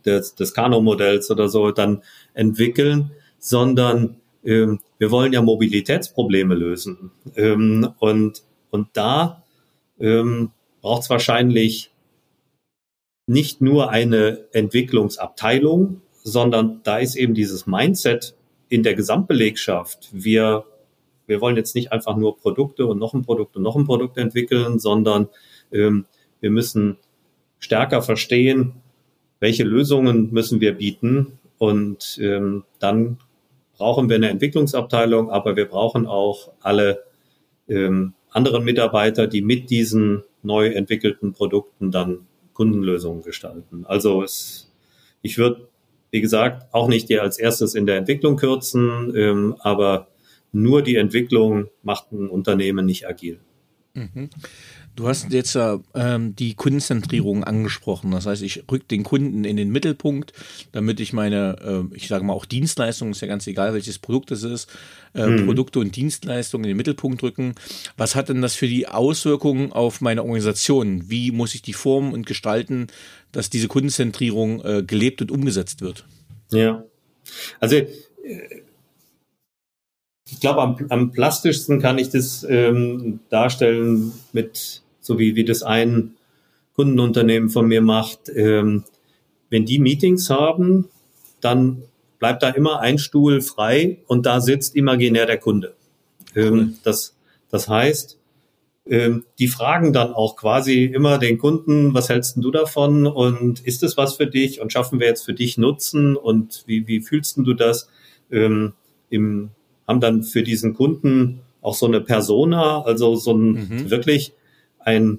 des, 0.04 0.34
des 0.34 0.54
Kano-Modells 0.54 1.30
oder 1.30 1.48
so 1.48 1.70
dann 1.70 2.02
entwickeln, 2.34 3.10
sondern 3.38 4.16
ähm, 4.44 4.80
wir 4.98 5.10
wollen 5.10 5.32
ja 5.32 5.42
Mobilitätsprobleme 5.42 6.54
lösen. 6.54 7.10
Ähm, 7.36 7.88
und, 7.98 8.42
und 8.70 8.88
da 8.94 9.44
ähm, 9.98 10.50
braucht 10.80 11.02
es 11.02 11.10
wahrscheinlich 11.10 11.90
nicht 13.26 13.60
nur 13.60 13.90
eine 13.90 14.46
Entwicklungsabteilung, 14.52 16.00
sondern 16.22 16.80
da 16.82 16.98
ist 16.98 17.14
eben 17.14 17.34
dieses 17.34 17.66
Mindset 17.66 18.34
in 18.68 18.82
der 18.82 18.94
Gesamtbelegschaft. 18.94 20.08
Wir, 20.12 20.64
wir 21.26 21.40
wollen 21.40 21.56
jetzt 21.56 21.74
nicht 21.74 21.92
einfach 21.92 22.16
nur 22.16 22.38
Produkte 22.38 22.86
und 22.86 22.98
noch 22.98 23.14
ein 23.14 23.22
Produkt 23.22 23.56
und 23.56 23.62
noch 23.62 23.76
ein 23.76 23.86
Produkt 23.86 24.16
entwickeln, 24.18 24.78
sondern 24.78 25.28
ähm, 25.72 26.06
wir 26.40 26.50
müssen 26.50 26.96
stärker 27.58 28.02
verstehen, 28.02 28.74
welche 29.40 29.64
Lösungen 29.64 30.32
müssen 30.32 30.60
wir 30.60 30.72
bieten. 30.72 31.38
Und 31.58 32.18
ähm, 32.20 32.64
dann 32.78 33.18
brauchen 33.76 34.08
wir 34.08 34.16
eine 34.16 34.28
Entwicklungsabteilung, 34.28 35.30
aber 35.30 35.56
wir 35.56 35.66
brauchen 35.66 36.06
auch 36.06 36.52
alle 36.60 37.04
ähm, 37.68 38.14
anderen 38.30 38.64
Mitarbeiter, 38.64 39.26
die 39.26 39.42
mit 39.42 39.70
diesen 39.70 40.22
neu 40.42 40.68
entwickelten 40.68 41.32
Produkten 41.32 41.90
dann 41.90 42.26
Kundenlösungen 42.52 43.22
gestalten. 43.22 43.84
Also 43.86 44.22
es, 44.22 44.70
ich 45.22 45.38
würde, 45.38 45.68
wie 46.10 46.20
gesagt, 46.20 46.72
auch 46.72 46.88
nicht 46.88 47.08
dir 47.08 47.22
als 47.22 47.38
erstes 47.38 47.74
in 47.74 47.86
der 47.86 47.96
Entwicklung 47.96 48.36
kürzen, 48.36 49.12
ähm, 49.16 49.56
aber 49.60 50.08
nur 50.52 50.82
die 50.82 50.96
Entwicklung 50.96 51.68
macht 51.82 52.12
ein 52.12 52.28
Unternehmen 52.28 52.86
nicht 52.86 53.06
agil. 53.06 53.38
Mhm. 53.94 54.30
Du 54.98 55.06
hast 55.06 55.32
jetzt 55.32 55.56
ähm, 55.94 56.34
die 56.34 56.54
Kundenzentrierung 56.54 57.44
angesprochen. 57.44 58.10
Das 58.10 58.26
heißt, 58.26 58.42
ich 58.42 58.64
rück 58.68 58.88
den 58.88 59.04
Kunden 59.04 59.44
in 59.44 59.56
den 59.56 59.70
Mittelpunkt, 59.70 60.32
damit 60.72 60.98
ich 60.98 61.12
meine, 61.12 61.86
äh, 61.92 61.96
ich 61.96 62.08
sage 62.08 62.24
mal 62.24 62.32
auch 62.32 62.44
Dienstleistungen, 62.44 63.12
ist 63.12 63.20
ja 63.20 63.28
ganz 63.28 63.46
egal, 63.46 63.74
welches 63.74 64.00
Produkt 64.00 64.32
es 64.32 64.42
ist, 64.42 64.68
äh, 65.14 65.24
mhm. 65.24 65.46
Produkte 65.46 65.78
und 65.78 65.94
Dienstleistungen 65.94 66.64
in 66.64 66.70
den 66.70 66.76
Mittelpunkt 66.76 67.22
rücken. 67.22 67.54
Was 67.96 68.16
hat 68.16 68.28
denn 68.28 68.42
das 68.42 68.56
für 68.56 68.66
die 68.66 68.88
Auswirkungen 68.88 69.70
auf 69.70 70.00
meine 70.00 70.24
Organisation? 70.24 71.08
Wie 71.08 71.30
muss 71.30 71.54
ich 71.54 71.62
die 71.62 71.74
formen 71.74 72.12
und 72.12 72.26
gestalten, 72.26 72.88
dass 73.30 73.50
diese 73.50 73.68
Kundenzentrierung 73.68 74.64
äh, 74.64 74.82
gelebt 74.82 75.22
und 75.22 75.30
umgesetzt 75.30 75.80
wird? 75.80 76.06
Ja, 76.50 76.82
also 77.60 77.76
äh, 77.76 77.86
ich 80.28 80.40
glaube, 80.40 80.60
am, 80.60 80.76
am 80.88 81.12
plastischsten 81.12 81.80
kann 81.80 81.98
ich 81.98 82.10
das 82.10 82.44
ähm, 82.48 83.20
darstellen 83.30 84.12
mit 84.32 84.82
so 85.08 85.18
wie, 85.18 85.34
wie 85.34 85.44
das 85.44 85.64
ein 85.64 86.14
Kundenunternehmen 86.76 87.48
von 87.48 87.66
mir 87.66 87.80
macht. 87.80 88.28
Ähm, 88.28 88.84
wenn 89.50 89.64
die 89.64 89.80
Meetings 89.80 90.30
haben, 90.30 90.88
dann 91.40 91.82
bleibt 92.18 92.42
da 92.42 92.50
immer 92.50 92.80
ein 92.80 92.98
Stuhl 92.98 93.40
frei 93.40 93.98
und 94.06 94.26
da 94.26 94.40
sitzt 94.40 94.76
imaginär 94.76 95.26
der 95.26 95.38
Kunde. 95.38 95.74
Ähm, 96.36 96.76
das, 96.84 97.16
das 97.50 97.68
heißt, 97.68 98.18
ähm, 98.86 99.24
die 99.38 99.48
fragen 99.48 99.92
dann 99.92 100.12
auch 100.12 100.36
quasi 100.36 100.84
immer 100.84 101.18
den 101.18 101.38
Kunden, 101.38 101.94
was 101.94 102.10
hältst 102.10 102.36
du 102.36 102.50
davon 102.50 103.06
und 103.06 103.60
ist 103.60 103.82
es 103.82 103.96
was 103.96 104.16
für 104.16 104.26
dich 104.26 104.60
und 104.60 104.72
schaffen 104.72 105.00
wir 105.00 105.06
jetzt 105.06 105.24
für 105.24 105.34
dich 105.34 105.56
Nutzen 105.58 106.16
und 106.16 106.64
wie, 106.66 106.86
wie 106.86 107.00
fühlst 107.00 107.38
du 107.38 107.54
das? 107.54 107.88
Ähm, 108.30 108.74
im, 109.10 109.50
haben 109.86 110.00
dann 110.00 110.22
für 110.22 110.42
diesen 110.42 110.74
Kunden 110.74 111.40
auch 111.62 111.74
so 111.74 111.86
eine 111.86 112.02
Persona, 112.02 112.82
also 112.82 113.16
so 113.16 113.32
ein 113.32 113.52
mhm. 113.52 113.90
wirklich 113.90 114.34
ein, 114.88 115.18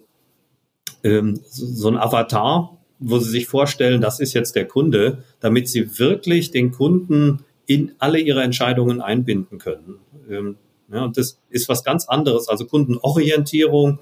ähm, 1.03 1.39
so 1.49 1.89
ein 1.89 1.97
Avatar, 1.97 2.77
wo 2.99 3.19
sie 3.19 3.29
sich 3.29 3.47
vorstellen, 3.47 4.01
das 4.01 4.19
ist 4.19 4.33
jetzt 4.33 4.55
der 4.55 4.67
Kunde, 4.67 5.23
damit 5.39 5.69
sie 5.69 5.99
wirklich 5.99 6.51
den 6.51 6.71
Kunden 6.71 7.45
in 7.65 7.93
alle 7.99 8.19
ihre 8.19 8.41
Entscheidungen 8.41 8.99
einbinden 8.99 9.59
können. 9.59 9.99
Ähm, 10.29 10.57
ja, 10.91 11.05
und 11.05 11.17
das 11.17 11.39
ist 11.49 11.69
was 11.69 11.83
ganz 11.83 12.07
anderes. 12.07 12.49
Also 12.49 12.65
Kundenorientierung, 12.65 13.99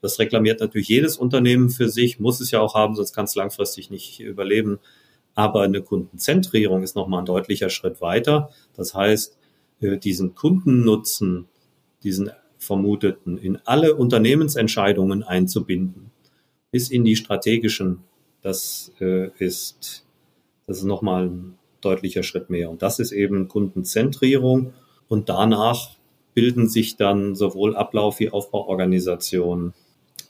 das 0.00 0.18
reklamiert 0.18 0.60
natürlich 0.60 0.88
jedes 0.88 1.18
Unternehmen 1.18 1.68
für 1.68 1.88
sich, 1.88 2.18
muss 2.18 2.40
es 2.40 2.50
ja 2.50 2.60
auch 2.60 2.74
haben, 2.74 2.96
sonst 2.96 3.12
kann 3.12 3.26
es 3.26 3.34
langfristig 3.34 3.90
nicht 3.90 4.20
überleben. 4.20 4.78
Aber 5.34 5.62
eine 5.62 5.82
Kundenzentrierung 5.82 6.82
ist 6.82 6.96
nochmal 6.96 7.20
ein 7.20 7.26
deutlicher 7.26 7.70
Schritt 7.70 8.00
weiter. 8.00 8.50
Das 8.74 8.94
heißt, 8.94 9.38
äh, 9.80 9.98
diesen 9.98 10.34
Kundennutzen, 10.34 11.48
diesen 12.02 12.30
vermuteten, 12.62 13.38
in 13.38 13.58
alle 13.64 13.96
Unternehmensentscheidungen 13.96 15.22
einzubinden, 15.22 16.10
bis 16.70 16.90
in 16.90 17.04
die 17.04 17.16
strategischen, 17.16 17.98
das 18.40 18.92
äh, 19.00 19.30
ist, 19.38 20.06
das 20.66 20.78
ist 20.78 20.84
nochmal 20.84 21.26
ein 21.26 21.58
deutlicher 21.80 22.22
Schritt 22.22 22.50
mehr. 22.50 22.70
Und 22.70 22.82
das 22.82 22.98
ist 22.98 23.12
eben 23.12 23.48
Kundenzentrierung. 23.48 24.72
Und 25.08 25.28
danach 25.28 25.96
bilden 26.34 26.68
sich 26.68 26.96
dann 26.96 27.34
sowohl 27.34 27.76
Ablauf 27.76 28.20
wie 28.20 28.30
Aufbauorganisationen 28.30 29.74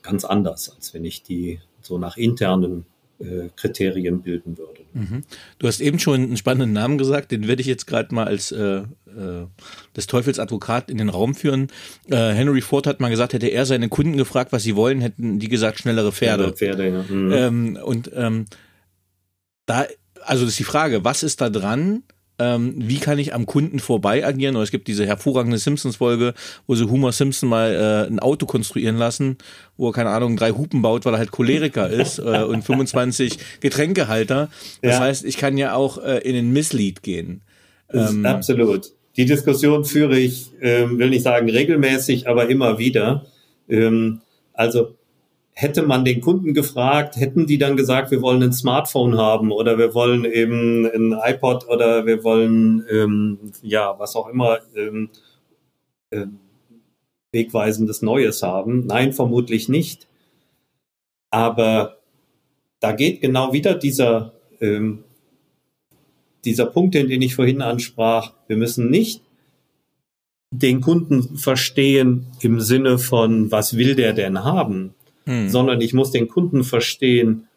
ganz 0.01 0.25
anders, 0.25 0.73
als 0.75 0.93
wenn 0.93 1.05
ich 1.05 1.23
die 1.23 1.59
so 1.81 1.97
nach 1.97 2.17
internen 2.17 2.85
Kriterien 3.55 4.21
bilden 4.21 4.57
würde. 4.57 4.81
Mhm. 4.93 5.23
Du 5.59 5.67
hast 5.67 5.79
eben 5.81 5.99
schon 5.99 6.21
einen 6.21 6.37
spannenden 6.37 6.73
Namen 6.73 6.97
gesagt, 6.97 7.31
den 7.31 7.47
werde 7.47 7.61
ich 7.61 7.67
jetzt 7.67 7.87
gerade 7.87 8.13
mal 8.13 8.25
als 8.25 8.51
äh, 8.51 8.83
äh, 9.15 9.45
des 9.95 10.07
Teufels 10.07 10.39
Advokat 10.39 10.89
in 10.89 10.97
den 10.97 11.09
Raum 11.09 11.35
führen. 11.35 11.67
Äh, 12.09 12.33
Henry 12.33 12.61
Ford 12.61 12.87
hat 12.87 12.99
mal 12.99 13.09
gesagt, 13.09 13.33
hätte 13.33 13.47
er 13.47 13.65
seine 13.65 13.89
Kunden 13.89 14.17
gefragt, 14.17 14.51
was 14.51 14.63
sie 14.63 14.75
wollen, 14.75 15.01
hätten 15.01 15.39
die 15.39 15.47
gesagt, 15.47 15.79
schnellere 15.79 16.11
Pferde. 16.11 16.53
Schnellere 16.57 16.57
Pferde 16.57 16.89
ja. 16.89 17.15
Mhm. 17.15 17.31
Ähm, 17.31 17.79
und 17.83 18.11
ähm, 18.13 18.45
da, 19.65 19.85
also 20.21 20.43
das 20.43 20.53
ist 20.53 20.59
die 20.59 20.65
Frage, 20.65 21.03
was 21.03 21.23
ist 21.23 21.41
da 21.41 21.49
dran? 21.49 22.03
Ähm, 22.39 22.73
wie 22.77 22.97
kann 22.97 23.19
ich 23.19 23.33
am 23.33 23.45
Kunden 23.45 23.79
vorbei 23.79 24.25
agieren? 24.25 24.55
Oder 24.55 24.63
es 24.63 24.71
gibt 24.71 24.87
diese 24.87 25.05
hervorragende 25.05 25.57
Simpsons-Folge, 25.57 26.33
wo 26.65 26.75
sie 26.75 26.89
Homer 26.89 27.11
Simpson 27.11 27.49
mal 27.49 27.73
äh, 27.73 28.11
ein 28.11 28.19
Auto 28.19 28.45
konstruieren 28.45 28.97
lassen, 28.97 29.37
wo 29.77 29.89
er, 29.89 29.93
keine 29.93 30.09
Ahnung, 30.09 30.35
drei 30.35 30.51
Hupen 30.51 30.81
baut, 30.81 31.05
weil 31.05 31.13
er 31.13 31.19
halt 31.19 31.31
Choleriker 31.31 31.89
ist 31.89 32.19
äh, 32.19 32.43
und 32.43 32.63
25 32.63 33.37
Getränkehalter. 33.59 34.49
Das 34.81 34.95
ja. 34.95 34.99
heißt, 34.99 35.25
ich 35.25 35.37
kann 35.37 35.57
ja 35.57 35.75
auch 35.75 36.03
äh, 36.03 36.19
in 36.19 36.33
den 36.33 36.51
Misslead 36.51 37.03
gehen. 37.03 37.41
Ähm, 37.91 38.25
absolut. 38.25 38.91
Die 39.15 39.25
Diskussion 39.25 39.85
führe 39.85 40.17
ich, 40.17 40.51
ähm, 40.59 40.97
will 40.97 41.11
nicht 41.11 41.23
sagen 41.23 41.49
regelmäßig, 41.49 42.27
aber 42.27 42.49
immer 42.49 42.79
wieder. 42.79 43.27
Ähm, 43.69 44.21
also 44.53 44.95
hätte 45.53 45.83
man 45.83 46.03
den 46.03 46.21
Kunden 46.21 46.53
gefragt, 46.53 47.15
hätten 47.15 47.45
die 47.45 47.57
dann 47.57 47.77
gesagt, 47.77 48.11
wir 48.11 48.21
wollen 48.21 48.41
ein 48.41 48.53
Smartphone 48.53 49.17
haben 49.17 49.51
oder 49.51 49.77
wir 49.77 49.93
wollen 49.93 50.25
eben 50.25 50.85
ein 50.85 51.13
iPod 51.13 51.67
oder 51.67 52.05
wir 52.05 52.23
wollen 52.23 52.85
ähm, 52.89 53.37
ja 53.61 53.97
was 53.99 54.15
auch 54.15 54.27
immer 54.27 54.59
ähm, 54.75 55.09
äh, 56.09 56.25
wegweisendes 57.31 58.01
Neues 58.01 58.41
haben? 58.41 58.85
Nein, 58.87 59.13
vermutlich 59.13 59.69
nicht. 59.69 60.07
Aber 61.29 61.97
da 62.79 62.91
geht 62.91 63.21
genau 63.21 63.53
wieder 63.53 63.75
dieser 63.75 64.33
ähm, 64.59 65.03
dieser 66.45 66.65
Punkt, 66.65 66.95
den 66.95 67.21
ich 67.21 67.35
vorhin 67.35 67.61
ansprach. 67.61 68.33
Wir 68.47 68.57
müssen 68.57 68.89
nicht 68.89 69.21
den 70.51 70.81
Kunden 70.81 71.37
verstehen 71.37 72.27
im 72.41 72.59
Sinne 72.59 72.99
von, 72.99 73.51
was 73.51 73.77
will 73.77 73.95
der 73.95 74.13
denn 74.13 74.43
haben, 74.43 74.93
hm. 75.25 75.49
sondern 75.49 75.81
ich 75.81 75.93
muss 75.93 76.11
den 76.11 76.27
Kunden 76.27 76.63
verstehen, 76.63 77.47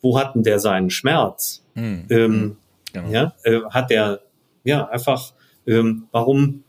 wo 0.00 0.18
hat 0.18 0.34
denn 0.34 0.42
der 0.42 0.58
seinen 0.58 0.90
Schmerz? 0.90 1.64
Hm. 1.74 2.04
Ähm, 2.10 2.32
hm. 2.32 2.56
genau. 2.92 3.10
ja, 3.10 3.34
äh, 3.44 3.60
hat 3.70 3.90
der, 3.90 4.20
ja, 4.64 4.88
einfach, 4.88 5.32
ähm, 5.66 6.04
warum 6.12 6.64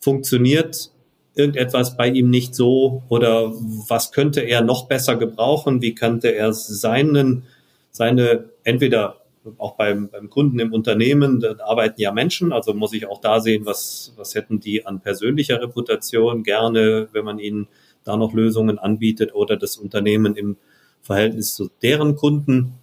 funktioniert 0.00 0.90
irgendetwas 1.34 1.96
bei 1.96 2.08
ihm 2.08 2.30
nicht 2.30 2.54
so 2.54 3.02
oder 3.08 3.52
was 3.88 4.10
könnte 4.10 4.40
er 4.40 4.62
noch 4.62 4.86
besser 4.86 5.16
gebrauchen? 5.16 5.80
Wie 5.82 5.94
könnte 5.94 6.34
er 6.34 6.52
seinen, 6.52 7.44
seine, 7.90 8.50
entweder 8.64 9.22
auch 9.56 9.76
beim, 9.76 10.08
beim 10.08 10.28
Kunden 10.28 10.58
im 10.58 10.72
Unternehmen, 10.72 11.40
da 11.40 11.56
arbeiten 11.64 12.00
ja 12.00 12.12
Menschen, 12.12 12.52
also 12.52 12.74
muss 12.74 12.92
ich 12.92 13.06
auch 13.06 13.20
da 13.20 13.40
sehen, 13.40 13.64
was, 13.64 14.12
was 14.16 14.34
hätten 14.34 14.60
die 14.60 14.84
an 14.84 15.00
persönlicher 15.00 15.62
Reputation 15.62 16.42
gerne, 16.42 17.08
wenn 17.12 17.24
man 17.24 17.38
ihnen 17.38 17.68
da 18.08 18.16
noch 18.16 18.32
Lösungen 18.32 18.78
anbietet 18.78 19.34
oder 19.34 19.56
das 19.56 19.76
Unternehmen 19.76 20.34
im 20.34 20.56
Verhältnis 21.02 21.54
zu 21.54 21.70
deren 21.82 22.16
Kunden. 22.16 22.74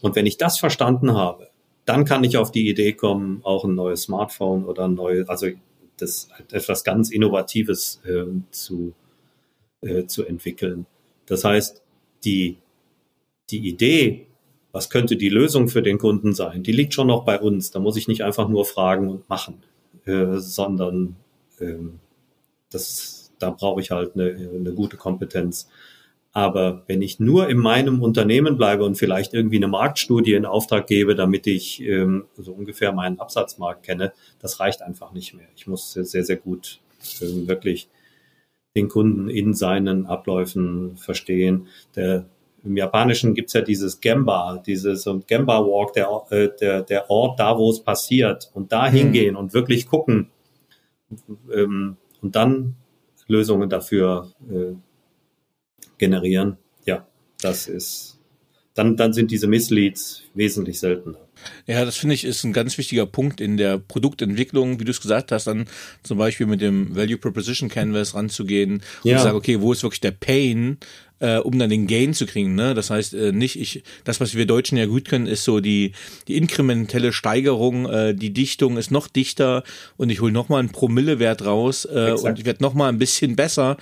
Und 0.00 0.16
wenn 0.16 0.26
ich 0.26 0.38
das 0.38 0.58
verstanden 0.58 1.12
habe, 1.14 1.48
dann 1.84 2.04
kann 2.04 2.24
ich 2.24 2.36
auf 2.36 2.50
die 2.50 2.68
Idee 2.68 2.92
kommen, 2.92 3.40
auch 3.42 3.64
ein 3.64 3.74
neues 3.74 4.02
Smartphone 4.02 4.64
oder 4.64 4.84
ein 4.84 4.94
neues, 4.94 5.28
also 5.28 5.48
das 5.98 6.28
etwas 6.50 6.84
ganz 6.84 7.10
Innovatives 7.10 8.00
äh, 8.04 8.24
zu, 8.50 8.94
äh, 9.80 10.06
zu 10.06 10.24
entwickeln. 10.24 10.86
Das 11.26 11.44
heißt, 11.44 11.82
die, 12.24 12.58
die 13.50 13.68
Idee, 13.68 14.26
was 14.72 14.90
könnte 14.90 15.16
die 15.16 15.28
Lösung 15.28 15.68
für 15.68 15.82
den 15.82 15.98
Kunden 15.98 16.32
sein, 16.32 16.62
die 16.62 16.72
liegt 16.72 16.94
schon 16.94 17.06
noch 17.06 17.24
bei 17.24 17.38
uns. 17.38 17.70
Da 17.70 17.80
muss 17.80 17.96
ich 17.96 18.08
nicht 18.08 18.22
einfach 18.22 18.48
nur 18.48 18.64
fragen 18.64 19.08
und 19.08 19.28
machen, 19.28 19.62
äh, 20.04 20.38
sondern 20.38 21.16
ähm, 21.60 22.00
das 22.70 23.13
da 23.38 23.50
brauche 23.50 23.80
ich 23.80 23.90
halt 23.90 24.14
eine, 24.14 24.30
eine 24.30 24.72
gute 24.72 24.96
Kompetenz. 24.96 25.68
Aber 26.32 26.82
wenn 26.88 27.00
ich 27.00 27.20
nur 27.20 27.48
in 27.48 27.58
meinem 27.58 28.02
Unternehmen 28.02 28.56
bleibe 28.56 28.84
und 28.84 28.96
vielleicht 28.96 29.34
irgendwie 29.34 29.56
eine 29.56 29.68
Marktstudie 29.68 30.34
in 30.34 30.46
Auftrag 30.46 30.88
gebe, 30.88 31.14
damit 31.14 31.46
ich 31.46 31.80
ähm, 31.80 32.24
so 32.36 32.52
ungefähr 32.52 32.92
meinen 32.92 33.20
Absatzmarkt 33.20 33.84
kenne, 33.84 34.12
das 34.40 34.58
reicht 34.58 34.82
einfach 34.82 35.12
nicht 35.12 35.34
mehr. 35.34 35.46
Ich 35.54 35.68
muss 35.68 35.92
sehr, 35.92 36.24
sehr 36.24 36.36
gut 36.36 36.80
ähm, 37.20 37.46
wirklich 37.46 37.88
den 38.74 38.88
Kunden 38.88 39.28
in 39.28 39.54
seinen 39.54 40.06
Abläufen 40.06 40.96
verstehen. 40.96 41.68
Der, 41.94 42.26
Im 42.64 42.76
Japanischen 42.76 43.34
gibt's 43.34 43.52
ja 43.52 43.60
dieses 43.60 44.00
Gemba, 44.00 44.60
dieses 44.66 45.08
Gemba 45.28 45.60
Walk, 45.60 45.92
der, 45.92 46.08
äh, 46.30 46.48
der, 46.60 46.82
der 46.82 47.10
Ort 47.10 47.38
da, 47.38 47.56
wo 47.56 47.70
es 47.70 47.78
passiert 47.78 48.50
und 48.54 48.72
da 48.72 48.88
hm. 48.88 48.94
hingehen 48.94 49.36
und 49.36 49.54
wirklich 49.54 49.86
gucken 49.86 50.30
ähm, 51.52 51.96
und 52.20 52.36
dann 52.36 52.74
Lösungen 53.26 53.68
dafür 53.68 54.30
äh, 54.50 54.74
generieren. 55.98 56.58
Ja, 56.84 57.06
das 57.40 57.68
ist, 57.68 58.18
dann, 58.74 58.96
dann 58.96 59.12
sind 59.12 59.30
diese 59.30 59.46
Missleads 59.46 60.24
wesentlich 60.34 60.80
seltener. 60.80 61.18
Ja, 61.66 61.84
das 61.84 61.96
finde 61.96 62.14
ich 62.14 62.24
ist 62.24 62.44
ein 62.44 62.52
ganz 62.52 62.78
wichtiger 62.78 63.06
Punkt 63.06 63.40
in 63.40 63.56
der 63.56 63.78
Produktentwicklung, 63.78 64.80
wie 64.80 64.84
du 64.84 64.90
es 64.90 65.00
gesagt 65.00 65.32
hast, 65.32 65.46
dann 65.46 65.66
zum 66.02 66.18
Beispiel 66.18 66.46
mit 66.46 66.60
dem 66.60 66.94
Value 66.94 67.18
Proposition 67.18 67.68
Canvas 67.68 68.14
ranzugehen 68.14 68.82
Ja. 69.02 69.16
und 69.16 69.22
sagen, 69.22 69.36
okay, 69.36 69.60
wo 69.60 69.72
ist 69.72 69.82
wirklich 69.82 70.00
der 70.00 70.12
Pain, 70.12 70.78
äh, 71.20 71.38
um 71.38 71.58
dann 71.58 71.70
den 71.70 71.86
Gain 71.86 72.12
zu 72.12 72.26
kriegen. 72.26 72.54
Ne? 72.54 72.74
Das 72.74 72.90
heißt, 72.90 73.14
äh, 73.14 73.32
nicht 73.32 73.58
ich, 73.58 73.82
das, 74.04 74.20
was 74.20 74.34
wir 74.34 74.46
Deutschen 74.46 74.76
ja 74.76 74.86
gut 74.86 75.06
können, 75.06 75.26
ist 75.26 75.44
so 75.44 75.60
die, 75.60 75.92
die 76.28 76.36
inkrementelle 76.36 77.12
Steigerung, 77.12 77.88
äh, 77.88 78.14
die 78.14 78.32
Dichtung 78.32 78.76
ist 78.76 78.90
noch 78.90 79.08
dichter 79.08 79.62
und 79.96 80.10
ich 80.10 80.20
hole 80.20 80.32
nochmal 80.32 80.60
einen 80.60 80.70
Promillewert 80.70 81.44
raus 81.44 81.84
äh, 81.84 82.10
Exakt. 82.12 82.24
und 82.24 82.38
ich 82.40 82.44
werde 82.44 82.62
nochmal 82.62 82.90
ein 82.90 82.98
bisschen 82.98 83.36
besser 83.36 83.76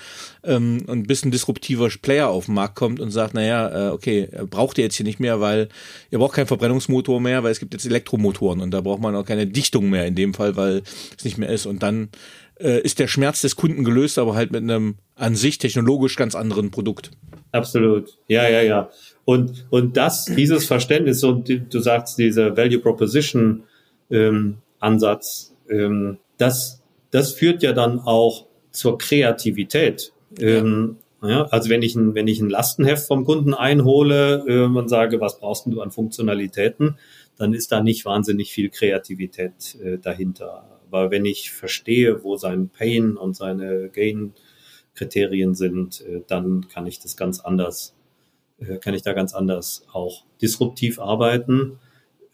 ähm, 0.45 0.85
und 0.87 1.11
ein 1.11 1.31
disruptiver 1.31 1.89
Player 2.01 2.29
auf 2.29 2.47
den 2.47 2.55
Markt 2.55 2.77
kommt 2.77 3.01
und 3.01 3.11
sagt, 3.11 3.35
naja, 3.35 3.89
äh, 3.89 3.91
okay, 3.93 4.29
braucht 4.49 4.79
ihr 4.79 4.85
jetzt 4.85 4.97
hier 4.97 5.07
nicht 5.07 5.21
mehr, 5.21 5.41
weil 5.41 5.69
ihr 6.11 6.19
braucht 6.19 6.35
keinen 6.35 6.47
Verbrennungsmotor 6.47 7.21
mehr, 7.21 7.42
weil 7.43 7.53
es 7.53 7.61
gibt 7.61 7.73
jetzt 7.75 7.87
Elektromotoren 7.87 8.61
und 8.61 8.71
da 8.73 8.81
braucht 8.81 9.01
man 9.01 9.15
auch 9.15 9.25
keine 9.25 9.47
Dichtung 9.47 9.91
mehr 9.91 10.07
in 10.07 10.15
dem 10.15 10.35
Fall, 10.35 10.57
weil 10.57 10.83
es 11.17 11.25
nicht 11.25 11.39
mehr 11.39 11.49
ist. 11.49 11.67
Und 11.67 11.83
dann 11.83 12.09
äh, 12.61 12.81
ist 12.81 12.99
der 12.99 13.09
Schmerz 13.09 13.41
des 13.41 13.57
Kunden 13.57 13.85
gelöst, 13.85 14.19
aber 14.19 14.35
halt 14.35 14.53
mit 14.53 14.63
einem 14.63 14.97
an 15.15 15.35
sich 15.35 15.59
technologisch 15.59 16.17
ganz 16.17 16.35
anderen 16.35 16.71
Produkt. 16.71 17.11
Absolut. 17.53 18.19
Ja, 18.29 18.49
ja, 18.49 18.63
ja. 18.63 18.91
Und, 19.25 19.67
und 19.71 19.97
das, 19.97 20.25
dieses 20.25 20.67
Verständnis, 20.67 21.23
und 21.23 21.49
du 21.49 21.81
sagst, 21.81 22.19
dieser 22.19 22.57
Value 22.57 22.81
Proposition 22.81 23.65
ähm, 24.11 24.59
Ansatz, 24.81 25.55
ähm, 25.71 26.19
das, 26.39 26.83
das 27.11 27.33
führt 27.33 27.63
ja 27.63 27.73
dann 27.73 28.01
auch 28.01 28.47
zur 28.71 28.99
Kreativität. 28.99 30.13
Ähm, 30.41 30.97
ja, 31.23 31.45
also 31.51 31.71
wenn 31.71 31.83
ich, 31.83 31.95
ein, 31.95 32.15
wenn 32.15 32.27
ich 32.27 32.41
ein 32.41 32.51
Lastenheft 32.51 33.07
vom 33.07 33.25
Kunden 33.25 33.55
einhole 33.55 34.45
ähm, 34.49 34.77
und 34.77 34.89
sage, 34.89 35.21
was 35.21 35.39
brauchst 35.39 35.67
du 35.67 35.81
an 35.81 35.93
Funktionalitäten, 35.93 36.97
dann 37.37 37.55
ist 37.55 37.73
da 37.73 37.83
nicht 37.83 38.05
wahnsinnig 38.05 38.53
viel 38.53 38.71
Kreativität 38.71 39.77
äh, 39.83 39.99
dahinter. 39.99 40.81
Aber 40.87 41.11
wenn 41.11 41.25
ich 41.25 41.51
verstehe, 41.51 42.23
wo 42.23 42.37
sein 42.37 42.69
Pain 42.69 43.17
und 43.17 43.35
seine 43.35 43.89
Gain 43.89 44.35
Kriterien 44.95 45.55
sind, 45.55 46.03
äh, 46.03 46.23
dann 46.27 46.69
kann 46.69 46.87
ich 46.87 47.01
das 47.01 47.17
ganz 47.17 47.41
anders, 47.41 47.95
äh, 48.59 48.77
kann 48.79 48.95
ich 48.95 49.03
da 49.03 49.13
ganz 49.13 49.35
anders 49.35 49.87
auch 49.93 50.25
disruptiv 50.41 50.99
arbeiten. 50.99 51.79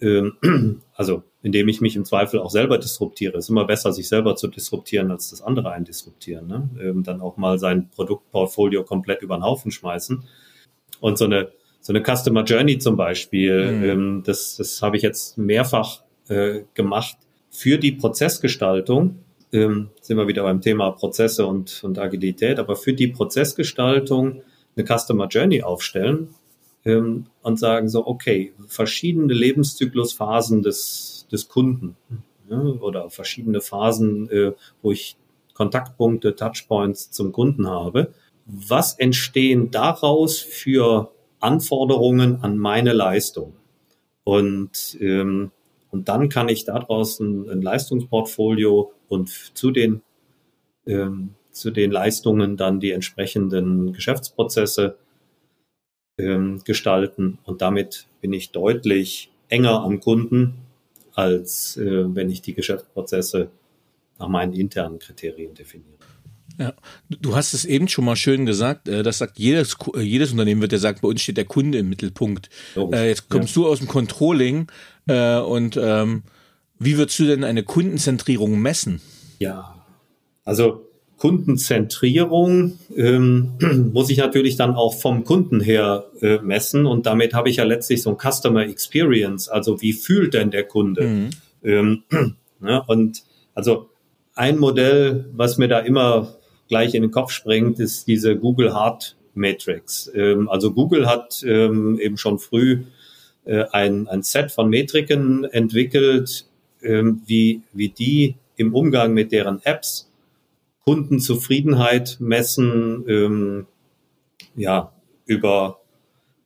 Ähm, 0.01 0.37
Also 0.95 1.23
indem 1.43 1.69
ich 1.69 1.81
mich 1.81 1.95
im 1.95 2.05
Zweifel 2.05 2.41
auch 2.41 2.51
selber 2.51 2.79
disruptiere. 2.79 3.39
Es 3.39 3.45
ist 3.45 3.51
immer 3.51 3.65
besser, 3.65 3.93
sich 3.93 4.09
selber 4.09 4.35
zu 4.35 4.49
disruptieren, 4.49 5.11
als 5.11 5.31
das 5.31 5.41
andere 5.41 5.71
einen 5.71 5.85
disruptieren. 5.85 6.49
Ne? 6.49 6.69
Ähm, 6.81 7.05
Dann 7.05 7.21
auch 7.21 7.37
mal 7.37 7.59
sein 7.59 7.89
Produktportfolio 7.91 8.83
komplett 8.85 9.23
über 9.23 9.37
den 9.37 9.45
Haufen 9.45 9.71
schmeißen. 9.71 10.25
Und 11.01 11.19
so 11.19 11.27
eine, 11.27 11.53
so 11.81 11.93
eine 11.93 12.03
Customer 12.03 12.45
Journey 12.45 12.79
zum 12.79 12.97
Beispiel, 12.97 13.73
Mhm. 13.73 13.85
ähm, 13.85 14.23
das, 14.25 14.57
das 14.57 14.83
habe 14.83 14.97
ich 14.97 15.03
jetzt 15.03 15.39
mehrfach 15.39 16.03
äh, 16.29 16.61
gemacht 16.75 17.17
für 17.51 17.79
die 17.79 17.93
Prozessgestaltung. 17.93 19.21
Ähm, 19.53 19.89
sind 20.03 20.19
wir 20.19 20.29
wieder 20.29 20.43
beim 20.43 20.61
Thema 20.61 20.91
Prozesse 20.91 21.47
und, 21.47 21.83
und 21.83 21.99
Agilität, 21.99 22.59
aber 22.59 22.77
für 22.77 22.93
die 22.93 23.09
Prozessgestaltung 23.09 24.43
eine 24.77 24.87
Customer 24.87 25.27
Journey 25.27 25.63
aufstellen 25.63 26.29
ähm, 26.85 27.27
und 27.43 27.59
sagen 27.59 27.89
so, 27.89 28.07
okay, 28.07 28.53
verschiedene 28.67 29.33
Lebenszyklusphasen 29.33 30.63
des, 30.63 31.27
des 31.33 31.49
Kunden 31.49 31.97
ja, 32.51 32.59
oder 32.59 33.09
verschiedene 33.11 33.61
Phasen, 33.61 34.31
äh, 34.31 34.53
wo 34.83 34.93
ich 34.93 35.17
Kontaktpunkte, 35.55 36.37
Touchpoints 36.37 37.11
zum 37.11 37.33
Kunden 37.33 37.69
habe. 37.69 38.13
Was 38.47 38.99
entstehen 38.99 39.71
daraus 39.71 40.39
für 40.39 41.11
Anforderungen 41.41 42.43
an 42.43 42.59
meine 42.59 42.93
Leistung? 42.93 43.55
Und, 44.25 44.97
ähm, 45.01 45.53
und 45.91 46.09
dann 46.09 46.29
kann 46.29 46.49
ich 46.49 46.65
daraus 46.65 47.19
ein, 47.21 47.49
ein 47.49 47.63
Leistungsportfolio 47.63 48.93
und 49.09 49.31
zu 49.55 49.71
den, 49.71 50.03
ähm, 50.87 51.35
zu 51.51 51.71
den 51.71 51.91
Leistungen 51.91 52.57
dann 52.57 52.81
die 52.81 52.91
entsprechenden 52.91 53.93
Geschäftsprozesse 53.93 54.97
ähm, 56.19 56.61
gestalten. 56.65 57.39
Und 57.45 57.63
damit 57.63 58.07
bin 58.21 58.33
ich 58.33 58.51
deutlich 58.51 59.33
enger 59.49 59.83
am 59.83 60.01
Kunden, 60.01 60.55
als 61.15 61.77
äh, 61.77 62.15
wenn 62.15 62.31
ich 62.31 62.43
die 62.43 62.55
Geschäftsprozesse 62.55 63.51
nach 64.19 64.29
meinen 64.29 64.53
internen 64.53 64.99
Kriterien 64.99 65.55
definiere. 65.55 65.97
Ja, 66.59 66.75
du 67.09 67.37
hast 67.37 67.55
es 67.55 67.65
eben 67.65 67.87
schon 67.87 68.05
mal 68.05 68.17
schön 68.17 68.45
gesagt, 68.45 68.89
äh, 68.89 69.05
das 69.05 69.19
sagt 69.19 69.39
jedes, 69.39 69.77
äh, 69.95 70.01
jedes 70.01 70.33
Unternehmen 70.33 70.61
wird 70.61 70.73
ja 70.73 70.79
sagen, 70.79 70.99
bei 71.01 71.09
uns 71.09 71.23
steht 71.23 71.37
der 71.37 71.45
Kunde 71.45 71.79
im 71.79 71.89
Mittelpunkt. 71.89 72.51
Logisch, 72.75 72.99
Äh, 72.99 73.09
jetzt 73.09 73.29
kommst 73.29 73.55
du 73.55 73.69
aus 73.69 73.79
dem 73.79 73.87
Controlling 73.87 74.67
äh, 75.07 75.39
und 75.39 75.79
ähm, 75.81 76.25
wie 76.81 76.99
würdest 76.99 77.19
du 77.21 77.27
denn 77.27 77.45
eine 77.45 77.63
Kundenzentrierung 77.63 78.59
messen? 78.59 79.01
Ja, 79.39 79.85
also 80.45 80.85
Kundenzentrierung 81.17 82.79
ähm, 82.97 83.53
muss 83.93 84.11
ich 84.11 84.19
natürlich 84.19 84.57
dann 84.57 84.75
auch 84.75 84.95
vom 84.95 85.23
Kunden 85.25 85.61
her 85.61 86.07
äh, 86.21 86.39
messen 86.39 86.87
und 86.87 87.07
damit 87.07 87.35
habe 87.35 87.51
ich 87.51 87.57
ja 87.57 87.65
letztlich 87.65 88.03
so 88.03 88.11
ein 88.11 88.17
Customer 88.19 88.63
Experience, 88.63 89.49
also 89.49 89.81
wie 89.81 89.93
fühlt 89.93 90.35
denn 90.35 90.51
der 90.51 90.65
Kunde? 90.65 91.03
Mhm. 91.03 91.31
Ähm, 91.63 92.03
ja, 92.63 92.79
und 92.87 93.23
also 93.55 93.91
ein 94.35 94.59
Modell, 94.59 95.29
was 95.33 95.59
mir 95.59 95.69
da 95.69 95.81
immer 95.81 96.38
gleich 96.69 96.95
in 96.95 97.03
den 97.03 97.11
Kopf 97.11 97.31
springt, 97.31 97.81
ist 97.81 98.07
diese 98.07 98.37
Google 98.37 98.75
Heart 98.75 99.17
Matrix. 99.35 100.11
Ähm, 100.15 100.49
also 100.49 100.73
Google 100.73 101.07
hat 101.07 101.43
ähm, 101.47 101.99
eben 102.01 102.17
schon 102.17 102.39
früh 102.39 102.85
äh, 103.45 103.65
ein, 103.73 104.09
ein 104.09 104.23
Set 104.23 104.53
von 104.53 104.69
Metriken 104.69 105.45
entwickelt, 105.45 106.47
ähm, 106.83 107.23
wie, 107.27 107.63
wie 107.73 107.89
die 107.89 108.37
im 108.57 108.75
Umgang 108.75 109.15
mit 109.15 109.33
deren 109.33 109.61
Apps 109.65 110.11
Kundenzufriedenheit 110.85 112.17
messen, 112.19 113.05
ähm, 113.09 113.67
ja, 114.57 114.93
über 115.27 115.81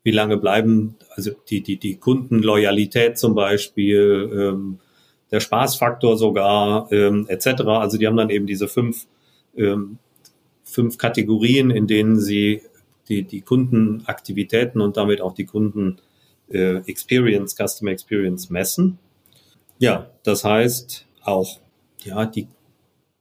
wie 0.02 0.10
lange 0.10 0.36
bleiben, 0.36 0.96
also 1.14 1.30
die, 1.48 1.62
die, 1.62 1.76
die 1.76 1.96
Kundenloyalität 1.96 3.18
zum 3.18 3.34
Beispiel, 3.34 4.30
ähm, 4.32 4.78
der 5.30 5.40
Spaßfaktor 5.40 6.16
sogar, 6.18 6.90
ähm, 6.92 7.26
etc. 7.28 7.62
Also 7.66 7.98
die 7.98 8.06
haben 8.06 8.16
dann 8.16 8.30
eben 8.30 8.46
diese 8.46 8.68
fünf, 8.68 9.06
fünf 10.72 10.98
Kategorien, 10.98 11.70
in 11.70 11.86
denen 11.86 12.18
sie 12.18 12.62
die, 13.08 13.24
die 13.24 13.40
Kundenaktivitäten 13.40 14.80
und 14.80 14.96
damit 14.96 15.20
auch 15.20 15.34
die 15.34 15.46
Kunden 15.46 15.98
äh, 16.50 16.78
Experience, 16.88 17.56
Customer 17.56 17.90
Experience 17.90 18.50
messen. 18.50 18.98
Ja, 19.78 20.10
das 20.22 20.44
heißt 20.44 21.06
auch, 21.22 21.60
ja, 22.04 22.26
die, 22.26 22.46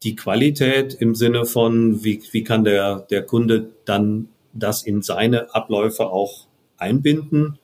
die 0.03 0.15
Qualität 0.15 0.93
im 0.93 1.15
Sinne 1.15 1.45
von, 1.45 2.03
wie, 2.03 2.21
wie 2.31 2.43
kann 2.43 2.63
der, 2.63 2.99
der 3.09 3.23
Kunde 3.23 3.71
dann 3.85 4.29
das 4.53 4.83
in 4.83 5.01
seine 5.01 5.53
Abläufe 5.55 6.07
auch 6.07 6.47
einbinden. 6.77 7.57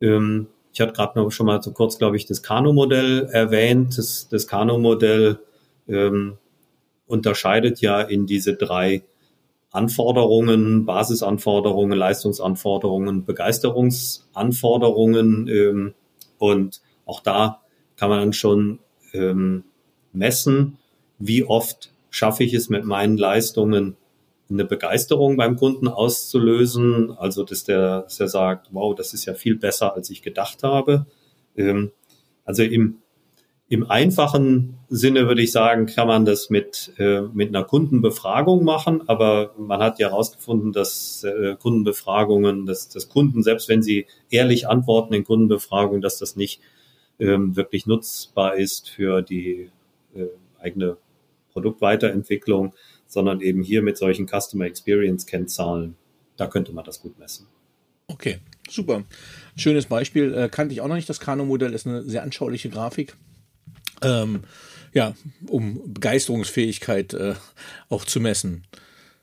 Ähm, 0.00 0.48
ich 0.72 0.80
hatte 0.80 0.92
gerade 0.92 1.18
noch 1.18 1.30
schon 1.30 1.46
mal 1.46 1.62
so 1.62 1.72
kurz, 1.72 1.98
glaube 1.98 2.16
ich, 2.16 2.26
das 2.26 2.42
Kano-Modell 2.42 3.28
erwähnt. 3.32 3.98
Das, 3.98 4.28
das 4.28 4.46
Kano-Modell 4.46 5.38
ähm, 5.88 6.38
unterscheidet 7.10 7.80
ja 7.80 8.00
in 8.00 8.26
diese 8.26 8.54
drei 8.54 9.02
Anforderungen, 9.70 10.86
Basisanforderungen, 10.86 11.98
Leistungsanforderungen, 11.98 13.24
Begeisterungsanforderungen. 13.24 15.48
Ähm, 15.48 15.94
und 16.38 16.80
auch 17.06 17.20
da 17.20 17.62
kann 17.96 18.10
man 18.10 18.20
dann 18.20 18.32
schon 18.32 18.78
ähm, 19.12 19.64
messen, 20.12 20.78
wie 21.18 21.44
oft 21.44 21.92
schaffe 22.10 22.44
ich 22.44 22.54
es 22.54 22.68
mit 22.68 22.84
meinen 22.84 23.16
Leistungen, 23.16 23.96
eine 24.48 24.64
Begeisterung 24.64 25.36
beim 25.36 25.56
Kunden 25.56 25.86
auszulösen. 25.86 27.12
Also, 27.12 27.44
dass 27.44 27.62
der, 27.64 28.02
dass 28.02 28.16
der 28.16 28.28
sagt, 28.28 28.68
wow, 28.72 28.94
das 28.94 29.14
ist 29.14 29.26
ja 29.26 29.34
viel 29.34 29.56
besser, 29.56 29.94
als 29.94 30.10
ich 30.10 30.22
gedacht 30.22 30.64
habe. 30.64 31.06
Ähm, 31.56 31.92
also 32.44 32.64
im, 32.64 32.98
im 33.70 33.88
einfachen 33.88 34.78
Sinne 34.88 35.28
würde 35.28 35.42
ich 35.42 35.52
sagen, 35.52 35.86
kann 35.86 36.08
man 36.08 36.24
das 36.24 36.50
mit, 36.50 36.92
äh, 36.98 37.20
mit 37.20 37.50
einer 37.50 37.62
Kundenbefragung 37.62 38.64
machen, 38.64 39.08
aber 39.08 39.54
man 39.56 39.80
hat 39.80 40.00
ja 40.00 40.08
herausgefunden, 40.08 40.72
dass 40.72 41.22
äh, 41.22 41.54
Kundenbefragungen, 41.54 42.66
dass, 42.66 42.88
dass 42.88 43.08
Kunden, 43.08 43.44
selbst 43.44 43.68
wenn 43.68 43.80
sie 43.80 44.06
ehrlich 44.28 44.66
antworten 44.68 45.14
in 45.14 45.22
Kundenbefragungen, 45.22 46.02
dass 46.02 46.18
das 46.18 46.34
nicht 46.34 46.60
ähm, 47.20 47.54
wirklich 47.54 47.86
nutzbar 47.86 48.56
ist 48.56 48.90
für 48.90 49.22
die 49.22 49.70
äh, 50.16 50.26
eigene 50.58 50.96
Produktweiterentwicklung, 51.52 52.74
sondern 53.06 53.40
eben 53.40 53.62
hier 53.62 53.82
mit 53.82 53.96
solchen 53.96 54.26
Customer 54.26 54.64
Experience 54.64 55.26
Kennzahlen, 55.26 55.94
da 56.36 56.48
könnte 56.48 56.72
man 56.72 56.84
das 56.84 57.00
gut 57.00 57.20
messen. 57.20 57.46
Okay, 58.08 58.40
super. 58.68 59.04
Schönes 59.54 59.86
Beispiel. 59.86 60.34
Äh, 60.34 60.48
kannte 60.48 60.72
ich 60.72 60.80
auch 60.80 60.88
noch 60.88 60.96
nicht. 60.96 61.08
Das 61.08 61.20
Kano-Modell 61.20 61.72
ist 61.72 61.86
eine 61.86 62.02
sehr 62.02 62.24
anschauliche 62.24 62.68
Grafik. 62.68 63.16
Ähm, 64.02 64.40
ja, 64.92 65.14
um 65.48 65.80
Begeisterungsfähigkeit 65.92 67.14
äh, 67.14 67.34
auch 67.88 68.04
zu 68.04 68.20
messen. 68.20 68.64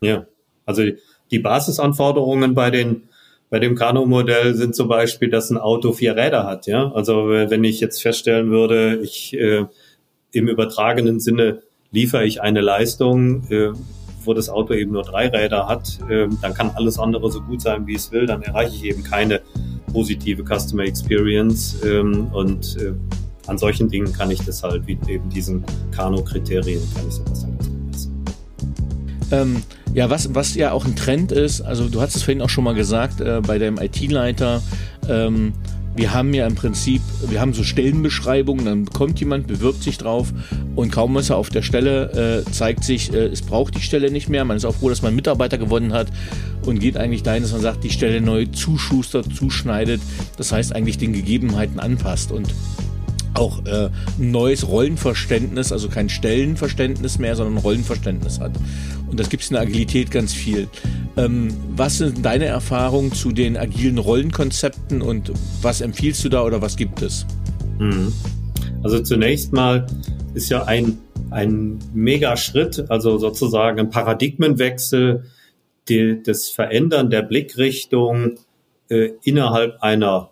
Ja, 0.00 0.26
also 0.64 0.82
die 1.30 1.38
Basisanforderungen 1.38 2.54
bei 2.54 2.70
den 2.70 3.08
bei 3.50 3.58
dem 3.58 3.76
Kano-Modell 3.76 4.54
sind 4.54 4.76
zum 4.76 4.88
Beispiel, 4.88 5.30
dass 5.30 5.48
ein 5.48 5.56
Auto 5.56 5.92
vier 5.92 6.16
Räder 6.16 6.44
hat. 6.44 6.66
Ja, 6.66 6.92
also 6.92 7.28
wenn 7.28 7.64
ich 7.64 7.80
jetzt 7.80 8.02
feststellen 8.02 8.50
würde, 8.50 8.98
ich 9.02 9.32
äh, 9.34 9.64
im 10.32 10.48
übertragenen 10.48 11.18
Sinne 11.18 11.62
liefere 11.90 12.26
ich 12.26 12.42
eine 12.42 12.60
Leistung, 12.60 13.50
äh, 13.50 13.70
wo 14.22 14.34
das 14.34 14.50
Auto 14.50 14.74
eben 14.74 14.92
nur 14.92 15.02
drei 15.02 15.28
Räder 15.28 15.66
hat, 15.66 15.98
äh, 16.10 16.28
dann 16.42 16.52
kann 16.52 16.72
alles 16.74 16.98
andere 16.98 17.30
so 17.30 17.40
gut 17.40 17.62
sein, 17.62 17.86
wie 17.86 17.94
es 17.94 18.12
will. 18.12 18.26
Dann 18.26 18.42
erreiche 18.42 18.74
ich 18.74 18.84
eben 18.84 19.02
keine 19.02 19.40
positive 19.92 20.44
Customer 20.44 20.82
Experience 20.82 21.82
ähm, 21.84 22.28
und 22.32 22.76
äh, 22.76 22.92
an 23.48 23.58
solchen 23.58 23.88
Dingen 23.88 24.12
kann 24.12 24.30
ich 24.30 24.40
das 24.44 24.62
halt, 24.62 24.86
wie 24.86 24.98
eben 25.08 25.28
diesen 25.30 25.64
Kano-Kriterien, 25.92 26.82
kann 26.94 27.08
ich 27.08 27.14
sowas 27.14 27.42
dann 27.42 27.56
ganz 27.56 27.68
gut 27.68 27.86
messen. 27.86 28.24
Ähm, 29.30 29.62
ja, 29.94 30.10
was, 30.10 30.34
was 30.34 30.54
ja 30.54 30.72
auch 30.72 30.84
ein 30.84 30.96
Trend 30.96 31.32
ist, 31.32 31.62
also 31.62 31.88
du 31.88 32.00
hast 32.00 32.14
es 32.14 32.22
vorhin 32.22 32.42
auch 32.42 32.50
schon 32.50 32.64
mal 32.64 32.74
gesagt, 32.74 33.20
äh, 33.20 33.40
bei 33.46 33.58
dem 33.58 33.78
IT-Leiter, 33.78 34.62
ähm, 35.08 35.52
wir 35.98 36.14
haben 36.14 36.32
ja 36.32 36.46
im 36.46 36.54
Prinzip, 36.54 37.02
wir 37.26 37.40
haben 37.40 37.52
so 37.52 37.64
Stellenbeschreibungen, 37.64 38.64
dann 38.64 38.86
kommt 38.86 39.18
jemand, 39.18 39.48
bewirbt 39.48 39.82
sich 39.82 39.98
drauf 39.98 40.32
und 40.76 40.92
kaum 40.92 41.16
ist 41.16 41.30
er 41.30 41.36
auf 41.36 41.50
der 41.50 41.62
Stelle, 41.62 42.44
äh, 42.46 42.50
zeigt 42.52 42.84
sich, 42.84 43.12
äh, 43.12 43.26
es 43.26 43.42
braucht 43.42 43.74
die 43.74 43.80
Stelle 43.82 44.12
nicht 44.12 44.28
mehr. 44.28 44.44
Man 44.44 44.56
ist 44.56 44.64
auch 44.64 44.76
froh, 44.76 44.90
dass 44.90 45.02
man 45.02 45.16
Mitarbeiter 45.16 45.58
gewonnen 45.58 45.92
hat 45.92 46.06
und 46.64 46.78
geht 46.78 46.96
eigentlich 46.96 47.24
dahin, 47.24 47.42
dass 47.42 47.50
man 47.50 47.62
sagt, 47.62 47.82
die 47.82 47.90
Stelle 47.90 48.20
neu 48.20 48.46
zuschustert, 48.46 49.34
zuschneidet. 49.34 50.00
Das 50.36 50.52
heißt 50.52 50.72
eigentlich 50.72 50.98
den 50.98 51.12
Gegebenheiten 51.12 51.80
anpasst 51.80 52.30
und 52.30 52.54
auch 53.38 53.64
äh, 53.64 53.90
ein 54.18 54.30
neues 54.30 54.68
Rollenverständnis, 54.68 55.72
also 55.72 55.88
kein 55.88 56.08
Stellenverständnis 56.08 57.18
mehr, 57.18 57.36
sondern 57.36 57.58
Rollenverständnis 57.58 58.40
hat. 58.40 58.52
Und 59.08 59.18
das 59.18 59.30
gibt 59.30 59.42
es 59.42 59.50
in 59.50 59.54
der 59.54 59.62
Agilität 59.62 60.10
ganz 60.10 60.34
viel. 60.34 60.68
Ähm, 61.16 61.48
was 61.74 61.98
sind 61.98 62.24
deine 62.24 62.44
Erfahrungen 62.44 63.12
zu 63.12 63.32
den 63.32 63.56
agilen 63.56 63.98
Rollenkonzepten 63.98 65.00
und 65.02 65.32
was 65.62 65.80
empfiehlst 65.80 66.24
du 66.24 66.28
da 66.28 66.42
oder 66.44 66.60
was 66.60 66.76
gibt 66.76 67.02
es? 67.02 67.26
Mhm. 67.78 68.12
Also 68.82 69.00
zunächst 69.00 69.52
mal 69.52 69.86
ist 70.34 70.50
ja 70.50 70.64
ein, 70.64 70.98
ein 71.30 71.78
Mega-Schritt, 71.94 72.90
also 72.90 73.18
sozusagen 73.18 73.78
ein 73.80 73.90
Paradigmenwechsel, 73.90 75.24
die, 75.88 76.22
das 76.22 76.48
Verändern 76.48 77.10
der 77.10 77.22
Blickrichtung 77.22 78.38
äh, 78.90 79.10
innerhalb 79.22 79.82
einer 79.82 80.30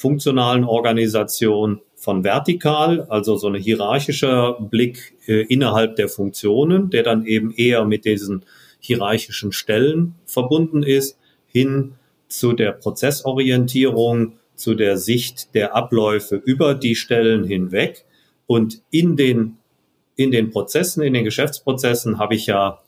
funktionalen 0.00 0.64
Organisation 0.64 1.80
von 1.98 2.22
vertikal, 2.22 3.02
also 3.08 3.36
so 3.36 3.48
ein 3.48 3.56
hierarchischer 3.56 4.56
Blick 4.60 5.16
äh, 5.26 5.42
innerhalb 5.42 5.96
der 5.96 6.08
Funktionen, 6.08 6.90
der 6.90 7.02
dann 7.02 7.26
eben 7.26 7.52
eher 7.52 7.84
mit 7.84 8.04
diesen 8.04 8.44
hierarchischen 8.78 9.52
Stellen 9.52 10.14
verbunden 10.24 10.82
ist, 10.82 11.18
hin 11.48 11.94
zu 12.28 12.52
der 12.52 12.72
Prozessorientierung, 12.72 14.34
zu 14.54 14.74
der 14.74 14.96
Sicht 14.96 15.54
der 15.54 15.74
Abläufe 15.74 16.36
über 16.36 16.74
die 16.74 16.94
Stellen 16.94 17.44
hinweg. 17.44 18.04
Und 18.46 18.80
in 18.90 19.16
den, 19.16 19.56
in 20.14 20.30
den 20.30 20.50
Prozessen, 20.50 21.02
in 21.02 21.14
den 21.14 21.24
Geschäftsprozessen 21.24 22.18
habe 22.18 22.36
ich 22.36 22.46
ja 22.46 22.80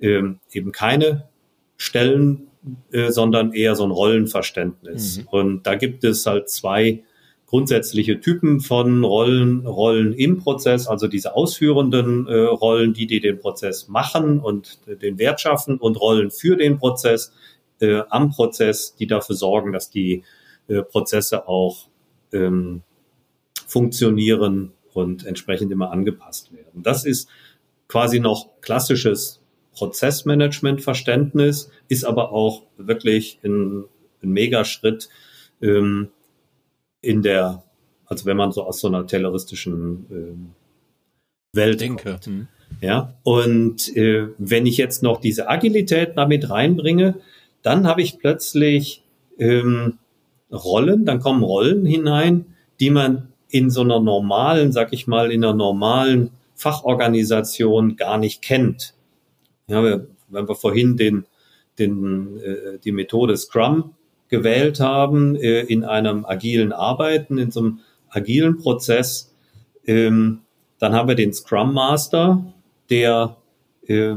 ähm, 0.00 0.38
eben 0.52 0.72
keine 0.72 1.28
Stellen, 1.76 2.48
äh, 2.92 3.10
sondern 3.10 3.52
eher 3.52 3.74
so 3.74 3.84
ein 3.84 3.90
Rollenverständnis. 3.90 5.18
Mhm. 5.18 5.28
Und 5.28 5.66
da 5.66 5.74
gibt 5.74 6.04
es 6.04 6.26
halt 6.26 6.48
zwei 6.48 7.02
grundsätzliche 7.52 8.18
Typen 8.18 8.60
von 8.60 9.04
Rollen, 9.04 9.66
Rollen 9.66 10.14
im 10.14 10.38
Prozess, 10.38 10.86
also 10.86 11.06
diese 11.06 11.36
ausführenden 11.36 12.26
äh, 12.26 12.34
Rollen, 12.34 12.94
die, 12.94 13.06
die 13.06 13.20
den 13.20 13.40
Prozess 13.40 13.88
machen 13.88 14.40
und 14.40 14.78
äh, 14.86 14.96
den 14.96 15.18
Wert 15.18 15.38
schaffen 15.42 15.76
und 15.76 16.00
Rollen 16.00 16.30
für 16.30 16.56
den 16.56 16.78
Prozess, 16.78 17.30
äh, 17.82 18.00
am 18.08 18.30
Prozess, 18.30 18.96
die 18.96 19.06
dafür 19.06 19.36
sorgen, 19.36 19.70
dass 19.72 19.90
die 19.90 20.22
äh, 20.68 20.80
Prozesse 20.80 21.46
auch 21.46 21.88
ähm, 22.32 22.80
funktionieren 23.66 24.72
und 24.94 25.26
entsprechend 25.26 25.70
immer 25.72 25.90
angepasst 25.90 26.54
werden. 26.54 26.82
Das 26.82 27.04
ist 27.04 27.28
quasi 27.86 28.18
noch 28.18 28.48
klassisches 28.62 29.42
Prozessmanagement-Verständnis, 29.74 31.70
ist 31.88 32.04
aber 32.04 32.32
auch 32.32 32.62
wirklich 32.78 33.40
ein, 33.44 33.84
ein 34.22 34.30
Megaschritt, 34.30 35.10
ähm, 35.60 36.08
in 37.02 37.22
der, 37.22 37.62
also 38.06 38.24
wenn 38.24 38.36
man 38.36 38.52
so 38.52 38.64
aus 38.64 38.80
so 38.80 38.88
einer 38.88 39.06
tayloristischen 39.06 40.06
äh, 40.10 41.56
Welt 41.56 41.80
denke. 41.80 42.18
Hm. 42.24 42.48
Ja, 42.80 43.14
und 43.22 43.94
äh, 43.96 44.28
wenn 44.38 44.64
ich 44.64 44.78
jetzt 44.78 45.02
noch 45.02 45.20
diese 45.20 45.50
Agilität 45.50 46.16
damit 46.16 46.48
reinbringe, 46.48 47.16
dann 47.60 47.86
habe 47.86 48.00
ich 48.00 48.18
plötzlich 48.18 49.02
ähm, 49.38 49.98
Rollen, 50.50 51.04
dann 51.04 51.20
kommen 51.20 51.42
Rollen 51.42 51.84
hinein, 51.84 52.46
die 52.80 52.90
man 52.90 53.28
in 53.48 53.70
so 53.70 53.82
einer 53.82 54.00
normalen, 54.00 54.72
sag 54.72 54.92
ich 54.92 55.06
mal, 55.06 55.30
in 55.30 55.44
einer 55.44 55.54
normalen 55.54 56.30
Fachorganisation 56.54 57.96
gar 57.96 58.18
nicht 58.18 58.40
kennt. 58.40 58.94
Ja, 59.66 59.82
wenn 60.28 60.48
wir 60.48 60.54
vorhin 60.54 60.96
den, 60.96 61.26
den, 61.78 62.38
äh, 62.38 62.78
die 62.82 62.92
Methode 62.92 63.36
Scrum 63.36 63.94
gewählt 64.32 64.80
haben 64.80 65.36
äh, 65.36 65.60
in 65.60 65.84
einem 65.84 66.24
agilen 66.24 66.72
Arbeiten, 66.72 67.36
in 67.36 67.50
so 67.50 67.60
einem 67.60 67.80
agilen 68.08 68.56
Prozess. 68.56 69.30
Ähm, 69.86 70.40
dann 70.78 70.94
haben 70.94 71.06
wir 71.06 71.14
den 71.14 71.34
Scrum 71.34 71.74
Master, 71.74 72.54
der 72.88 73.36
äh, 73.86 74.14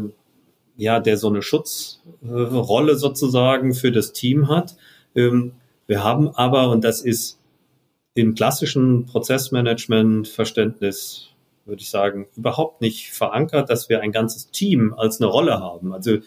ja, 0.78 1.01
der 1.01 1.18
so 1.18 1.28
eine 1.28 1.41
Schutzrolle 1.41 2.95
sozusagen 2.95 3.74
für 3.74 3.91
das 3.91 4.13
Team 4.13 4.47
hat. 4.47 4.78
Ähm, 5.16 5.51
wir 5.86 6.01
haben 6.03 6.30
aber, 6.30 6.70
und 6.70 6.86
das 6.86 7.01
ist 7.01 7.38
im 8.13 8.36
klassischen 8.36 9.05
Prozessmanagement-Verständnis, 9.07 11.32
würde 11.66 11.82
ich 11.82 11.89
sagen, 11.89 12.28
überhaupt 12.38 12.80
nicht 12.80 13.11
verankert, 13.11 13.70
dass 13.70 13.89
wir 13.89 13.99
ein 13.99 14.13
ganzes 14.13 14.49
Team 14.51 14.93
als 14.93 15.20
eine 15.20 15.30
Rolle 15.30 15.59
haben. 15.59 15.93
Also 15.93 16.20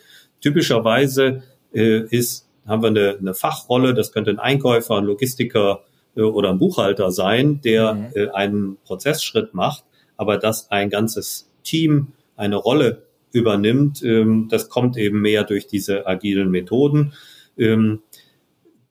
typischerweise 0.43 1.43
äh, 1.72 2.03
ist 2.11 2.47
haben 2.68 2.82
wir 2.82 2.88
eine, 2.88 3.16
eine 3.18 3.34
Fachrolle, 3.34 3.94
das 3.94 4.12
könnte 4.12 4.30
ein 4.30 4.38
Einkäufer, 4.38 4.96
ein 4.96 5.04
Logistiker 5.04 5.84
äh, 6.16 6.22
oder 6.22 6.50
ein 6.50 6.58
Buchhalter 6.58 7.10
sein, 7.10 7.60
der 7.62 7.94
mhm. 7.94 8.06
äh, 8.14 8.28
einen 8.28 8.76
Prozessschritt 8.84 9.54
macht, 9.54 9.84
aber 10.16 10.36
dass 10.36 10.70
ein 10.70 10.90
ganzes 10.90 11.50
Team 11.62 12.08
eine 12.36 12.56
Rolle 12.56 13.02
übernimmt, 13.32 14.02
ähm, 14.02 14.48
das 14.50 14.68
kommt 14.68 14.96
eben 14.96 15.20
mehr 15.20 15.44
durch 15.44 15.66
diese 15.66 16.06
agilen 16.06 16.50
Methoden. 16.50 17.12
Ähm, 17.56 18.00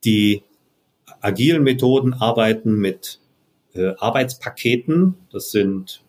die 0.03 0.43
agilen 1.21 1.63
Methoden 1.63 2.13
arbeiten 2.13 2.75
mit 2.75 3.19
äh, 3.73 3.93
Arbeitspaketen. 3.97 5.15
Das 5.31 5.51
sind 5.51 6.01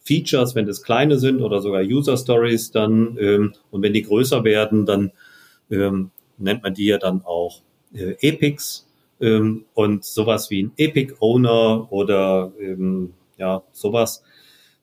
Features, 0.00 0.54
wenn 0.54 0.66
das 0.66 0.82
kleine 0.82 1.18
sind 1.18 1.40
oder 1.40 1.60
sogar 1.60 1.82
User 1.82 2.16
Stories 2.16 2.70
dann. 2.70 3.16
Ähm, 3.18 3.54
und 3.70 3.82
wenn 3.82 3.92
die 3.92 4.02
größer 4.02 4.44
werden, 4.44 4.86
dann 4.86 5.12
ähm, 5.70 6.10
nennt 6.38 6.62
man 6.62 6.74
die 6.74 6.86
ja 6.86 6.98
dann 6.98 7.22
auch 7.24 7.60
äh, 7.94 8.16
Epics 8.20 8.86
ähm, 9.20 9.64
und 9.74 10.04
sowas 10.04 10.50
wie 10.50 10.64
ein 10.64 10.72
Epic 10.76 11.14
Owner 11.20 11.90
oder 11.92 12.52
ähm, 12.60 13.14
ja 13.38 13.62
sowas 13.72 14.22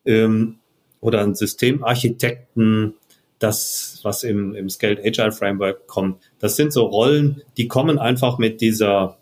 ähm, 0.04 0.58
oder 1.00 1.20
ein 1.22 1.34
Systemarchitekten, 1.34 2.94
das 3.38 4.00
was 4.02 4.22
im, 4.22 4.54
im 4.54 4.70
Scaled 4.70 5.04
Agile 5.04 5.32
Framework 5.32 5.86
kommt. 5.86 6.22
Das 6.38 6.56
sind 6.56 6.72
so 6.72 6.84
Rollen, 6.84 7.42
die 7.56 7.68
kommen 7.68 7.98
einfach 7.98 8.38
mit 8.38 8.60
dieser 8.60 9.18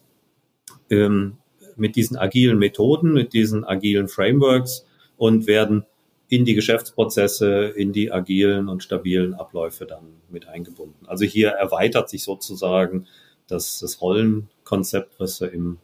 ähm, 0.90 1.38
mit 1.76 1.96
diesen 1.96 2.16
agilen 2.16 2.58
Methoden, 2.58 3.12
mit 3.12 3.32
diesen 3.32 3.64
agilen 3.64 4.08
Frameworks 4.08 4.86
und 5.16 5.46
werden 5.46 5.86
in 6.30 6.44
die 6.44 6.54
Geschäftsprozesse, 6.54 7.66
in 7.76 7.92
die 7.92 8.12
agilen 8.12 8.68
und 8.68 8.84
stabilen 8.84 9.34
Abläufe 9.34 9.84
dann 9.84 10.22
mit 10.30 10.46
eingebunden. 10.46 11.06
Also 11.06 11.24
hier 11.24 11.50
erweitert 11.50 12.08
sich 12.08 12.22
sozusagen 12.22 13.08
das, 13.48 13.80
das 13.80 14.00
Rollenkonzept, 14.00 15.18
was 15.18 15.40
wir 15.40 15.50
im 15.52 15.78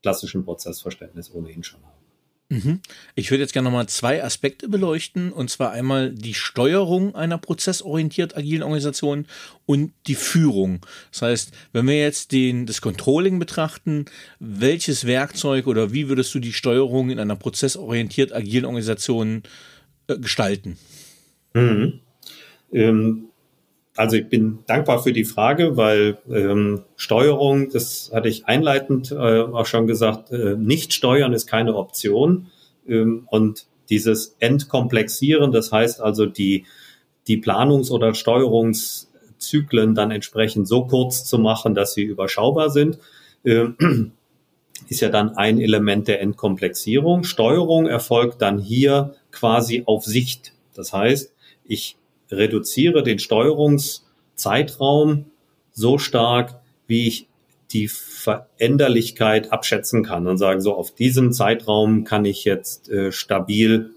klassischen 0.00 0.44
Prozessverständnis 0.44 1.34
ohnehin 1.34 1.64
schon 1.64 1.82
haben. 1.82 2.03
Mhm. 2.50 2.80
Ich 3.14 3.30
würde 3.30 3.42
jetzt 3.42 3.52
gerne 3.52 3.68
nochmal 3.68 3.88
zwei 3.88 4.22
Aspekte 4.22 4.68
beleuchten, 4.68 5.32
und 5.32 5.50
zwar 5.50 5.72
einmal 5.72 6.10
die 6.10 6.34
Steuerung 6.34 7.14
einer 7.14 7.38
prozessorientiert 7.38 8.36
agilen 8.36 8.62
Organisation 8.62 9.26
und 9.66 9.92
die 10.06 10.14
Führung. 10.14 10.80
Das 11.10 11.22
heißt, 11.22 11.52
wenn 11.72 11.86
wir 11.86 11.98
jetzt 11.98 12.32
den, 12.32 12.66
das 12.66 12.80
Controlling 12.82 13.38
betrachten, 13.38 14.04
welches 14.40 15.06
Werkzeug 15.06 15.66
oder 15.66 15.92
wie 15.92 16.08
würdest 16.08 16.34
du 16.34 16.38
die 16.38 16.52
Steuerung 16.52 17.10
in 17.10 17.18
einer 17.18 17.36
prozessorientiert 17.36 18.32
agilen 18.32 18.66
Organisation 18.66 19.42
äh, 20.08 20.18
gestalten? 20.18 20.76
Mhm. 21.54 22.00
Ähm, 22.72 23.28
also 23.96 24.16
ich 24.16 24.28
bin 24.28 24.60
dankbar 24.66 25.02
für 25.02 25.12
die 25.12 25.24
Frage, 25.24 25.76
weil 25.76 26.18
ähm, 26.28 26.82
Steuerung, 26.96 27.70
das 27.70 28.10
hatte 28.12 28.28
ich 28.28 28.46
einleitend 28.46 29.12
äh, 29.12 29.40
auch 29.40 29.66
schon 29.66 29.86
gesagt, 29.86 30.32
äh, 30.32 30.56
nicht 30.56 30.92
steuern 30.92 31.32
ist 31.32 31.46
keine 31.46 31.76
Option. 31.76 32.46
Ähm, 32.88 33.28
und 33.30 33.66
dieses 33.90 34.36
Entkomplexieren, 34.40 35.52
das 35.52 35.70
heißt 35.70 36.00
also 36.00 36.26
die, 36.26 36.64
die 37.28 37.36
Planungs- 37.36 37.90
oder 37.90 38.10
Steuerungs- 38.10 39.08
Zyklen 39.44 39.94
dann 39.94 40.10
entsprechend 40.10 40.66
so 40.66 40.86
kurz 40.86 41.24
zu 41.24 41.38
machen, 41.38 41.74
dass 41.74 41.94
sie 41.94 42.02
überschaubar 42.02 42.70
sind. 42.70 42.98
Ähm, 43.44 43.76
ist 44.88 45.00
ja 45.00 45.08
dann 45.08 45.36
ein 45.36 45.60
Element 45.60 46.08
der 46.08 46.20
Entkomplexierung. 46.20 47.24
Steuerung 47.24 47.86
erfolgt 47.86 48.42
dann 48.42 48.58
hier 48.58 49.14
quasi 49.30 49.84
auf 49.86 50.04
Sicht. 50.04 50.52
Das 50.74 50.92
heißt, 50.92 51.32
ich 51.64 51.96
reduziere 52.36 53.02
den 53.02 53.18
Steuerungszeitraum 53.18 55.26
so 55.72 55.98
stark, 55.98 56.60
wie 56.86 57.08
ich 57.08 57.28
die 57.72 57.88
Veränderlichkeit 57.88 59.52
abschätzen 59.52 60.04
kann 60.04 60.26
und 60.26 60.38
sagen, 60.38 60.60
so 60.60 60.74
auf 60.74 60.94
diesen 60.94 61.32
Zeitraum 61.32 62.04
kann 62.04 62.24
ich 62.24 62.44
jetzt 62.44 62.88
äh, 62.88 63.10
stabil 63.10 63.90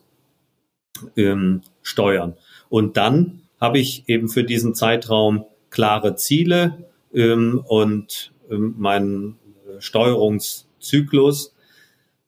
ähm, 1.16 1.62
steuern. 1.84 2.36
Und 2.70 2.98
dann 2.98 3.44
habe 3.62 3.80
ich 3.80 4.04
eben 4.08 4.30
für 4.30 4.44
diesen 4.44 4.74
Zeitraum 4.74 5.46
klare 5.70 6.16
Ziele 6.16 6.90
ähm, 7.14 7.64
und 7.68 8.32
ähm, 8.50 8.76
meinen 8.78 9.38
Steuerungszyklus, 9.80 11.54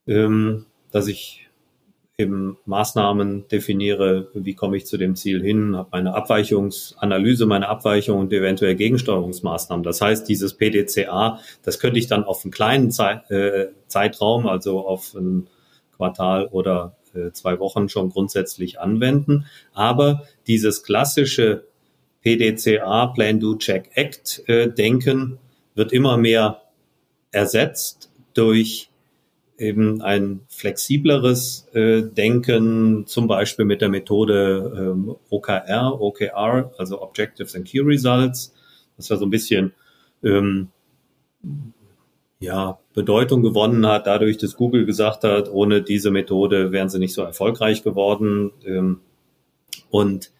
ähm, 0.07 0.65
dass 0.91 1.07
ich 1.07 1.48
eben 2.19 2.57
Maßnahmen 2.65 3.47
definiere, 3.47 4.29
wie 4.33 4.53
komme 4.53 4.75
ich 4.75 4.85
zu 4.85 4.97
dem 4.97 5.15
Ziel 5.15 5.41
hin, 5.41 5.77
habe 5.77 5.89
meine 5.93 6.13
Abweichungsanalyse, 6.13 7.45
meine 7.45 7.69
Abweichung 7.69 8.19
und 8.19 8.33
eventuell 8.33 8.75
Gegensteuerungsmaßnahmen. 8.75 9.83
Das 9.83 10.01
heißt, 10.01 10.27
dieses 10.27 10.55
PDCA, 10.55 11.39
das 11.63 11.79
könnte 11.79 11.97
ich 11.97 12.07
dann 12.07 12.25
auf 12.25 12.43
einen 12.43 12.51
kleinen 12.51 12.89
äh, 13.29 13.67
Zeitraum, 13.87 14.47
also 14.47 14.85
auf 14.85 15.13
ein 15.13 15.47
Quartal 15.95 16.47
oder 16.47 16.97
äh, 17.13 17.31
zwei 17.31 17.57
Wochen 17.59 17.87
schon 17.87 18.09
grundsätzlich 18.09 18.81
anwenden. 18.81 19.45
Aber 19.73 20.23
dieses 20.45 20.83
klassische 20.83 21.63
PDCA, 22.21 23.07
Plan, 23.07 23.39
Do, 23.39 23.55
Check, 23.55 23.91
Act 23.93 24.43
äh, 24.47 24.69
wird 25.75 25.93
immer 25.93 26.17
mehr 26.17 26.61
ersetzt 27.31 28.11
durch 28.33 28.89
eben 29.59 30.01
ein 30.01 30.41
flexibleres 30.47 31.67
äh, 31.73 32.01
Denken, 32.01 33.05
zum 33.05 33.27
Beispiel 33.27 33.65
mit 33.65 33.81
der 33.81 33.89
Methode 33.89 34.73
ähm, 34.77 35.15
OKR, 35.29 35.99
OKR, 35.99 36.71
also 36.77 37.01
Objectives 37.01 37.55
and 37.55 37.65
Key 37.65 37.81
Results, 37.81 38.53
was 38.97 39.09
ja 39.09 39.17
so 39.17 39.25
ein 39.25 39.29
bisschen 39.29 39.73
ähm, 40.23 40.69
ja, 42.39 42.79
Bedeutung 42.93 43.41
gewonnen 43.41 43.85
hat, 43.85 44.07
dadurch, 44.07 44.37
dass 44.37 44.55
Google 44.55 44.85
gesagt 44.85 45.23
hat, 45.23 45.51
ohne 45.51 45.81
diese 45.81 46.09
Methode 46.09 46.71
wären 46.71 46.89
sie 46.89 46.99
nicht 46.99 47.13
so 47.13 47.21
erfolgreich 47.21 47.83
geworden. 47.83 48.51
Ähm, 48.65 49.01
und 49.89 50.31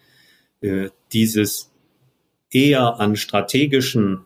äh, 0.61 0.89
dieses 1.11 1.71
eher 2.51 2.99
an 2.99 3.15
strategischen 3.15 4.25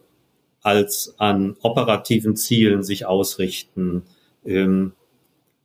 als 0.62 1.16
an 1.18 1.58
operativen 1.62 2.36
Zielen 2.38 2.84
sich 2.84 3.06
ausrichten, 3.06 4.04
ähm, 4.46 4.94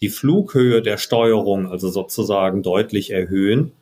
die 0.00 0.08
Flughöhe 0.08 0.82
der 0.82 0.96
Steuerung 0.96 1.66
also 1.66 1.88
sozusagen 1.88 2.62
deutlich 2.62 3.10
erhöhen 3.10 3.72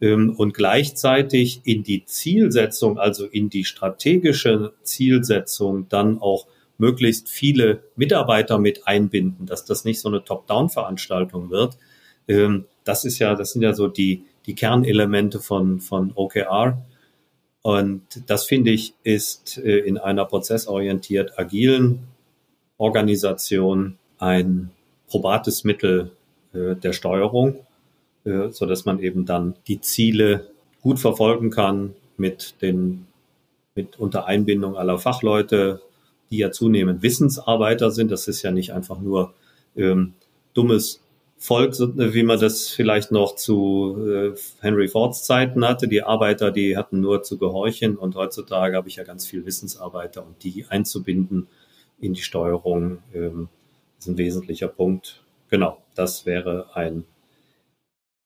ähm, 0.00 0.34
und 0.36 0.54
gleichzeitig 0.54 1.60
in 1.64 1.82
die 1.82 2.04
Zielsetzung, 2.04 2.98
also 2.98 3.26
in 3.26 3.50
die 3.50 3.64
strategische 3.64 4.72
Zielsetzung 4.82 5.88
dann 5.88 6.20
auch 6.20 6.46
möglichst 6.78 7.28
viele 7.28 7.82
Mitarbeiter 7.94 8.58
mit 8.58 8.86
einbinden, 8.86 9.46
dass 9.46 9.64
das 9.64 9.84
nicht 9.84 10.00
so 10.00 10.08
eine 10.08 10.24
Top-Down-Veranstaltung 10.24 11.50
wird. 11.50 11.78
Ähm, 12.28 12.64
das 12.84 13.04
ist 13.04 13.18
ja, 13.18 13.34
das 13.34 13.52
sind 13.52 13.62
ja 13.62 13.72
so 13.72 13.88
die, 13.88 14.24
die 14.46 14.54
Kernelemente 14.54 15.40
von, 15.40 15.80
von 15.80 16.12
OKR. 16.14 16.82
Und 17.62 18.02
das 18.26 18.44
finde 18.44 18.70
ich 18.70 18.94
ist 19.02 19.58
äh, 19.58 19.78
in 19.78 19.98
einer 19.98 20.24
prozessorientiert 20.24 21.38
agilen 21.38 22.06
Organisation 22.78 23.98
ein 24.18 24.70
probates 25.08 25.64
Mittel 25.64 26.12
äh, 26.52 26.74
der 26.74 26.92
Steuerung, 26.92 27.56
äh, 28.24 28.50
so 28.50 28.66
dass 28.66 28.84
man 28.84 28.98
eben 29.00 29.26
dann 29.26 29.54
die 29.66 29.80
Ziele 29.80 30.50
gut 30.82 30.98
verfolgen 30.98 31.50
kann 31.50 31.94
mit 32.16 32.54
den 32.62 33.06
mit 33.74 33.98
unter 33.98 34.26
Einbindung 34.26 34.76
aller 34.76 34.98
Fachleute, 34.98 35.82
die 36.30 36.38
ja 36.38 36.50
zunehmend 36.50 37.02
Wissensarbeiter 37.02 37.90
sind. 37.90 38.10
Das 38.10 38.26
ist 38.26 38.42
ja 38.42 38.50
nicht 38.50 38.72
einfach 38.72 38.98
nur 38.98 39.34
ähm, 39.76 40.14
dummes 40.54 41.02
Volk, 41.38 41.74
wie 41.78 42.22
man 42.22 42.40
das 42.40 42.68
vielleicht 42.68 43.12
noch 43.12 43.36
zu 43.36 43.98
äh, 44.08 44.34
Henry 44.62 44.88
Fords 44.88 45.24
Zeiten 45.24 45.68
hatte. 45.68 45.86
Die 45.86 46.02
Arbeiter, 46.02 46.50
die 46.50 46.78
hatten 46.78 47.00
nur 47.00 47.22
zu 47.22 47.36
gehorchen 47.36 47.96
und 47.96 48.14
heutzutage 48.14 48.74
habe 48.74 48.88
ich 48.88 48.96
ja 48.96 49.04
ganz 49.04 49.26
viel 49.26 49.44
Wissensarbeiter 49.44 50.26
und 50.26 50.42
die 50.42 50.64
einzubinden 50.70 51.46
in 52.00 52.14
die 52.14 52.22
Steuerung 52.22 52.98
ähm, 53.14 53.48
ist 54.06 54.12
ein 54.12 54.18
wesentlicher 54.18 54.68
Punkt. 54.68 55.22
Genau, 55.48 55.82
das 55.94 56.26
wäre 56.26 56.70
ein 56.74 57.04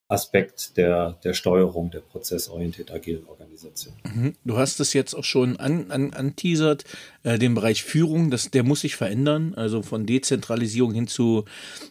Aspekt 0.08 0.76
der, 0.76 1.18
der 1.22 1.34
Steuerung 1.34 1.92
der 1.92 2.00
prozessorientiert 2.00 2.90
agilen 2.90 3.26
Organisation. 3.26 3.94
Mhm. 4.04 4.34
Du 4.44 4.58
hast 4.58 4.80
es 4.80 4.92
jetzt 4.92 5.14
auch 5.14 5.24
schon 5.24 5.56
an, 5.56 5.90
an, 5.92 6.12
anteasert, 6.12 6.84
äh, 7.22 7.38
den 7.38 7.54
Bereich 7.54 7.84
Führung, 7.84 8.30
das, 8.30 8.50
der 8.50 8.64
muss 8.64 8.80
sich 8.80 8.96
verändern, 8.96 9.54
also 9.54 9.82
von 9.82 10.06
Dezentralisierung 10.06 10.92
hin 10.92 11.06
zu 11.06 11.44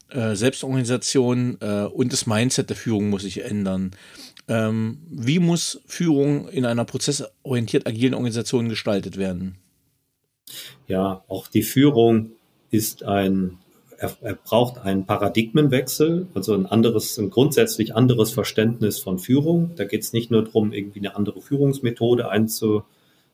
äh, 0.10 0.36
Selbstorganisation 0.36 1.58
äh, 1.62 1.86
und 1.86 2.12
das 2.12 2.26
Mindset 2.26 2.70
der 2.70 2.76
Führung 2.78 3.10
muss 3.10 3.22
sich 3.22 3.44
ändern. 3.44 3.92
Ähm, 4.50 5.00
wie 5.10 5.40
muss 5.40 5.82
Führung 5.86 6.50
in 6.50 6.66
einer 6.66 6.84
prozessorientiert 6.84 7.88
agilen 7.88 8.16
Organisation 8.16 8.68
gestaltet 8.68 9.16
werden? 9.16 9.56
Ja, 10.88 11.24
auch 11.30 11.48
die 11.48 11.64
Führung 11.64 12.32
ist 12.70 13.04
ein 13.04 13.60
er, 14.00 14.16
er 14.22 14.34
braucht 14.36 14.80
einen 14.80 15.06
Paradigmenwechsel, 15.06 16.28
also 16.34 16.54
ein 16.54 16.66
anderes, 16.66 17.18
ein 17.18 17.30
grundsätzlich 17.30 17.96
anderes 17.96 18.32
Verständnis 18.32 19.00
von 19.00 19.20
Führung. 19.20 19.72
Da 19.76 19.84
geht 19.84 20.02
es 20.02 20.14
nicht 20.14 20.32
nur 20.32 20.44
darum, 20.44 20.72
irgendwie 20.72 21.00
eine 21.00 21.16
andere 21.16 21.42
Führungsmethode 21.42 22.30
einzu, 22.30 22.84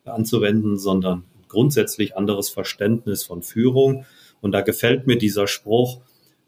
anzuwenden, 0.04 0.78
sondern 0.78 1.24
grundsätzlich 1.48 2.18
anderes 2.18 2.50
Verständnis 2.50 3.24
von 3.24 3.44
Führung. 3.44 4.06
Und 4.42 4.52
da 4.52 4.62
gefällt 4.62 5.08
mir 5.08 5.18
dieser 5.18 5.48
Spruch 5.48 6.00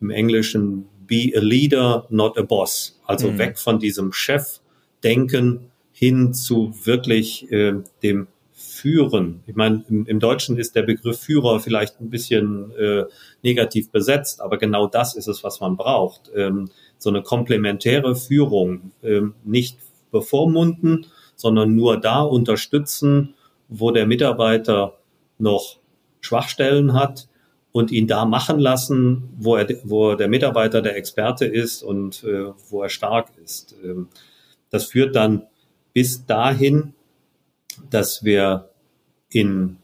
im 0.01 0.09
Englischen, 0.09 0.87
be 1.05 1.31
a 1.35 1.39
leader, 1.39 2.07
not 2.09 2.37
a 2.37 2.41
boss. 2.41 2.99
Also 3.05 3.31
mhm. 3.31 3.37
weg 3.37 3.59
von 3.59 3.79
diesem 3.79 4.11
Chefdenken 4.13 5.71
hin 5.91 6.33
zu 6.33 6.73
wirklich 6.83 7.51
äh, 7.51 7.73
dem 8.03 8.27
führen. 8.77 9.41
Ich 9.47 9.55
meine, 9.55 9.83
im, 9.89 10.05
im, 10.05 10.19
Deutschen 10.19 10.57
ist 10.57 10.75
der 10.75 10.83
Begriff 10.83 11.19
Führer 11.19 11.59
vielleicht 11.59 11.99
ein 11.99 12.09
bisschen 12.09 12.71
äh, 12.71 13.05
negativ 13.43 13.91
besetzt, 13.91 14.41
aber 14.41 14.57
genau 14.57 14.87
das 14.87 15.15
ist 15.15 15.27
es, 15.27 15.43
was 15.43 15.59
man 15.59 15.75
braucht. 15.75 16.31
Ähm, 16.35 16.69
so 16.97 17.09
eine 17.09 17.23
komplementäre 17.23 18.15
Führung, 18.15 18.91
ähm, 19.03 19.33
nicht 19.43 19.77
bevormunden, 20.11 21.07
sondern 21.35 21.75
nur 21.75 21.99
da 21.99 22.21
unterstützen, 22.21 23.35
wo 23.67 23.91
der 23.91 24.05
Mitarbeiter 24.05 24.97
noch 25.37 25.77
Schwachstellen 26.21 26.93
hat 26.93 27.27
und 27.71 27.91
ihn 27.91 28.07
da 28.07 28.25
machen 28.25 28.59
lassen, 28.59 29.29
wo, 29.37 29.55
er, 29.55 29.67
wo 29.83 30.15
der 30.15 30.27
Mitarbeiter 30.27 30.81
der 30.81 30.95
Experte 30.95 31.45
ist 31.45 31.83
und 31.83 32.23
äh, 32.23 32.51
wo 32.69 32.81
er 32.81 32.89
stark 32.89 33.29
ist. 33.43 33.75
Ähm, 33.83 34.07
das 34.69 34.85
führt 34.85 35.15
dann 35.15 35.47
bis 35.93 36.25
dahin, 36.25 36.93
dass 37.89 38.23
wir 38.23 38.69
in, 39.29 39.77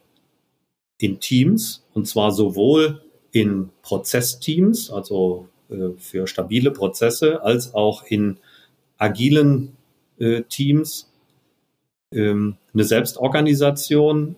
in 0.98 1.20
Teams, 1.20 1.86
und 1.94 2.08
zwar 2.08 2.32
sowohl 2.32 3.02
in 3.32 3.70
Prozessteams, 3.82 4.89
also 4.89 5.48
äh, 5.70 5.89
für 5.98 6.28
stabile 6.28 6.72
Prozesse, 6.72 7.44
als 7.44 7.74
auch 7.74 8.04
in 8.04 8.38
agilen 8.98 9.76
äh, 10.20 10.44
Teams 10.44 11.12
ähm, 12.12 12.58
eine 12.74 12.84
Selbstorganisation 12.84 14.36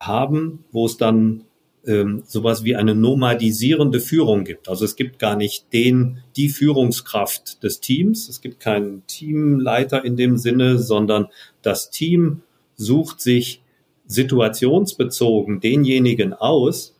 haben, 0.00 0.64
wo 0.70 0.86
es 0.86 0.96
dann 0.96 1.44
ähm, 1.86 2.22
sowas 2.26 2.64
wie 2.64 2.76
eine 2.76 2.94
nomadisierende 2.94 4.00
Führung 4.00 4.44
gibt. 4.44 4.68
Also 4.68 4.84
es 4.84 4.96
gibt 4.96 5.18
gar 5.18 5.36
nicht 5.36 5.72
den, 5.72 6.18
die 6.36 6.48
Führungskraft 6.48 7.62
des 7.62 7.80
Teams. 7.80 8.28
Es 8.28 8.40
gibt 8.40 8.60
keinen 8.60 9.06
Teamleiter 9.06 10.04
in 10.04 10.16
dem 10.16 10.36
Sinne, 10.36 10.78
sondern 10.78 11.28
das 11.62 11.90
Team 11.90 12.42
sucht 12.76 13.20
sich 13.20 13.62
situationsbezogen 14.06 15.60
denjenigen 15.60 16.32
aus, 16.32 16.96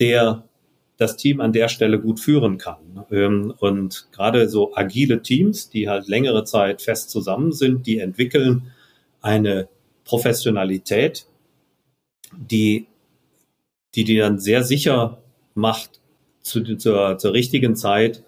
der 0.00 0.44
das 0.98 1.16
Team 1.16 1.40
an 1.40 1.52
der 1.52 1.68
Stelle 1.68 2.00
gut 2.00 2.20
führen 2.20 2.58
kann. 2.58 3.04
Ähm, 3.10 3.54
und 3.58 4.08
gerade 4.12 4.48
so 4.48 4.74
agile 4.74 5.22
Teams, 5.22 5.70
die 5.70 5.88
halt 5.88 6.08
längere 6.08 6.44
Zeit 6.44 6.82
fest 6.82 7.10
zusammen 7.10 7.52
sind, 7.52 7.86
die 7.86 7.98
entwickeln 7.98 8.72
eine 9.20 9.68
Professionalität, 10.04 11.26
die, 12.32 12.86
die 13.94 14.04
die 14.04 14.16
dann 14.16 14.38
sehr 14.38 14.62
sicher 14.62 15.18
macht, 15.54 16.00
zu, 16.40 16.62
zur, 16.76 17.18
zur 17.18 17.32
richtigen 17.32 17.76
Zeit 17.76 18.22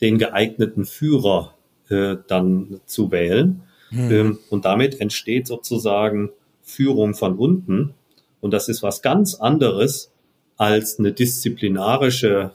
den 0.00 0.18
geeigneten 0.18 0.84
Führer 0.84 1.54
äh, 1.88 2.16
dann 2.26 2.80
zu 2.86 3.10
wählen. 3.10 3.62
Hm. 3.92 4.10
Ähm, 4.10 4.38
und 4.50 4.64
damit 4.64 5.00
entsteht 5.00 5.46
sozusagen 5.46 6.30
Führung 6.62 7.14
von 7.14 7.38
unten. 7.38 7.94
Und 8.40 8.52
das 8.52 8.68
ist 8.68 8.82
was 8.82 9.02
ganz 9.02 9.34
anderes 9.34 10.10
als 10.56 10.98
eine 10.98 11.12
disziplinarische 11.12 12.52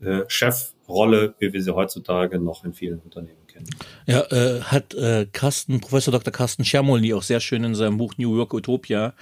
äh, 0.00 0.22
Chefrolle, 0.28 1.34
wie 1.38 1.52
wir 1.52 1.62
sie 1.62 1.74
heutzutage 1.74 2.38
noch 2.38 2.64
in 2.64 2.74
vielen 2.74 3.00
Unternehmen 3.00 3.46
kennen. 3.46 3.66
Ja, 4.06 4.22
äh, 4.30 4.60
hat 4.60 4.94
äh, 4.94 5.26
Carsten, 5.32 5.80
Professor 5.80 6.12
Dr. 6.12 6.32
Carsten 6.32 6.64
Schermolny 6.64 7.14
auch 7.14 7.22
sehr 7.22 7.40
schön 7.40 7.64
in 7.64 7.74
seinem 7.74 7.96
Buch 7.96 8.14
New 8.18 8.36
York 8.36 8.54
Utopia 8.54 9.14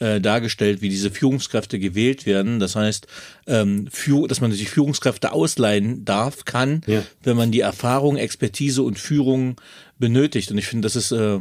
äh, 0.00 0.20
dargestellt, 0.20 0.80
wie 0.80 0.88
diese 0.88 1.10
Führungskräfte 1.10 1.78
gewählt 1.78 2.26
werden. 2.26 2.58
Das 2.58 2.74
heißt, 2.74 3.06
ähm, 3.46 3.86
für, 3.90 4.26
dass 4.28 4.40
man 4.40 4.50
sich 4.52 4.70
Führungskräfte 4.70 5.32
ausleihen 5.32 6.04
darf, 6.04 6.44
kann, 6.44 6.80
ja. 6.86 7.02
wenn 7.22 7.36
man 7.36 7.50
die 7.50 7.60
Erfahrung, 7.60 8.16
Expertise 8.16 8.82
und 8.82 8.98
Führung 8.98 9.56
benötigt. 10.00 10.50
Und 10.50 10.58
ich 10.58 10.66
finde, 10.66 10.86
das 10.86 10.96
ist 10.96 11.12
äh, 11.12 11.38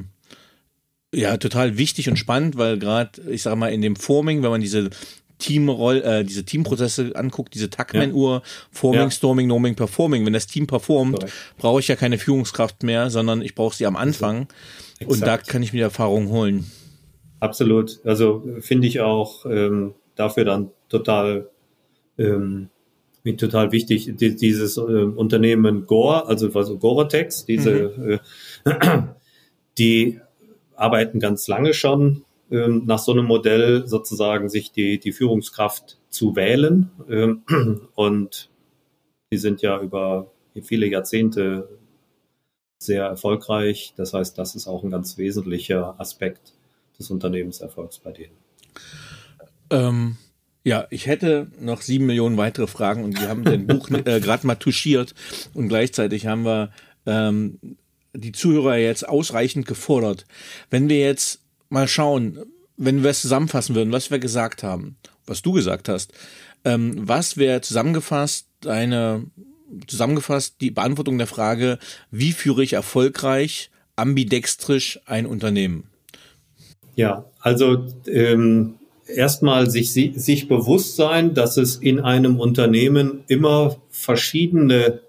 ja 1.14 1.38
total 1.38 1.78
wichtig 1.78 2.10
und 2.10 2.18
spannend, 2.18 2.58
weil 2.58 2.78
gerade, 2.78 3.22
ich 3.30 3.42
sage 3.42 3.56
mal, 3.56 3.74
in 3.74 3.82
dem 3.82 3.96
Forming, 3.96 4.44
wenn 4.44 4.52
man 4.52 4.62
diese 4.62 4.92
Teamroll, 5.40 6.02
äh, 6.02 6.24
diese 6.24 6.44
Teamprozesse 6.44 7.16
anguckt, 7.16 7.56
diese 7.56 7.70
Tuckman-Uhr, 7.70 8.34
ja. 8.34 8.42
Forming, 8.72 9.02
ja. 9.02 9.12
Storming, 9.12 9.48
Norming, 9.48 9.76
Performing. 9.76 10.26
Wenn 10.26 10.34
das 10.34 10.48
Team 10.48 10.68
performt, 10.68 11.26
brauche 11.58 11.80
ich 11.80 11.88
ja 11.88 11.96
keine 11.96 12.20
Führungskraft 12.20 12.84
mehr, 12.84 13.10
sondern 13.10 13.42
ich 13.42 13.56
brauche 13.56 13.76
sie 13.76 13.86
am 13.86 13.96
Anfang. 13.96 14.48
Exakt. 15.00 15.12
Und 15.12 15.22
da 15.22 15.38
kann 15.38 15.64
ich 15.64 15.74
mir 15.74 15.84
Erfahrung 15.84 16.30
holen. 16.30 16.70
Absolut. 17.40 18.00
Also 18.04 18.44
finde 18.60 18.88
ich 18.88 19.00
auch 19.00 19.46
ähm, 19.46 19.96
dafür 20.16 20.44
dann 20.44 20.72
total 20.90 21.50
ähm, 22.18 22.70
total 23.38 23.72
wichtig, 23.72 24.12
die, 24.16 24.36
dieses 24.36 24.78
äh, 24.78 24.82
Unternehmen 24.82 25.86
Gore, 25.86 26.28
also 26.28 26.52
also 26.54 26.78
Gore-Tex, 26.78 27.46
diese, 27.46 27.94
mhm. 27.96 28.12
äh, 28.12 28.20
die 29.78 30.20
arbeiten 30.76 31.20
ganz 31.20 31.48
lange 31.48 31.74
schon 31.74 32.24
ähm, 32.52 32.84
nach 32.86 33.00
so 33.00 33.12
einem 33.12 33.26
Modell 33.26 33.88
sozusagen 33.88 34.50
sich 34.50 34.72
die, 34.72 35.00
die 35.00 35.12
Führungskraft 35.12 35.98
zu 36.10 36.36
wählen. 36.36 36.90
Ähm, 37.10 37.44
und 37.96 38.50
die 39.32 39.38
sind 39.38 39.62
ja 39.62 39.80
über 39.80 40.32
viele 40.62 40.88
Jahrzehnte 40.88 41.70
sehr 42.80 43.06
erfolgreich. 43.06 43.94
Das 43.98 44.14
heißt, 44.14 44.38
das 44.38 44.56
ist 44.56 44.68
auch 44.68 44.84
ein 44.84 44.92
ganz 44.92 45.18
wesentlicher 45.18 45.96
Aspekt 46.00 46.54
des 46.98 47.12
Unternehmenserfolgs 47.12 48.00
bei 48.00 48.12
denen. 48.12 48.34
Ähm, 49.70 50.18
ja, 50.64 50.88
ich 50.90 51.06
hätte 51.08 51.48
noch 51.60 51.82
sieben 51.82 52.06
Millionen 52.06 52.38
weitere 52.38 52.68
Fragen 52.68 53.04
und 53.04 53.20
wir 53.20 53.30
haben 53.30 53.44
dein 53.44 53.68
Buch 53.68 53.90
äh, 54.06 54.20
gerade 54.20 54.48
mal 54.48 54.56
touchiert 54.56 55.14
und 55.54 55.68
gleichzeitig 55.68 56.26
haben 56.26 56.46
wir 56.46 56.72
ähm, 57.06 57.60
die 58.14 58.32
Zuhörer 58.32 58.78
jetzt 58.78 59.08
ausreichend 59.08 59.66
gefordert. 59.66 60.26
Wenn 60.70 60.90
wir 60.90 61.00
jetzt 61.00 61.42
mal 61.70 61.88
schauen, 61.88 62.40
wenn 62.78 63.04
wir 63.04 63.12
es 63.12 63.22
zusammenfassen 63.22 63.76
würden, 63.76 63.92
was 63.92 64.12
wir 64.12 64.20
gesagt 64.20 64.64
haben, 64.64 64.98
was 65.26 65.42
du 65.42 65.52
gesagt 65.52 65.90
hast, 65.90 66.14
ähm, 66.66 67.08
was 67.08 67.38
wäre 67.38 67.62
zusammengefasst 67.62 68.48
deine 68.62 69.26
zusammengefasst 69.88 70.56
die 70.62 70.72
Beantwortung 70.72 71.18
der 71.18 71.28
Frage, 71.28 71.78
wie 72.12 72.32
führe 72.32 72.64
ich 72.64 72.74
erfolgreich 72.74 73.70
ambidextrisch 73.96 75.00
ein 75.06 75.26
Unternehmen? 75.26 75.84
Ja, 76.96 77.26
also 77.40 77.86
ähm, 78.08 78.76
erstmal 79.08 79.70
sich, 79.70 79.92
sich 79.92 80.48
bewusst 80.48 80.96
sein, 80.96 81.34
dass 81.34 81.58
es 81.58 81.76
in 81.76 82.00
einem 82.00 82.40
Unternehmen 82.40 83.24
immer 83.28 83.78
verschiedene 83.90 85.02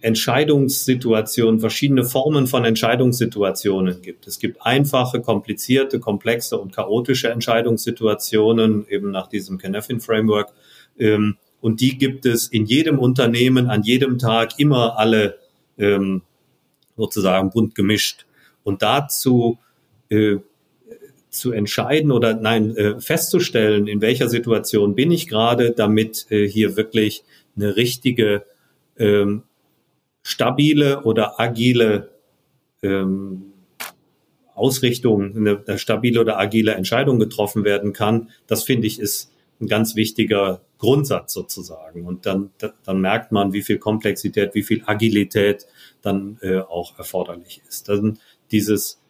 Entscheidungssituationen, 0.00 1.60
verschiedene 1.60 2.04
Formen 2.04 2.46
von 2.46 2.64
Entscheidungssituationen 2.64 4.02
gibt. 4.02 4.26
Es 4.26 4.38
gibt 4.38 4.60
einfache, 4.60 5.20
komplizierte, 5.20 6.00
komplexe 6.00 6.58
und 6.58 6.74
chaotische 6.74 7.30
Entscheidungssituationen, 7.30 8.86
eben 8.88 9.10
nach 9.10 9.28
diesem 9.28 9.58
Canefin-Framework. 9.58 10.52
Ähm, 10.98 11.36
und 11.60 11.80
die 11.80 11.96
gibt 11.96 12.26
es 12.26 12.48
in 12.48 12.66
jedem 12.66 12.98
Unternehmen, 12.98 13.70
an 13.70 13.82
jedem 13.82 14.18
Tag, 14.18 14.58
immer 14.58 14.98
alle 14.98 15.38
ähm, 15.78 16.22
sozusagen 16.96 17.50
bunt 17.50 17.74
gemischt. 17.74 18.26
Und 18.64 18.82
dazu 18.82 19.58
äh, 20.10 20.36
zu 21.30 21.52
entscheiden 21.52 22.12
oder 22.12 22.34
nein, 22.34 22.76
äh, 22.76 23.00
festzustellen, 23.00 23.86
in 23.86 24.00
welcher 24.00 24.28
Situation 24.28 24.94
bin 24.94 25.10
ich 25.10 25.26
gerade, 25.26 25.72
damit 25.72 26.26
äh, 26.30 26.46
hier 26.48 26.76
wirklich 26.76 27.24
eine 27.56 27.76
richtige, 27.76 28.44
ähm, 28.98 29.42
stabile 30.24 31.02
oder 31.04 31.38
agile 31.38 32.10
ähm, 32.82 33.52
Ausrichtung, 34.54 35.36
eine, 35.36 35.78
stabile 35.78 36.20
oder 36.20 36.38
agile 36.38 36.74
Entscheidung 36.74 37.18
getroffen 37.18 37.64
werden 37.64 37.92
kann, 37.92 38.30
das 38.46 38.64
finde 38.64 38.86
ich 38.86 38.98
ist 38.98 39.30
ein 39.60 39.68
ganz 39.68 39.94
wichtiger 39.94 40.62
Grundsatz 40.78 41.32
sozusagen. 41.32 42.06
Und 42.06 42.26
dann, 42.26 42.50
dann 42.84 43.00
merkt 43.00 43.30
man, 43.32 43.52
wie 43.52 43.62
viel 43.62 43.78
Komplexität, 43.78 44.54
wie 44.54 44.62
viel 44.62 44.82
Agilität 44.86 45.66
dann 46.02 46.38
äh, 46.40 46.58
auch 46.58 46.98
erforderlich 46.98 47.62
ist. 47.68 47.88
Dann 47.88 48.18
dieses 48.50 49.00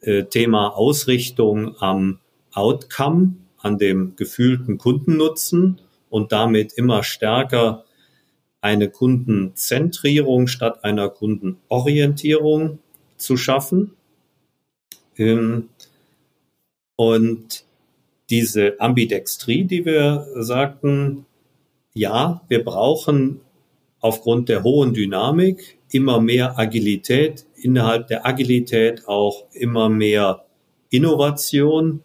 äh, 0.00 0.24
Thema 0.24 0.68
Ausrichtung 0.76 1.76
am 1.78 2.20
Outcome, 2.52 3.36
an 3.58 3.78
dem 3.78 4.16
gefühlten 4.16 4.78
Kundennutzen 4.78 5.80
und 6.10 6.32
damit 6.32 6.72
immer 6.72 7.02
stärker 7.02 7.84
eine 8.62 8.88
Kundenzentrierung 8.88 10.46
statt 10.46 10.84
einer 10.84 11.10
Kundenorientierung 11.10 12.78
zu 13.18 13.36
schaffen. 13.36 13.92
Ähm, 15.18 15.68
und 16.96 17.64
diese 18.30 18.80
Ambidextrie, 18.80 19.64
die 19.64 19.84
wir 19.84 20.26
sagten, 20.36 21.26
ja, 21.92 22.40
wir 22.48 22.64
brauchen 22.64 23.40
aufgrund 24.00 24.48
der 24.48 24.62
hohen 24.62 24.94
Dynamik 24.94 25.78
immer 25.90 26.20
mehr 26.20 26.58
Agilität, 26.58 27.44
innerhalb 27.56 28.06
der 28.06 28.26
Agilität 28.26 29.06
auch 29.06 29.44
immer 29.52 29.88
mehr 29.88 30.44
Innovation. 30.90 32.02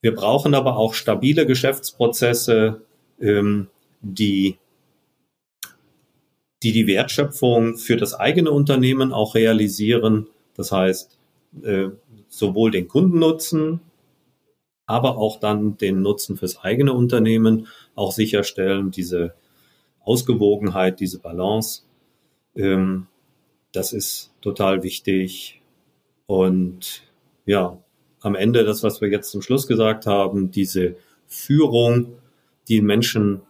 Wir 0.00 0.14
brauchen 0.14 0.54
aber 0.54 0.76
auch 0.76 0.94
stabile 0.94 1.46
Geschäftsprozesse, 1.46 2.82
ähm, 3.20 3.68
die, 4.00 4.58
die 6.62 6.72
die 6.72 6.86
Wertschöpfung 6.86 7.76
für 7.76 7.96
das 7.96 8.14
eigene 8.14 8.50
Unternehmen 8.50 9.12
auch 9.12 9.34
realisieren. 9.34 10.28
Das 10.54 10.72
heißt, 10.72 11.18
äh, 11.62 11.88
sowohl 12.28 12.70
den 12.70 12.88
Kundennutzen, 12.88 13.80
aber 14.86 15.18
auch 15.18 15.38
dann 15.38 15.76
den 15.76 16.02
Nutzen 16.02 16.36
fürs 16.36 16.58
eigene 16.58 16.92
Unternehmen 16.92 17.68
auch 17.94 18.12
sicherstellen, 18.12 18.90
diese 18.90 19.34
Ausgewogenheit, 20.00 21.00
diese 21.00 21.20
Balance. 21.20 21.82
Ähm, 22.56 23.06
das 23.72 23.92
ist 23.92 24.32
total 24.40 24.82
wichtig. 24.82 25.60
Und 26.26 27.02
ja, 27.44 27.78
am 28.20 28.34
Ende 28.34 28.64
das, 28.64 28.82
was 28.82 29.00
wir 29.00 29.08
jetzt 29.08 29.30
zum 29.30 29.42
Schluss 29.42 29.66
gesagt 29.66 30.06
haben, 30.06 30.50
diese 30.50 30.96
Führung, 31.26 32.14
die 32.68 32.80
Menschen 32.80 33.42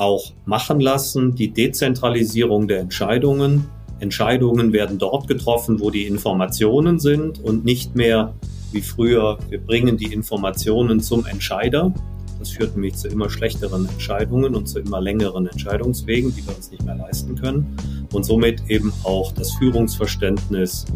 auch 0.00 0.32
machen 0.46 0.80
lassen, 0.80 1.34
die 1.34 1.52
Dezentralisierung 1.52 2.66
der 2.66 2.80
Entscheidungen. 2.80 3.66
Entscheidungen 4.00 4.72
werden 4.72 4.98
dort 4.98 5.28
getroffen, 5.28 5.78
wo 5.78 5.90
die 5.90 6.06
Informationen 6.06 6.98
sind 6.98 7.38
und 7.44 7.64
nicht 7.64 7.94
mehr 7.94 8.34
wie 8.72 8.80
früher, 8.80 9.38
wir 9.50 9.60
bringen 9.60 9.98
die 9.98 10.12
Informationen 10.12 11.00
zum 11.00 11.26
Entscheider, 11.26 11.92
das 12.38 12.48
führt 12.50 12.74
nämlich 12.74 12.94
zu 12.94 13.08
immer 13.08 13.28
schlechteren 13.28 13.86
Entscheidungen 13.86 14.54
und 14.54 14.66
zu 14.66 14.78
immer 14.78 15.02
längeren 15.02 15.46
Entscheidungswegen, 15.46 16.34
die 16.34 16.46
wir 16.46 16.56
uns 16.56 16.70
nicht 16.70 16.82
mehr 16.82 16.94
leisten 16.94 17.34
können. 17.34 17.76
Und 18.14 18.24
somit 18.24 18.62
eben 18.68 18.94
auch 19.04 19.30
das 19.32 19.52
Führungsverständnis 19.52 20.86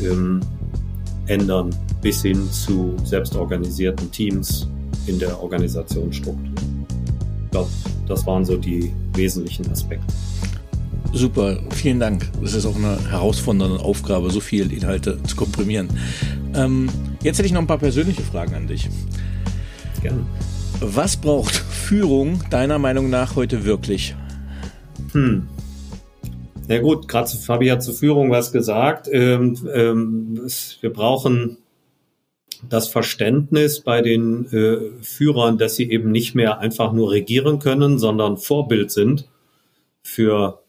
ähm, 0.00 0.40
ändern 1.26 1.74
bis 2.02 2.22
hin 2.22 2.48
zu 2.52 2.94
selbstorganisierten 3.02 4.12
Teams 4.12 4.68
in 5.08 5.18
der 5.18 5.42
Organisationsstruktur. 5.42 6.75
Glaube, 7.56 7.70
das 8.06 8.26
waren 8.26 8.44
so 8.44 8.58
die 8.58 8.92
wesentlichen 9.14 9.70
Aspekte. 9.70 10.04
Super, 11.14 11.58
vielen 11.70 11.98
Dank. 11.98 12.30
Das 12.42 12.52
ist 12.52 12.66
auch 12.66 12.76
eine 12.76 12.98
herausfordernde 13.10 13.80
Aufgabe, 13.80 14.30
so 14.30 14.40
viele 14.40 14.74
Inhalte 14.74 15.22
zu 15.22 15.36
komprimieren. 15.36 15.88
Ähm, 16.54 16.90
jetzt 17.22 17.38
hätte 17.38 17.46
ich 17.46 17.54
noch 17.54 17.62
ein 17.62 17.66
paar 17.66 17.78
persönliche 17.78 18.20
Fragen 18.20 18.54
an 18.54 18.66
dich. 18.66 18.90
Gerne. 20.02 20.26
Was 20.80 21.16
braucht 21.16 21.54
Führung 21.54 22.42
deiner 22.50 22.78
Meinung 22.78 23.08
nach 23.08 23.36
heute 23.36 23.64
wirklich? 23.64 24.14
Hm. 25.12 25.48
Na 26.68 26.78
gut, 26.80 27.08
gerade 27.08 27.30
Fabi 27.30 27.68
hat 27.68 27.82
zur 27.82 27.94
Führung 27.94 28.30
was 28.30 28.52
gesagt. 28.52 29.08
Ähm, 29.10 29.56
ähm, 29.72 30.46
wir 30.82 30.92
brauchen 30.92 31.56
das 32.68 32.88
Verständnis 32.88 33.80
bei 33.80 34.02
den 34.02 34.46
äh, 34.52 35.02
Führern, 35.02 35.58
dass 35.58 35.76
sie 35.76 35.90
eben 35.90 36.10
nicht 36.10 36.34
mehr 36.34 36.58
einfach 36.58 36.92
nur 36.92 37.10
regieren 37.10 37.58
können, 37.58 37.98
sondern 37.98 38.36
Vorbild 38.36 38.90
sind 38.90 39.28
für, 40.02 40.62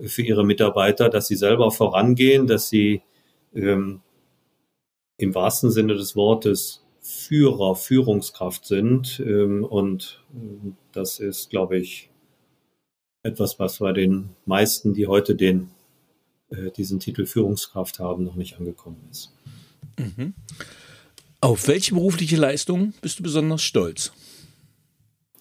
für 0.00 0.22
ihre 0.22 0.44
Mitarbeiter, 0.44 1.08
dass 1.08 1.26
sie 1.26 1.36
selber 1.36 1.70
vorangehen, 1.70 2.46
dass 2.46 2.68
sie 2.68 3.02
ähm, 3.54 4.00
im 5.16 5.34
wahrsten 5.34 5.70
Sinne 5.70 5.94
des 5.94 6.16
Wortes 6.16 6.84
Führer, 7.00 7.74
Führungskraft 7.74 8.66
sind. 8.66 9.20
Ähm, 9.24 9.64
und 9.64 10.22
äh, 10.34 10.72
das 10.92 11.20
ist, 11.20 11.50
glaube 11.50 11.78
ich, 11.78 12.10
etwas, 13.22 13.58
was 13.58 13.78
bei 13.78 13.92
den 13.92 14.30
meisten, 14.46 14.94
die 14.94 15.06
heute 15.06 15.34
den, 15.34 15.70
äh, 16.50 16.70
diesen 16.70 17.00
Titel 17.00 17.26
Führungskraft 17.26 17.98
haben, 17.98 18.24
noch 18.24 18.36
nicht 18.36 18.58
angekommen 18.58 19.08
ist. 19.10 19.32
Mhm. 19.98 20.34
Auf 21.40 21.68
welche 21.68 21.94
berufliche 21.94 22.36
Leistung 22.36 22.94
bist 23.00 23.20
du 23.20 23.22
besonders 23.22 23.62
stolz? 23.62 24.12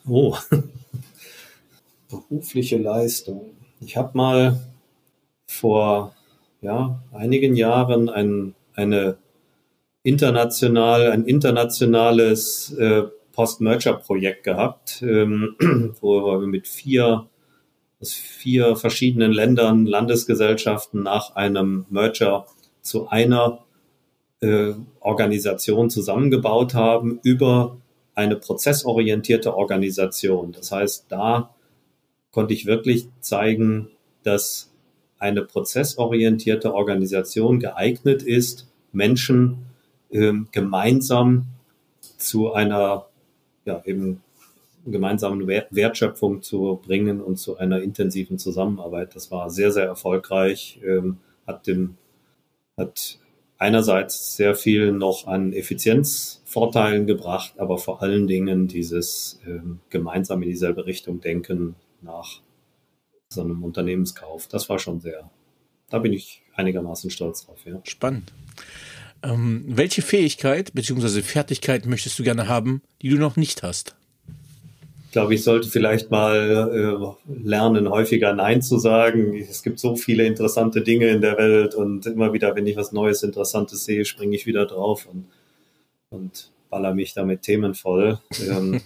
Oh, 0.07 0.37
berufliche 2.09 2.77
Leistung. 2.77 3.55
Ich 3.81 3.97
habe 3.97 4.15
mal 4.15 4.61
vor 5.47 6.15
ja, 6.61 7.01
einigen 7.11 7.55
Jahren 7.55 8.09
ein, 8.09 8.53
eine 8.75 9.17
international, 10.03 11.09
ein 11.09 11.25
internationales 11.25 12.71
äh, 12.73 13.03
Post-Merger-Projekt 13.31 14.43
gehabt, 14.43 15.01
ähm, 15.01 15.55
wo 15.99 16.39
wir 16.39 16.45
mit 16.45 16.67
vier, 16.67 17.27
aus 17.99 18.13
vier 18.13 18.75
verschiedenen 18.75 19.31
Ländern, 19.31 19.87
Landesgesellschaften 19.87 21.01
nach 21.01 21.35
einem 21.35 21.87
Merger 21.89 22.45
zu 22.81 23.07
einer 23.09 23.66
äh, 24.41 24.73
Organisation 24.99 25.89
zusammengebaut 25.89 26.73
haben 26.73 27.19
über 27.23 27.77
eine 28.15 28.35
prozessorientierte 28.35 29.55
Organisation. 29.55 30.51
Das 30.51 30.71
heißt, 30.71 31.05
da 31.09 31.53
konnte 32.31 32.53
ich 32.53 32.65
wirklich 32.65 33.07
zeigen, 33.19 33.89
dass 34.23 34.71
eine 35.19 35.43
prozessorientierte 35.43 36.73
Organisation 36.73 37.59
geeignet 37.59 38.23
ist, 38.23 38.67
Menschen 38.91 39.65
äh, 40.09 40.33
gemeinsam 40.51 41.45
zu 42.17 42.53
einer 42.53 43.07
ja, 43.65 43.81
eben 43.85 44.21
gemeinsamen 44.85 45.47
Wertschöpfung 45.47 46.41
zu 46.41 46.79
bringen 46.85 47.21
und 47.21 47.37
zu 47.37 47.57
einer 47.57 47.81
intensiven 47.81 48.39
Zusammenarbeit. 48.39 49.15
Das 49.15 49.31
war 49.31 49.49
sehr, 49.49 49.71
sehr 49.71 49.85
erfolgreich, 49.85 50.79
ähm, 50.83 51.17
hat 51.45 51.67
dem, 51.67 51.97
hat 52.77 53.19
einerseits 53.57 54.35
sehr 54.35 54.55
viel 54.55 54.91
noch 54.91 55.27
an 55.27 55.53
Effizienzvorteilen 55.53 57.07
gebracht, 57.07 57.53
aber 57.57 57.77
vor 57.77 58.01
allen 58.01 58.27
Dingen 58.27 58.67
dieses 58.67 59.39
ähm, 59.45 59.79
gemeinsam 59.89 60.43
in 60.43 60.49
dieselbe 60.49 60.85
Richtung 60.85 61.21
denken 61.21 61.75
nach 62.01 62.41
so 63.29 63.41
einem 63.41 63.63
Unternehmenskauf. 63.63 64.47
Das 64.47 64.69
war 64.69 64.79
schon 64.79 64.99
sehr, 64.99 65.29
da 65.89 65.99
bin 65.99 66.13
ich 66.13 66.43
einigermaßen 66.55 67.09
stolz 67.09 67.45
drauf. 67.45 67.59
Ja. 67.65 67.79
Spannend. 67.83 68.33
Ähm, 69.23 69.65
welche 69.67 70.01
Fähigkeit 70.01 70.73
bzw. 70.73 71.21
Fertigkeit 71.21 71.85
möchtest 71.85 72.17
du 72.19 72.23
gerne 72.23 72.47
haben, 72.47 72.81
die 73.01 73.09
du 73.09 73.17
noch 73.17 73.35
nicht 73.35 73.63
hast? 73.63 73.95
Ich 75.17 75.19
glaube, 75.19 75.33
ich 75.33 75.43
sollte 75.43 75.67
vielleicht 75.67 76.11
mal 76.11 77.17
äh, 77.27 77.33
lernen, 77.43 77.89
häufiger 77.89 78.33
Nein 78.33 78.61
zu 78.61 78.77
sagen. 78.77 79.33
Es 79.35 79.63
gibt 79.63 79.79
so 79.79 79.95
viele 79.95 80.27
interessante 80.27 80.81
Dinge 80.81 81.07
in 81.07 81.21
der 81.21 81.39
Welt 81.39 81.73
und 81.73 82.05
immer 82.05 82.33
wieder, 82.33 82.55
wenn 82.55 82.67
ich 82.67 82.77
was 82.77 82.91
Neues, 82.91 83.23
Interessantes 83.23 83.83
sehe, 83.83 84.05
springe 84.05 84.35
ich 84.35 84.45
wieder 84.45 84.67
drauf 84.67 85.07
und, 85.11 85.25
und 86.11 86.51
baller 86.69 86.93
mich 86.93 87.15
damit 87.15 87.41
Themen 87.41 87.73
voll. 87.73 88.19
ähm, 88.47 88.79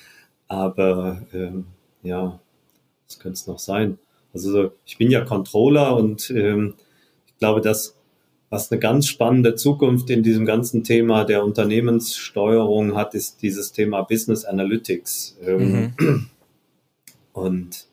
aber 0.48 1.22
ähm, 1.32 1.64
ja, 2.02 2.38
was 3.06 3.18
könnte 3.18 3.36
es 3.36 3.46
noch 3.46 3.58
sein? 3.58 3.98
Also 4.34 4.72
ich 4.84 4.98
bin 4.98 5.10
ja 5.10 5.24
Controller 5.24 5.96
und 5.96 6.28
ähm, 6.28 6.74
ich 7.28 7.38
glaube, 7.38 7.62
dass 7.62 7.97
was 8.50 8.72
eine 8.72 8.80
ganz 8.80 9.06
spannende 9.06 9.54
Zukunft 9.54 10.08
in 10.10 10.22
diesem 10.22 10.46
ganzen 10.46 10.82
Thema 10.82 11.24
der 11.24 11.44
Unternehmenssteuerung 11.44 12.96
hat, 12.96 13.14
ist 13.14 13.42
dieses 13.42 13.72
Thema 13.72 14.02
Business 14.02 14.44
Analytics. 14.44 15.36
Ähm, 15.42 15.92
mhm. 15.98 16.30
Und 17.32 17.86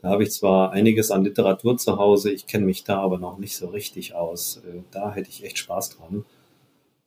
da 0.00 0.10
habe 0.10 0.22
ich 0.22 0.30
zwar 0.30 0.72
einiges 0.72 1.10
an 1.10 1.24
Literatur 1.24 1.76
zu 1.76 1.98
Hause, 1.98 2.30
ich 2.32 2.46
kenne 2.46 2.64
mich 2.64 2.84
da 2.84 3.00
aber 3.00 3.18
noch 3.18 3.38
nicht 3.38 3.56
so 3.56 3.68
richtig 3.68 4.14
aus. 4.14 4.62
Äh, 4.66 4.80
da 4.90 5.12
hätte 5.12 5.28
ich 5.28 5.44
echt 5.44 5.58
Spaß 5.58 5.98
dran. 5.98 6.24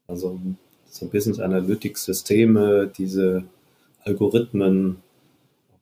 Also 0.08 0.40
so 0.86 1.08
Business 1.08 1.40
Analytics 1.40 2.06
Systeme, 2.06 2.92
diese 2.96 3.46
Algorithmen, 4.04 4.98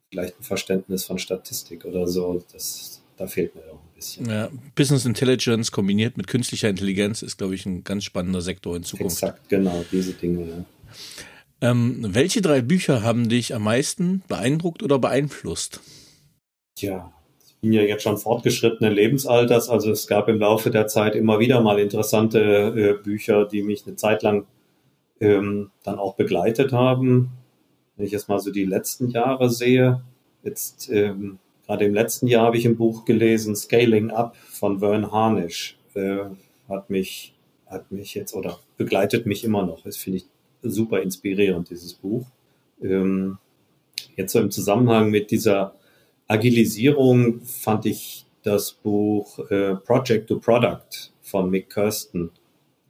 vielleicht 0.10 0.40
ein 0.40 0.44
Verständnis 0.44 1.06
von 1.06 1.20
Statistik 1.20 1.86
oder 1.86 2.08
so, 2.08 2.42
das, 2.54 3.02
da 3.18 3.28
fehlt 3.28 3.56
mir 3.56 3.64
auch 3.72 3.89
bisschen. 4.00 4.30
Ja, 4.30 4.50
Business 4.76 5.06
Intelligence 5.06 5.72
kombiniert 5.72 6.18
mit 6.18 6.28
künstlicher 6.28 6.70
Intelligenz 6.70 7.22
ist, 7.22 7.38
glaube 7.38 7.56
ich, 7.56 7.66
ein 7.66 7.84
ganz 7.84 8.06
spannender 8.06 8.42
Sektor 8.42 8.76
in 8.76 8.84
Zukunft. 8.84 9.18
Exakt, 9.18 9.50
genau, 9.50 9.84
diese 9.92 10.14
Dinge, 10.14 10.48
ja. 10.48 10.66
Ähm, 11.62 11.98
welche 12.16 12.42
drei 12.42 12.62
Bücher 12.62 13.04
haben 13.04 13.28
dich 13.28 13.54
am 13.54 13.64
meisten 13.64 14.24
beeindruckt 14.28 14.82
oder 14.82 14.98
beeinflusst? 14.98 15.82
Tja, 16.76 17.12
ich 17.46 17.56
bin 17.58 17.74
ja 17.74 17.82
jetzt 17.82 18.04
schon 18.04 18.18
fortgeschrittenen 18.18 18.94
Lebensalters, 18.94 19.70
also 19.70 19.92
es 19.92 20.08
gab 20.08 20.30
im 20.30 20.40
Laufe 20.40 20.72
der 20.72 20.88
Zeit 20.88 21.16
immer 21.16 21.40
wieder 21.40 21.60
mal 21.62 21.80
interessante 21.80 22.40
äh, 22.40 23.04
Bücher, 23.04 23.46
die 23.46 23.62
mich 23.62 23.86
eine 23.86 23.98
Zeit 23.98 24.24
lang 24.24 24.46
ähm, 25.20 25.72
dann 25.84 26.00
auch 26.00 26.16
begleitet 26.16 26.72
haben. 26.72 27.32
Wenn 27.98 28.06
ich 28.06 28.14
jetzt 28.14 28.30
mal 28.30 28.40
so 28.40 28.52
die 28.52 28.64
letzten 28.64 29.10
Jahre 29.10 29.50
sehe, 29.50 30.02
jetzt 30.44 30.90
ähm, 30.90 31.40
Gerade 31.70 31.86
im 31.86 31.94
letzten 31.94 32.26
Jahr 32.26 32.48
habe 32.48 32.58
ich 32.58 32.66
ein 32.66 32.78
Buch 32.78 33.06
gelesen, 33.06 33.56
Scaling 33.56 34.10
Up 34.10 34.36
von 34.36 34.80
Vern 34.80 35.12
Harnish. 35.12 35.78
Äh, 35.94 36.22
hat 36.68 36.90
mich, 36.90 37.36
hat 37.68 37.92
mich 37.92 38.16
jetzt 38.16 38.34
oder 38.34 38.58
begleitet 38.76 39.28
mich 39.28 39.44
immer 39.44 39.64
noch. 39.64 39.84
Das 39.84 39.96
finde 39.96 40.18
ich 40.18 40.26
super 40.64 41.00
inspirierend, 41.00 41.70
dieses 41.70 41.94
Buch. 41.94 42.26
Ähm, 42.82 43.38
jetzt 44.16 44.34
so 44.34 44.40
im 44.40 44.50
Zusammenhang 44.50 45.12
mit 45.12 45.30
dieser 45.30 45.76
Agilisierung 46.28 47.42
fand 47.42 47.86
ich 47.86 48.26
das 48.42 48.72
Buch 48.72 49.38
äh, 49.52 49.76
Project 49.76 50.28
to 50.28 50.40
Product 50.40 51.12
von 51.22 51.52
Mick 51.52 51.70
Kirsten 51.70 52.32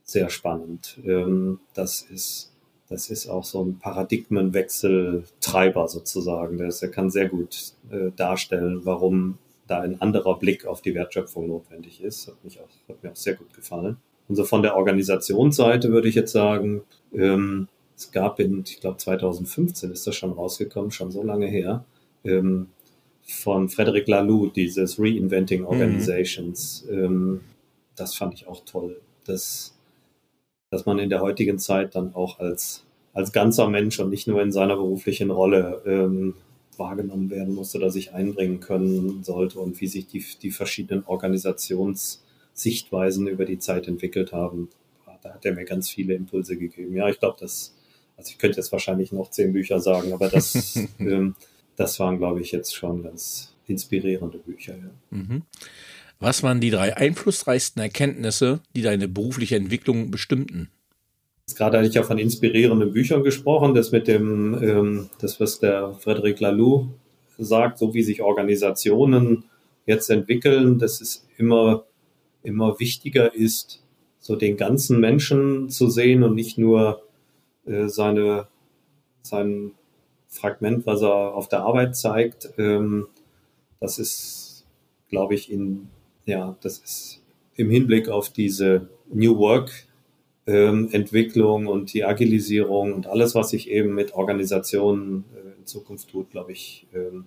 sehr 0.06 0.30
spannend. 0.30 0.98
Ähm, 1.04 1.60
das 1.74 2.02
ist 2.04 2.49
das 2.90 3.10
ist 3.12 3.28
auch 3.28 3.44
so 3.44 3.64
ein 3.64 3.78
Paradigmenwechseltreiber 3.80 5.88
sozusagen. 5.88 6.58
Der, 6.58 6.72
kann 6.90 7.12
sehr 7.12 7.30
gut 7.30 7.74
äh, 7.92 8.10
darstellen, 8.16 8.82
warum 8.84 9.38
da 9.68 9.82
ein 9.82 10.02
anderer 10.02 10.40
Blick 10.40 10.66
auf 10.66 10.82
die 10.82 10.96
Wertschöpfung 10.96 11.48
notwendig 11.48 12.02
ist. 12.02 12.28
Hat, 12.28 12.44
mich 12.44 12.60
auch, 12.60 12.68
hat 12.88 13.04
mir 13.04 13.12
auch 13.12 13.16
sehr 13.16 13.36
gut 13.36 13.54
gefallen. 13.54 13.98
Und 14.28 14.36
so 14.36 14.44
von 14.44 14.64
der 14.64 14.76
Organisationsseite 14.76 15.92
würde 15.92 16.10
ich 16.10 16.16
jetzt 16.16 16.32
sagen, 16.32 16.82
ähm, 17.14 17.68
es 17.96 18.12
gab 18.12 18.40
in, 18.40 18.64
ich 18.66 18.80
glaube 18.80 18.98
2015 18.98 19.92
ist 19.92 20.08
das 20.08 20.16
schon 20.16 20.32
rausgekommen, 20.32 20.90
schon 20.92 21.12
so 21.12 21.22
lange 21.22 21.46
her, 21.48 21.86
ähm, 22.24 22.70
von 23.24 23.70
Frederic 23.70 24.08
Laloux, 24.08 24.50
dieses 24.50 25.00
Reinventing 25.00 25.62
mhm. 25.62 25.68
Organizations. 25.68 26.88
Mhm. 26.90 27.04
Ähm, 27.04 27.42
das 27.96 28.16
fand 28.16 28.34
ich 28.34 28.48
auch 28.48 28.66
toll. 28.66 29.00
Das 29.26 29.76
dass 30.70 30.86
man 30.86 31.00
in 31.00 31.10
der 31.10 31.22
heutigen 31.22 31.58
Zeit 31.60 31.96
dann 31.96 32.14
auch 32.14 32.40
als, 32.40 32.84
als 33.14 33.32
ganzer 33.32 33.70
Mensch 33.70 33.98
und 34.00 34.10
nicht 34.10 34.28
nur 34.28 34.42
in 34.42 34.52
seiner 34.52 34.76
beruflichen 34.76 35.32
Rolle 35.32 35.82
ähm, 35.86 36.34
wahrgenommen 36.78 37.30
werden 37.30 37.54
muss 37.54 37.74
oder 37.76 37.92
sich 37.92 38.14
einbringen 38.14 38.60
können 38.60 39.24
sollte 39.24 39.60
und 39.60 39.80
wie 39.82 39.88
sich 39.88 40.08
die, 40.08 40.26
die 40.42 40.52
verschiedenen 40.52 41.06
Organisationssichtweisen 41.06 43.28
über 43.28 43.46
die 43.46 43.60
Zeit 43.60 43.88
entwickelt 43.88 44.32
haben. 44.32 44.70
Da 45.22 45.34
hat 45.34 45.46
er 45.46 45.54
mir 45.54 45.66
ganz 45.66 45.90
viele 45.90 46.14
Impulse 46.14 46.56
gegeben. 46.56 46.96
Ja, 46.96 47.10
ich 47.10 47.20
glaube, 47.20 47.36
das, 47.40 47.76
also 48.16 48.30
ich 48.30 48.38
könnte 48.38 48.56
jetzt 48.58 48.72
wahrscheinlich 48.72 49.12
noch 49.12 49.30
zehn 49.30 49.52
Bücher 49.52 49.82
sagen, 49.82 50.14
aber 50.14 50.30
das, 50.30 50.80
ähm, 51.00 51.36
das 51.76 52.00
waren, 52.00 52.20
glaube 52.20 52.40
ich, 52.40 52.54
jetzt 52.54 52.74
schon 52.74 53.04
ganz 53.04 53.54
inspirierende 53.68 54.38
Bücher. 54.38 54.78
Ja. 54.78 54.92
Mhm. 55.10 55.42
Was 56.20 56.44
waren 56.44 56.60
die 56.60 56.70
drei 56.70 56.98
einflussreichsten 56.98 57.82
Erkenntnisse, 57.82 58.60
die 58.76 58.82
deine 58.82 59.08
berufliche 59.08 59.56
Entwicklung 59.56 60.12
bestimmten? 60.12 60.70
Gerade 61.56 61.78
hatte 61.78 61.88
ich 61.88 61.96
ja 61.96 62.04
von 62.04 62.18
inspirierenden 62.18 62.92
Büchern 62.92 63.24
gesprochen. 63.24 63.74
Das 63.74 63.92
mit 63.92 64.08
dem, 64.08 64.62
ähm, 64.62 65.10
das 65.20 65.40
was 65.40 65.60
der 65.60 65.94
Frederic 65.94 66.42
Laloux 66.42 66.90
sagt, 67.38 67.80
so 67.80 67.94
wie 67.94 68.04
sich 68.04 68.22
Organisationen 68.22 69.46
jetzt 69.86 70.10
entwickeln, 70.10 70.78
dass 70.78 71.00
es 71.00 71.26
immer, 71.38 71.86
immer 72.44 72.80
wichtiger 72.80 73.34
ist, 73.34 73.82
so 74.20 74.36
den 74.36 74.58
ganzen 74.58 75.00
Menschen 75.00 75.70
zu 75.70 75.90
sehen 75.90 76.24
und 76.24 76.36
nicht 76.36 76.58
nur 76.58 77.02
äh, 77.66 77.88
seine, 77.88 78.48
sein 79.22 79.72
Fragment, 80.28 80.86
was 80.86 81.02
er 81.02 81.34
auf 81.34 81.48
der 81.48 81.62
Arbeit 81.62 81.96
zeigt. 81.96 82.50
Ähm, 82.58 83.08
das 83.80 83.98
ist, 83.98 84.66
glaube 85.08 85.34
ich, 85.34 85.50
in 85.50 85.88
ja, 86.30 86.56
das 86.62 86.78
ist 86.80 87.22
im 87.56 87.70
Hinblick 87.70 88.08
auf 88.08 88.30
diese 88.30 88.88
New 89.12 89.38
Work 89.38 89.72
ähm, 90.46 90.90
Entwicklung 90.92 91.68
und 91.68 91.94
die 91.94 92.06
Agilisierung 92.06 92.94
und 92.94 93.08
alles, 93.08 93.36
was 93.36 93.50
sich 93.50 93.70
eben 93.70 93.94
mit 93.94 94.14
Organisationen 94.14 95.26
äh, 95.36 95.60
in 95.60 95.66
Zukunft 95.66 96.10
tut, 96.10 96.32
glaube 96.32 96.52
ich, 96.52 96.88
ähm, 96.94 97.26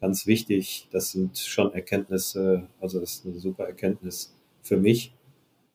ganz 0.00 0.26
wichtig. 0.26 0.88
Das 0.90 1.12
sind 1.12 1.38
schon 1.38 1.74
Erkenntnisse, 1.74 2.68
also 2.80 3.00
das 3.00 3.14
ist 3.14 3.26
eine 3.26 3.38
super 3.38 3.64
Erkenntnis 3.64 4.34
für 4.62 4.76
mich. 4.76 5.12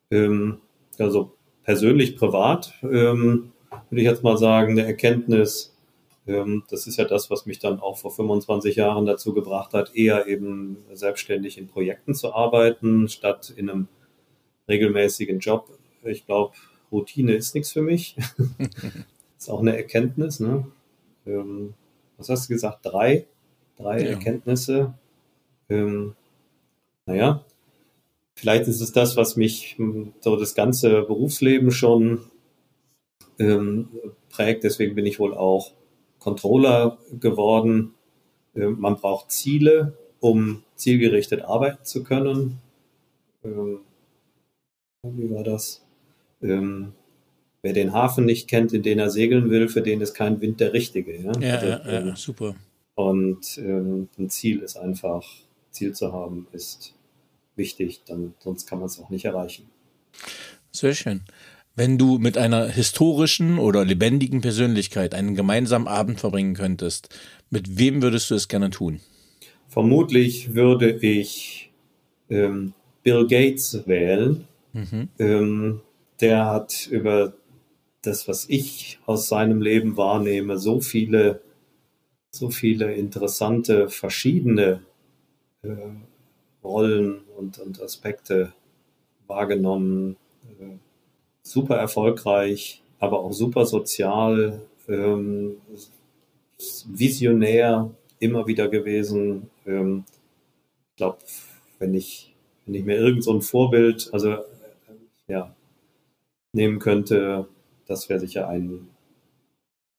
Ähm, 0.10 0.58
also 0.98 1.34
persönlich, 1.64 2.16
privat, 2.16 2.74
ähm, 2.84 3.52
würde 3.90 4.02
ich 4.02 4.08
jetzt 4.08 4.24
mal 4.24 4.38
sagen, 4.38 4.72
eine 4.72 4.86
Erkenntnis, 4.86 5.71
das 6.26 6.86
ist 6.86 6.98
ja 6.98 7.06
das, 7.06 7.32
was 7.32 7.46
mich 7.46 7.60
dann 7.60 7.80
auch 7.80 7.98
vor 7.98 8.12
25 8.12 8.76
Jahren 8.76 9.06
dazu 9.06 9.34
gebracht 9.34 9.74
hat, 9.74 9.96
eher 9.96 10.28
eben 10.28 10.78
selbstständig 10.94 11.58
in 11.58 11.68
Projekten 11.68 12.14
zu 12.14 12.34
arbeiten, 12.34 13.10
statt 13.10 13.52
in 13.56 13.70
einem 13.70 13.88
regelmäßigen 14.68 15.40
Job. 15.40 15.68
Ich 16.04 16.26
glaube, 16.26 16.54
Routine 16.92 17.34
ist 17.34 17.56
nichts 17.56 17.72
für 17.72 17.82
mich. 17.82 18.16
ist 19.38 19.50
auch 19.50 19.62
eine 19.62 19.76
Erkenntnis. 19.76 20.40
Ne? 20.40 20.68
Ähm, 21.26 21.74
was 22.18 22.30
hast 22.30 22.50
du 22.50 22.54
gesagt? 22.54 22.86
Drei? 22.86 23.26
Drei 23.78 24.04
ja. 24.04 24.10
Erkenntnisse. 24.12 24.94
Ähm, 25.70 26.16
naja, 27.08 27.44
vielleicht 28.36 28.68
ist 28.68 28.82
es 28.82 28.92
das, 28.92 29.18
was 29.18 29.38
mich 29.38 29.76
hm, 29.78 30.14
so 30.20 30.36
das 30.36 30.54
ganze 30.54 31.02
Berufsleben 31.02 31.72
schon 31.72 32.20
ähm, 33.40 33.90
prägt. 34.30 34.64
Deswegen 34.64 34.94
bin 34.94 35.08
ich 35.08 35.20
wohl 35.20 35.34
auch 35.34 35.74
Controller 36.22 37.00
geworden. 37.20 37.96
Ähm, 38.56 38.80
man 38.80 38.96
braucht 38.96 39.32
Ziele, 39.32 39.98
um 40.22 40.64
zielgerichtet 40.76 41.42
arbeiten 41.42 41.84
zu 41.84 42.04
können. 42.04 42.60
Ähm, 43.44 43.80
wie 45.04 45.30
war 45.32 45.44
das? 45.44 45.84
Ähm, 46.42 46.94
wer 47.64 47.74
den 47.74 47.92
Hafen 47.92 48.26
nicht 48.26 48.48
kennt, 48.48 48.72
in 48.72 48.84
den 48.84 49.00
er 49.00 49.10
segeln 49.10 49.50
will, 49.50 49.68
für 49.68 49.82
den 49.82 50.00
ist 50.00 50.14
kein 50.14 50.40
Wind 50.42 50.60
der 50.60 50.74
richtige. 50.74 51.16
Ja, 51.16 51.34
ja, 51.40 51.56
also, 51.56 51.68
ja, 51.68 51.92
ja 51.92 52.00
ähm, 52.00 52.16
super. 52.16 52.56
Und 52.96 53.58
ein 53.58 54.30
Ziel 54.30 54.60
ist 54.60 54.78
einfach, 54.78 55.26
Ziel 55.72 55.94
zu 55.94 56.14
haben, 56.14 56.46
ist 56.52 56.94
wichtig, 57.56 58.02
dann, 58.06 58.36
sonst 58.40 58.68
kann 58.68 58.80
man 58.80 58.88
es 58.88 59.00
auch 59.00 59.10
nicht 59.10 59.26
erreichen. 59.26 59.70
Sehr 60.72 60.94
schön. 60.94 61.22
Wenn 61.76 61.98
du 61.98 62.18
mit 62.18 62.38
einer 62.38 62.68
historischen 62.68 63.58
oder 63.58 63.86
lebendigen 63.86 64.42
Persönlichkeit 64.42 65.16
einen 65.16 65.36
gemeinsamen 65.36 65.88
Abend 65.88 66.20
verbringen 66.20 66.54
könntest, 66.54 67.10
mit 67.50 67.78
wem 67.78 68.02
würdest 68.02 68.30
du 68.30 68.36
es 68.36 68.50
gerne 68.50 68.70
tun? 68.70 69.00
Vermutlich 69.70 70.54
würde 70.54 70.92
ich 70.92 71.72
ähm, 72.30 72.74
Bill 73.04 73.26
Gates 73.26 73.84
wählen. 73.86 74.48
Mhm. 74.74 75.08
Ähm, 75.18 75.82
der 76.20 76.46
hat 76.46 76.88
über 76.92 77.34
das, 78.02 78.28
was 78.28 78.50
ich 78.50 79.00
aus 79.06 79.30
seinem 79.30 79.62
Leben 79.62 79.96
wahrnehme, 79.96 80.58
so 80.58 80.82
viele, 80.82 81.42
so 82.32 82.50
viele 82.50 82.94
interessante, 82.94 83.90
verschiedene 83.90 84.82
äh, 85.64 85.70
Rollen 86.64 87.22
und, 87.38 87.60
und 87.60 87.82
Aspekte 87.82 88.52
wahrgenommen. 89.28 90.18
Äh, 90.60 90.78
super 91.44 91.76
erfolgreich, 91.76 92.84
aber 93.00 93.20
auch 93.20 93.34
super 93.34 93.66
sozial, 93.66 94.62
ähm, 94.88 95.58
visionär 96.86 97.90
immer 98.20 98.48
wieder 98.48 98.68
gewesen. 98.68 99.50
Ähm, 99.66 100.06
ich 100.92 100.98
glaube, 100.98 101.18
wenn 101.80 101.94
ich, 101.94 102.34
wenn 102.66 102.76
ich 102.76 102.86
mir 102.86 102.98
irgend 102.98 103.24
so 103.24 103.34
ein 103.34 103.42
Vorbild, 103.42 104.10
also 104.14 104.38
ja, 105.28 105.56
nehmen 106.54 106.80
könnte, 106.80 107.48
das 107.88 108.10
wäre 108.10 108.20
sicher 108.20 108.48
ein, 108.48 108.90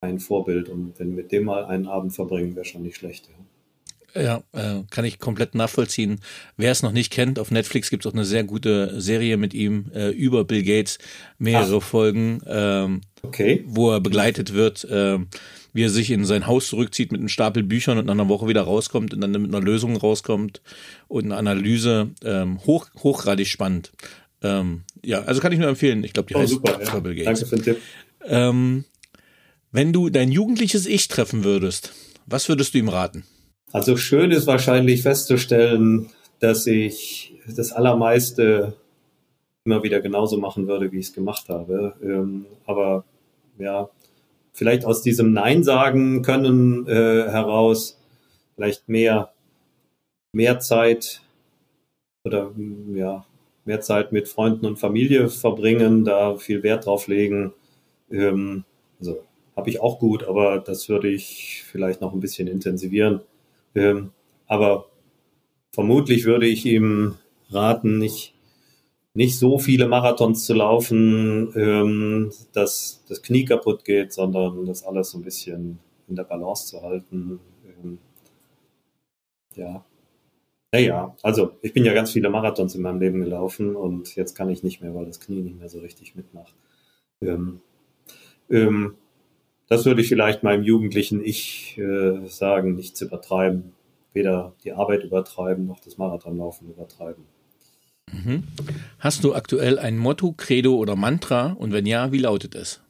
ein 0.01 0.21
Vorbild. 0.21 0.69
Und 0.69 0.99
wenn 0.99 1.15
mit 1.15 1.33
dem 1.33 1.45
mal 1.45 1.65
einen 1.65 1.87
Abend 1.87 2.15
verbringen, 2.15 2.55
wäre 2.55 2.65
schon 2.65 2.83
nicht 2.83 2.97
schlecht. 2.97 3.29
Ja. 3.29 3.42
Ja, 4.15 4.43
äh, 4.53 4.83
kann 4.91 5.05
ich 5.05 5.19
komplett 5.19 5.55
nachvollziehen. 5.55 6.21
Wer 6.57 6.71
es 6.71 6.83
noch 6.83 6.93
nicht 6.93 7.11
kennt, 7.11 7.39
auf 7.39 7.51
Netflix 7.51 7.89
gibt 7.89 8.05
es 8.05 8.11
auch 8.11 8.15
eine 8.15 8.27
sehr 8.27 8.45
gute 8.45 9.01
Serie 9.01 9.39
mit 9.39 9.55
ihm 9.55 9.91
äh, 9.95 10.11
über 10.11 10.45
Bill 10.45 10.63
Gates, 10.63 10.99
mehrere 11.39 11.79
Ach. 11.79 11.83
Folgen, 11.83 12.43
ähm, 12.47 13.01
okay. 13.23 13.65
wo 13.67 13.91
er 13.91 14.01
begleitet 14.01 14.53
wird, 14.53 14.85
äh, 14.85 15.19
wie 15.73 15.85
er 15.85 15.89
sich 15.89 16.11
in 16.11 16.27
sein 16.27 16.47
Haus 16.47 16.69
zurückzieht 16.69 17.11
mit 17.11 17.21
einem 17.21 17.29
Stapel 17.29 17.63
Büchern 17.63 17.97
und 17.97 18.05
nach 18.05 18.13
einer 18.13 18.29
Woche 18.29 18.49
wieder 18.49 18.63
rauskommt 18.63 19.15
und 19.15 19.23
dann 19.23 19.31
mit 19.31 19.55
einer 19.55 19.65
Lösung 19.65 19.97
rauskommt 19.97 20.61
und 21.09 21.25
eine 21.25 21.37
Analyse. 21.37 22.11
Ähm, 22.23 22.59
hoch, 22.67 22.89
hochgradig 23.03 23.49
spannend. 23.49 23.93
Ähm, 24.43 24.83
ja, 25.03 25.23
also 25.23 25.41
kann 25.41 25.53
ich 25.53 25.59
nur 25.59 25.69
empfehlen. 25.69 26.05
Ich 26.05 26.13
glaube, 26.13 26.29
die 26.29 26.35
oh, 26.35 26.41
heißt 26.41 26.51
super, 26.51 26.79
ja. 26.83 26.99
Bill 27.01 27.15
Gates. 27.15 27.41
Danke 27.41 27.47
für 27.47 27.57
den 27.57 27.65
Tipp. 27.65 27.83
Ähm, 28.27 28.85
wenn 29.71 29.95
du 29.95 30.11
dein 30.11 30.31
jugendliches 30.31 30.85
Ich 30.85 31.09
treffen 31.09 31.45
würdest, 31.45 31.95
was 32.27 32.51
würdest 32.51 32.75
du 32.75 32.79
ihm 32.79 32.91
raten? 32.91 33.25
Also 33.73 33.97
schön 33.97 34.31
ist 34.31 34.47
wahrscheinlich 34.47 35.03
festzustellen, 35.03 36.11
dass 36.41 36.67
ich 36.67 37.41
das 37.57 37.73
Allermeiste 37.73 38.75
immer 39.65 39.83
wieder 39.83 40.01
genauso 40.01 40.37
machen 40.37 40.67
würde, 40.69 40.93
wie 40.93 40.99
ich 40.99 41.07
es 41.07 41.13
gemacht 41.15 41.49
habe. 41.49 41.95
Ähm, 42.03 42.47
aber 42.67 43.05
ja, 43.59 43.89
vielleicht 44.53 44.85
aus 44.85 45.03
diesem 45.03 45.33
Nein 45.33 45.65
sagen 45.65 46.23
können 46.23 46.87
äh, 46.87 47.31
heraus 47.31 47.99
vielleicht 48.57 48.89
mehr, 48.89 49.33
mehr 50.33 50.59
Zeit 50.61 51.23
oder 52.25 52.53
ja, 52.95 53.25
mehr 53.65 53.81
Zeit 53.81 54.13
mit 54.13 54.29
Freunden 54.29 54.67
und 54.67 54.79
Familie 54.79 55.31
verbringen, 55.31 56.05
da 56.05 56.37
viel 56.37 56.63
Wert 56.63 56.85
drauf 56.85 57.07
legen. 57.07 57.55
Ähm, 58.11 58.65
also 59.01 59.23
habe 59.57 59.71
ich 59.71 59.81
auch 59.81 59.99
gut, 59.99 60.25
aber 60.25 60.59
das 60.59 60.89
würde 60.91 61.09
ich 61.09 61.65
vielleicht 61.71 62.01
noch 62.01 62.13
ein 62.13 62.21
bisschen 62.21 62.49
intensivieren. 62.49 63.23
Ähm, 63.75 64.13
aber 64.47 64.87
vermutlich 65.73 66.25
würde 66.25 66.47
ich 66.47 66.67
ihm 66.67 67.17
raten, 67.51 67.99
nicht, 67.99 68.35
nicht 69.15 69.39
so 69.39 69.59
viele 69.59 69.89
Marathons 69.89 70.45
zu 70.45 70.55
laufen, 70.55 71.53
ähm, 71.57 72.33
dass 72.53 73.05
das 73.09 73.23
Knie 73.23 73.45
kaputt 73.45 73.85
geht, 73.85 74.13
sondern 74.13 74.67
das 74.67 74.85
alles 74.85 75.11
so 75.11 75.19
ein 75.19 75.25
bisschen 75.25 75.79
in 76.09 76.17
der 76.17 76.25
Balance 76.25 76.67
zu 76.67 76.83
halten. 76.83 77.41
Ähm, 77.67 77.99
ja. 79.55 79.85
Naja, 80.75 81.15
also 81.23 81.53
ich 81.61 81.75
bin 81.75 81.85
ja 81.85 81.93
ganz 81.93 82.13
viele 82.13 82.31
Marathons 82.31 82.75
in 82.75 82.81
meinem 82.81 83.01
Leben 83.01 83.21
gelaufen 83.21 83.77
und 83.77 84.17
jetzt 84.17 84.35
kann 84.35 84.49
ich 84.49 84.63
nicht 84.63 84.81
mehr, 84.81 84.95
weil 84.95 85.05
das 85.05 85.21
Knie 85.21 85.43
nicht 85.43 85.59
mehr 85.59 85.69
so 85.69 85.81
richtig 85.81 86.17
mitmacht. 86.17 86.55
Ähm, 87.21 87.61
ähm, 88.49 88.97
das 89.73 89.87
würde 89.87 90.03
ich 90.03 90.09
vielleicht 90.09 90.43
meinem 90.43 90.63
jugendlichen 90.65 91.25
Ich 91.25 91.79
äh, 91.79 92.27
sagen, 92.27 92.77
nicht 92.77 92.95
zu 92.95 93.07
übertreiben. 93.07 93.73
Weder 94.13 94.53
die 94.65 94.73
Arbeit 94.73 95.03
übertreiben 95.03 95.67
noch 95.67 95.81
das 95.81 95.97
Marathonlaufen 95.97 96.69
übertreiben. 96.69 97.25
Mhm. 98.13 98.43
Hast 98.99 99.25
du 99.25 99.35
aktuell 99.35 99.79
ein 99.79 99.97
Motto, 99.97 100.35
Credo 100.37 100.75
oder 100.75 100.95
Mantra? 100.95 101.53
Und 101.53 101.73
wenn 101.73 101.87
ja, 101.87 102.13
wie 102.13 102.19
lautet 102.19 102.55
es? 102.55 102.83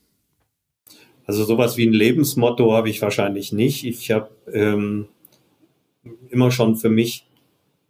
Also 1.25 1.45
sowas 1.45 1.77
wie 1.77 1.87
ein 1.87 1.93
Lebensmotto 1.93 2.73
habe 2.73 2.91
ich 2.91 3.01
wahrscheinlich 3.01 3.53
nicht. 3.53 3.85
Ich 3.85 4.11
habe 4.11 4.31
ähm, 4.53 5.07
immer 6.31 6.51
schon 6.51 6.75
für 6.75 6.91
mich 6.91 7.29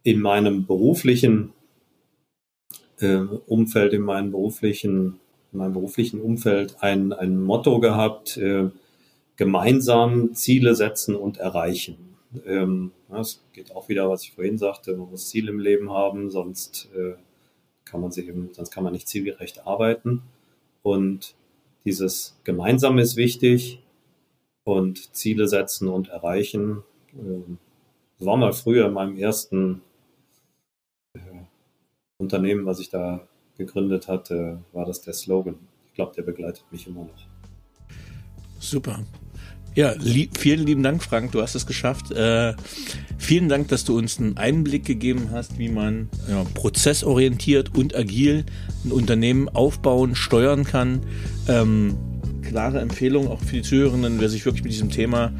in 0.03 0.19
meinem 0.21 0.67
beruflichen 0.67 1.51
äh, 2.99 3.15
Umfeld, 3.47 3.93
in 3.93 4.03
meinem 4.03 4.29
beruflichen, 4.29 5.19
in 5.51 5.57
meinem 5.57 5.73
beruflichen 5.73 6.21
Umfeld 6.21 6.75
ein, 6.81 7.11
ein 7.11 7.41
Motto 7.41 7.79
gehabt, 7.79 8.37
äh, 8.37 8.69
gemeinsam 9.35 10.33
Ziele 10.33 10.75
setzen 10.75 11.15
und 11.15 11.37
erreichen. 11.37 12.15
Ähm, 12.45 12.91
das 13.09 13.43
geht 13.53 13.75
auch 13.75 13.89
wieder, 13.89 14.09
was 14.09 14.23
ich 14.23 14.33
vorhin 14.33 14.57
sagte, 14.57 14.95
man 14.95 15.09
muss 15.09 15.29
Ziele 15.29 15.51
im 15.51 15.59
Leben 15.59 15.91
haben, 15.91 16.31
sonst 16.31 16.89
äh, 16.95 17.13
kann 17.85 18.01
man 18.01 18.11
sie 18.11 18.27
eben, 18.27 18.49
sonst 18.53 18.71
kann 18.71 18.83
man 18.83 18.93
nicht 18.93 19.07
zielgerecht 19.07 19.67
arbeiten. 19.67 20.23
Und 20.81 21.35
dieses 21.85 22.39
Gemeinsame 22.43 23.01
ist 23.01 23.15
wichtig 23.15 23.79
und 24.63 25.13
Ziele 25.15 25.47
setzen 25.47 25.87
und 25.87 26.09
erreichen. 26.09 26.83
Ähm, 27.13 27.57
war 28.19 28.37
mal 28.37 28.53
früher 28.53 28.87
in 28.87 28.93
meinem 28.93 29.17
ersten 29.17 29.81
äh, 31.13 31.19
Unternehmen, 32.17 32.65
was 32.65 32.79
ich 32.79 32.89
da 32.89 33.27
gegründet 33.57 34.07
hatte, 34.07 34.63
war 34.71 34.85
das 34.85 35.01
der 35.01 35.13
Slogan. 35.13 35.55
Ich 35.87 35.93
glaube, 35.93 36.13
der 36.15 36.23
begleitet 36.23 36.65
mich 36.71 36.87
immer 36.87 37.01
noch. 37.01 37.27
Super. 38.59 39.03
Ja, 39.75 39.93
lieb, 39.99 40.37
vielen 40.37 40.65
lieben 40.65 40.83
Dank, 40.83 41.03
Frank. 41.03 41.31
Du 41.31 41.41
hast 41.41 41.55
es 41.55 41.65
geschafft. 41.65 42.11
Äh, 42.11 42.53
vielen 43.17 43.49
Dank, 43.49 43.69
dass 43.69 43.83
du 43.85 43.97
uns 43.97 44.19
einen 44.19 44.37
Einblick 44.37 44.85
gegeben 44.85 45.29
hast, 45.31 45.57
wie 45.57 45.69
man 45.69 46.09
ja, 46.29 46.43
prozessorientiert 46.53 47.75
und 47.75 47.95
agil 47.95 48.45
ein 48.85 48.91
Unternehmen 48.91 49.49
aufbauen, 49.49 50.15
steuern 50.15 50.63
kann. 50.63 51.01
Ähm, 51.47 51.95
klare 52.43 52.81
Empfehlung 52.81 53.27
auch 53.27 53.39
für 53.39 53.57
die 53.57 53.61
Zuhörenden, 53.63 54.19
wer 54.19 54.29
sich 54.29 54.45
wirklich 54.45 54.63
mit 54.63 54.73
diesem 54.73 54.91
Thema 54.91 55.33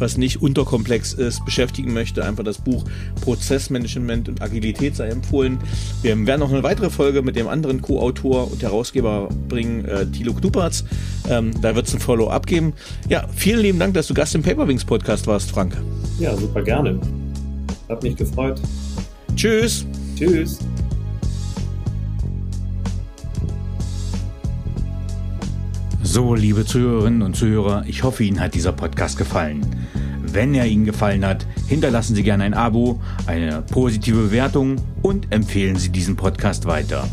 was 0.00 0.16
nicht 0.16 0.42
unterkomplex 0.42 1.12
ist, 1.12 1.44
beschäftigen 1.44 1.92
möchte, 1.92 2.24
einfach 2.24 2.44
das 2.44 2.58
Buch 2.58 2.84
Prozessmanagement 3.22 4.28
und 4.28 4.42
Agilität 4.42 4.96
sei 4.96 5.08
empfohlen. 5.08 5.58
Wir 6.02 6.26
werden 6.26 6.40
noch 6.40 6.52
eine 6.52 6.62
weitere 6.62 6.90
Folge 6.90 7.22
mit 7.22 7.36
dem 7.36 7.48
anderen 7.48 7.82
Co-Autor 7.82 8.50
und 8.50 8.62
Herausgeber 8.62 9.28
bringen, 9.48 9.84
äh, 9.84 10.06
Thilo 10.06 10.34
Knuppertz. 10.34 10.84
Ähm, 11.28 11.52
da 11.60 11.74
wird 11.74 11.86
es 11.86 11.94
ein 11.94 12.00
Follow-up 12.00 12.46
geben. 12.46 12.72
Ja, 13.08 13.26
vielen 13.34 13.60
lieben 13.60 13.78
Dank, 13.78 13.94
dass 13.94 14.06
du 14.06 14.14
Gast 14.14 14.34
im 14.34 14.42
Paperwings 14.42 14.84
Podcast 14.84 15.26
warst, 15.26 15.50
Frank. 15.50 15.76
Ja, 16.18 16.36
super 16.36 16.62
gerne. 16.62 16.98
Hat 17.88 18.02
mich 18.02 18.16
gefreut. 18.16 18.60
Tschüss. 19.36 19.86
Tschüss. 20.16 20.58
So, 26.10 26.34
liebe 26.34 26.64
Zuhörerinnen 26.64 27.22
und 27.22 27.36
Zuhörer, 27.36 27.84
ich 27.86 28.02
hoffe, 28.02 28.24
Ihnen 28.24 28.40
hat 28.40 28.54
dieser 28.54 28.72
Podcast 28.72 29.18
gefallen. 29.18 29.60
Wenn 30.32 30.54
er 30.54 30.66
Ihnen 30.66 30.84
gefallen 30.84 31.24
hat, 31.24 31.46
hinterlassen 31.66 32.14
Sie 32.14 32.22
gerne 32.22 32.44
ein 32.44 32.54
Abo, 32.54 33.00
eine 33.26 33.62
positive 33.62 34.22
Bewertung 34.22 34.76
und 35.02 35.32
empfehlen 35.32 35.76
Sie 35.76 35.90
diesen 35.90 36.16
Podcast 36.16 36.66
weiter. 36.66 37.08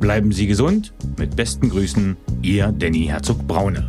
Bleiben 0.00 0.32
Sie 0.32 0.46
gesund. 0.46 0.92
Mit 1.18 1.36
besten 1.36 1.70
Grüßen, 1.70 2.16
Ihr 2.42 2.72
Danny 2.76 3.06
Herzog 3.06 3.46
Braune. 3.46 3.88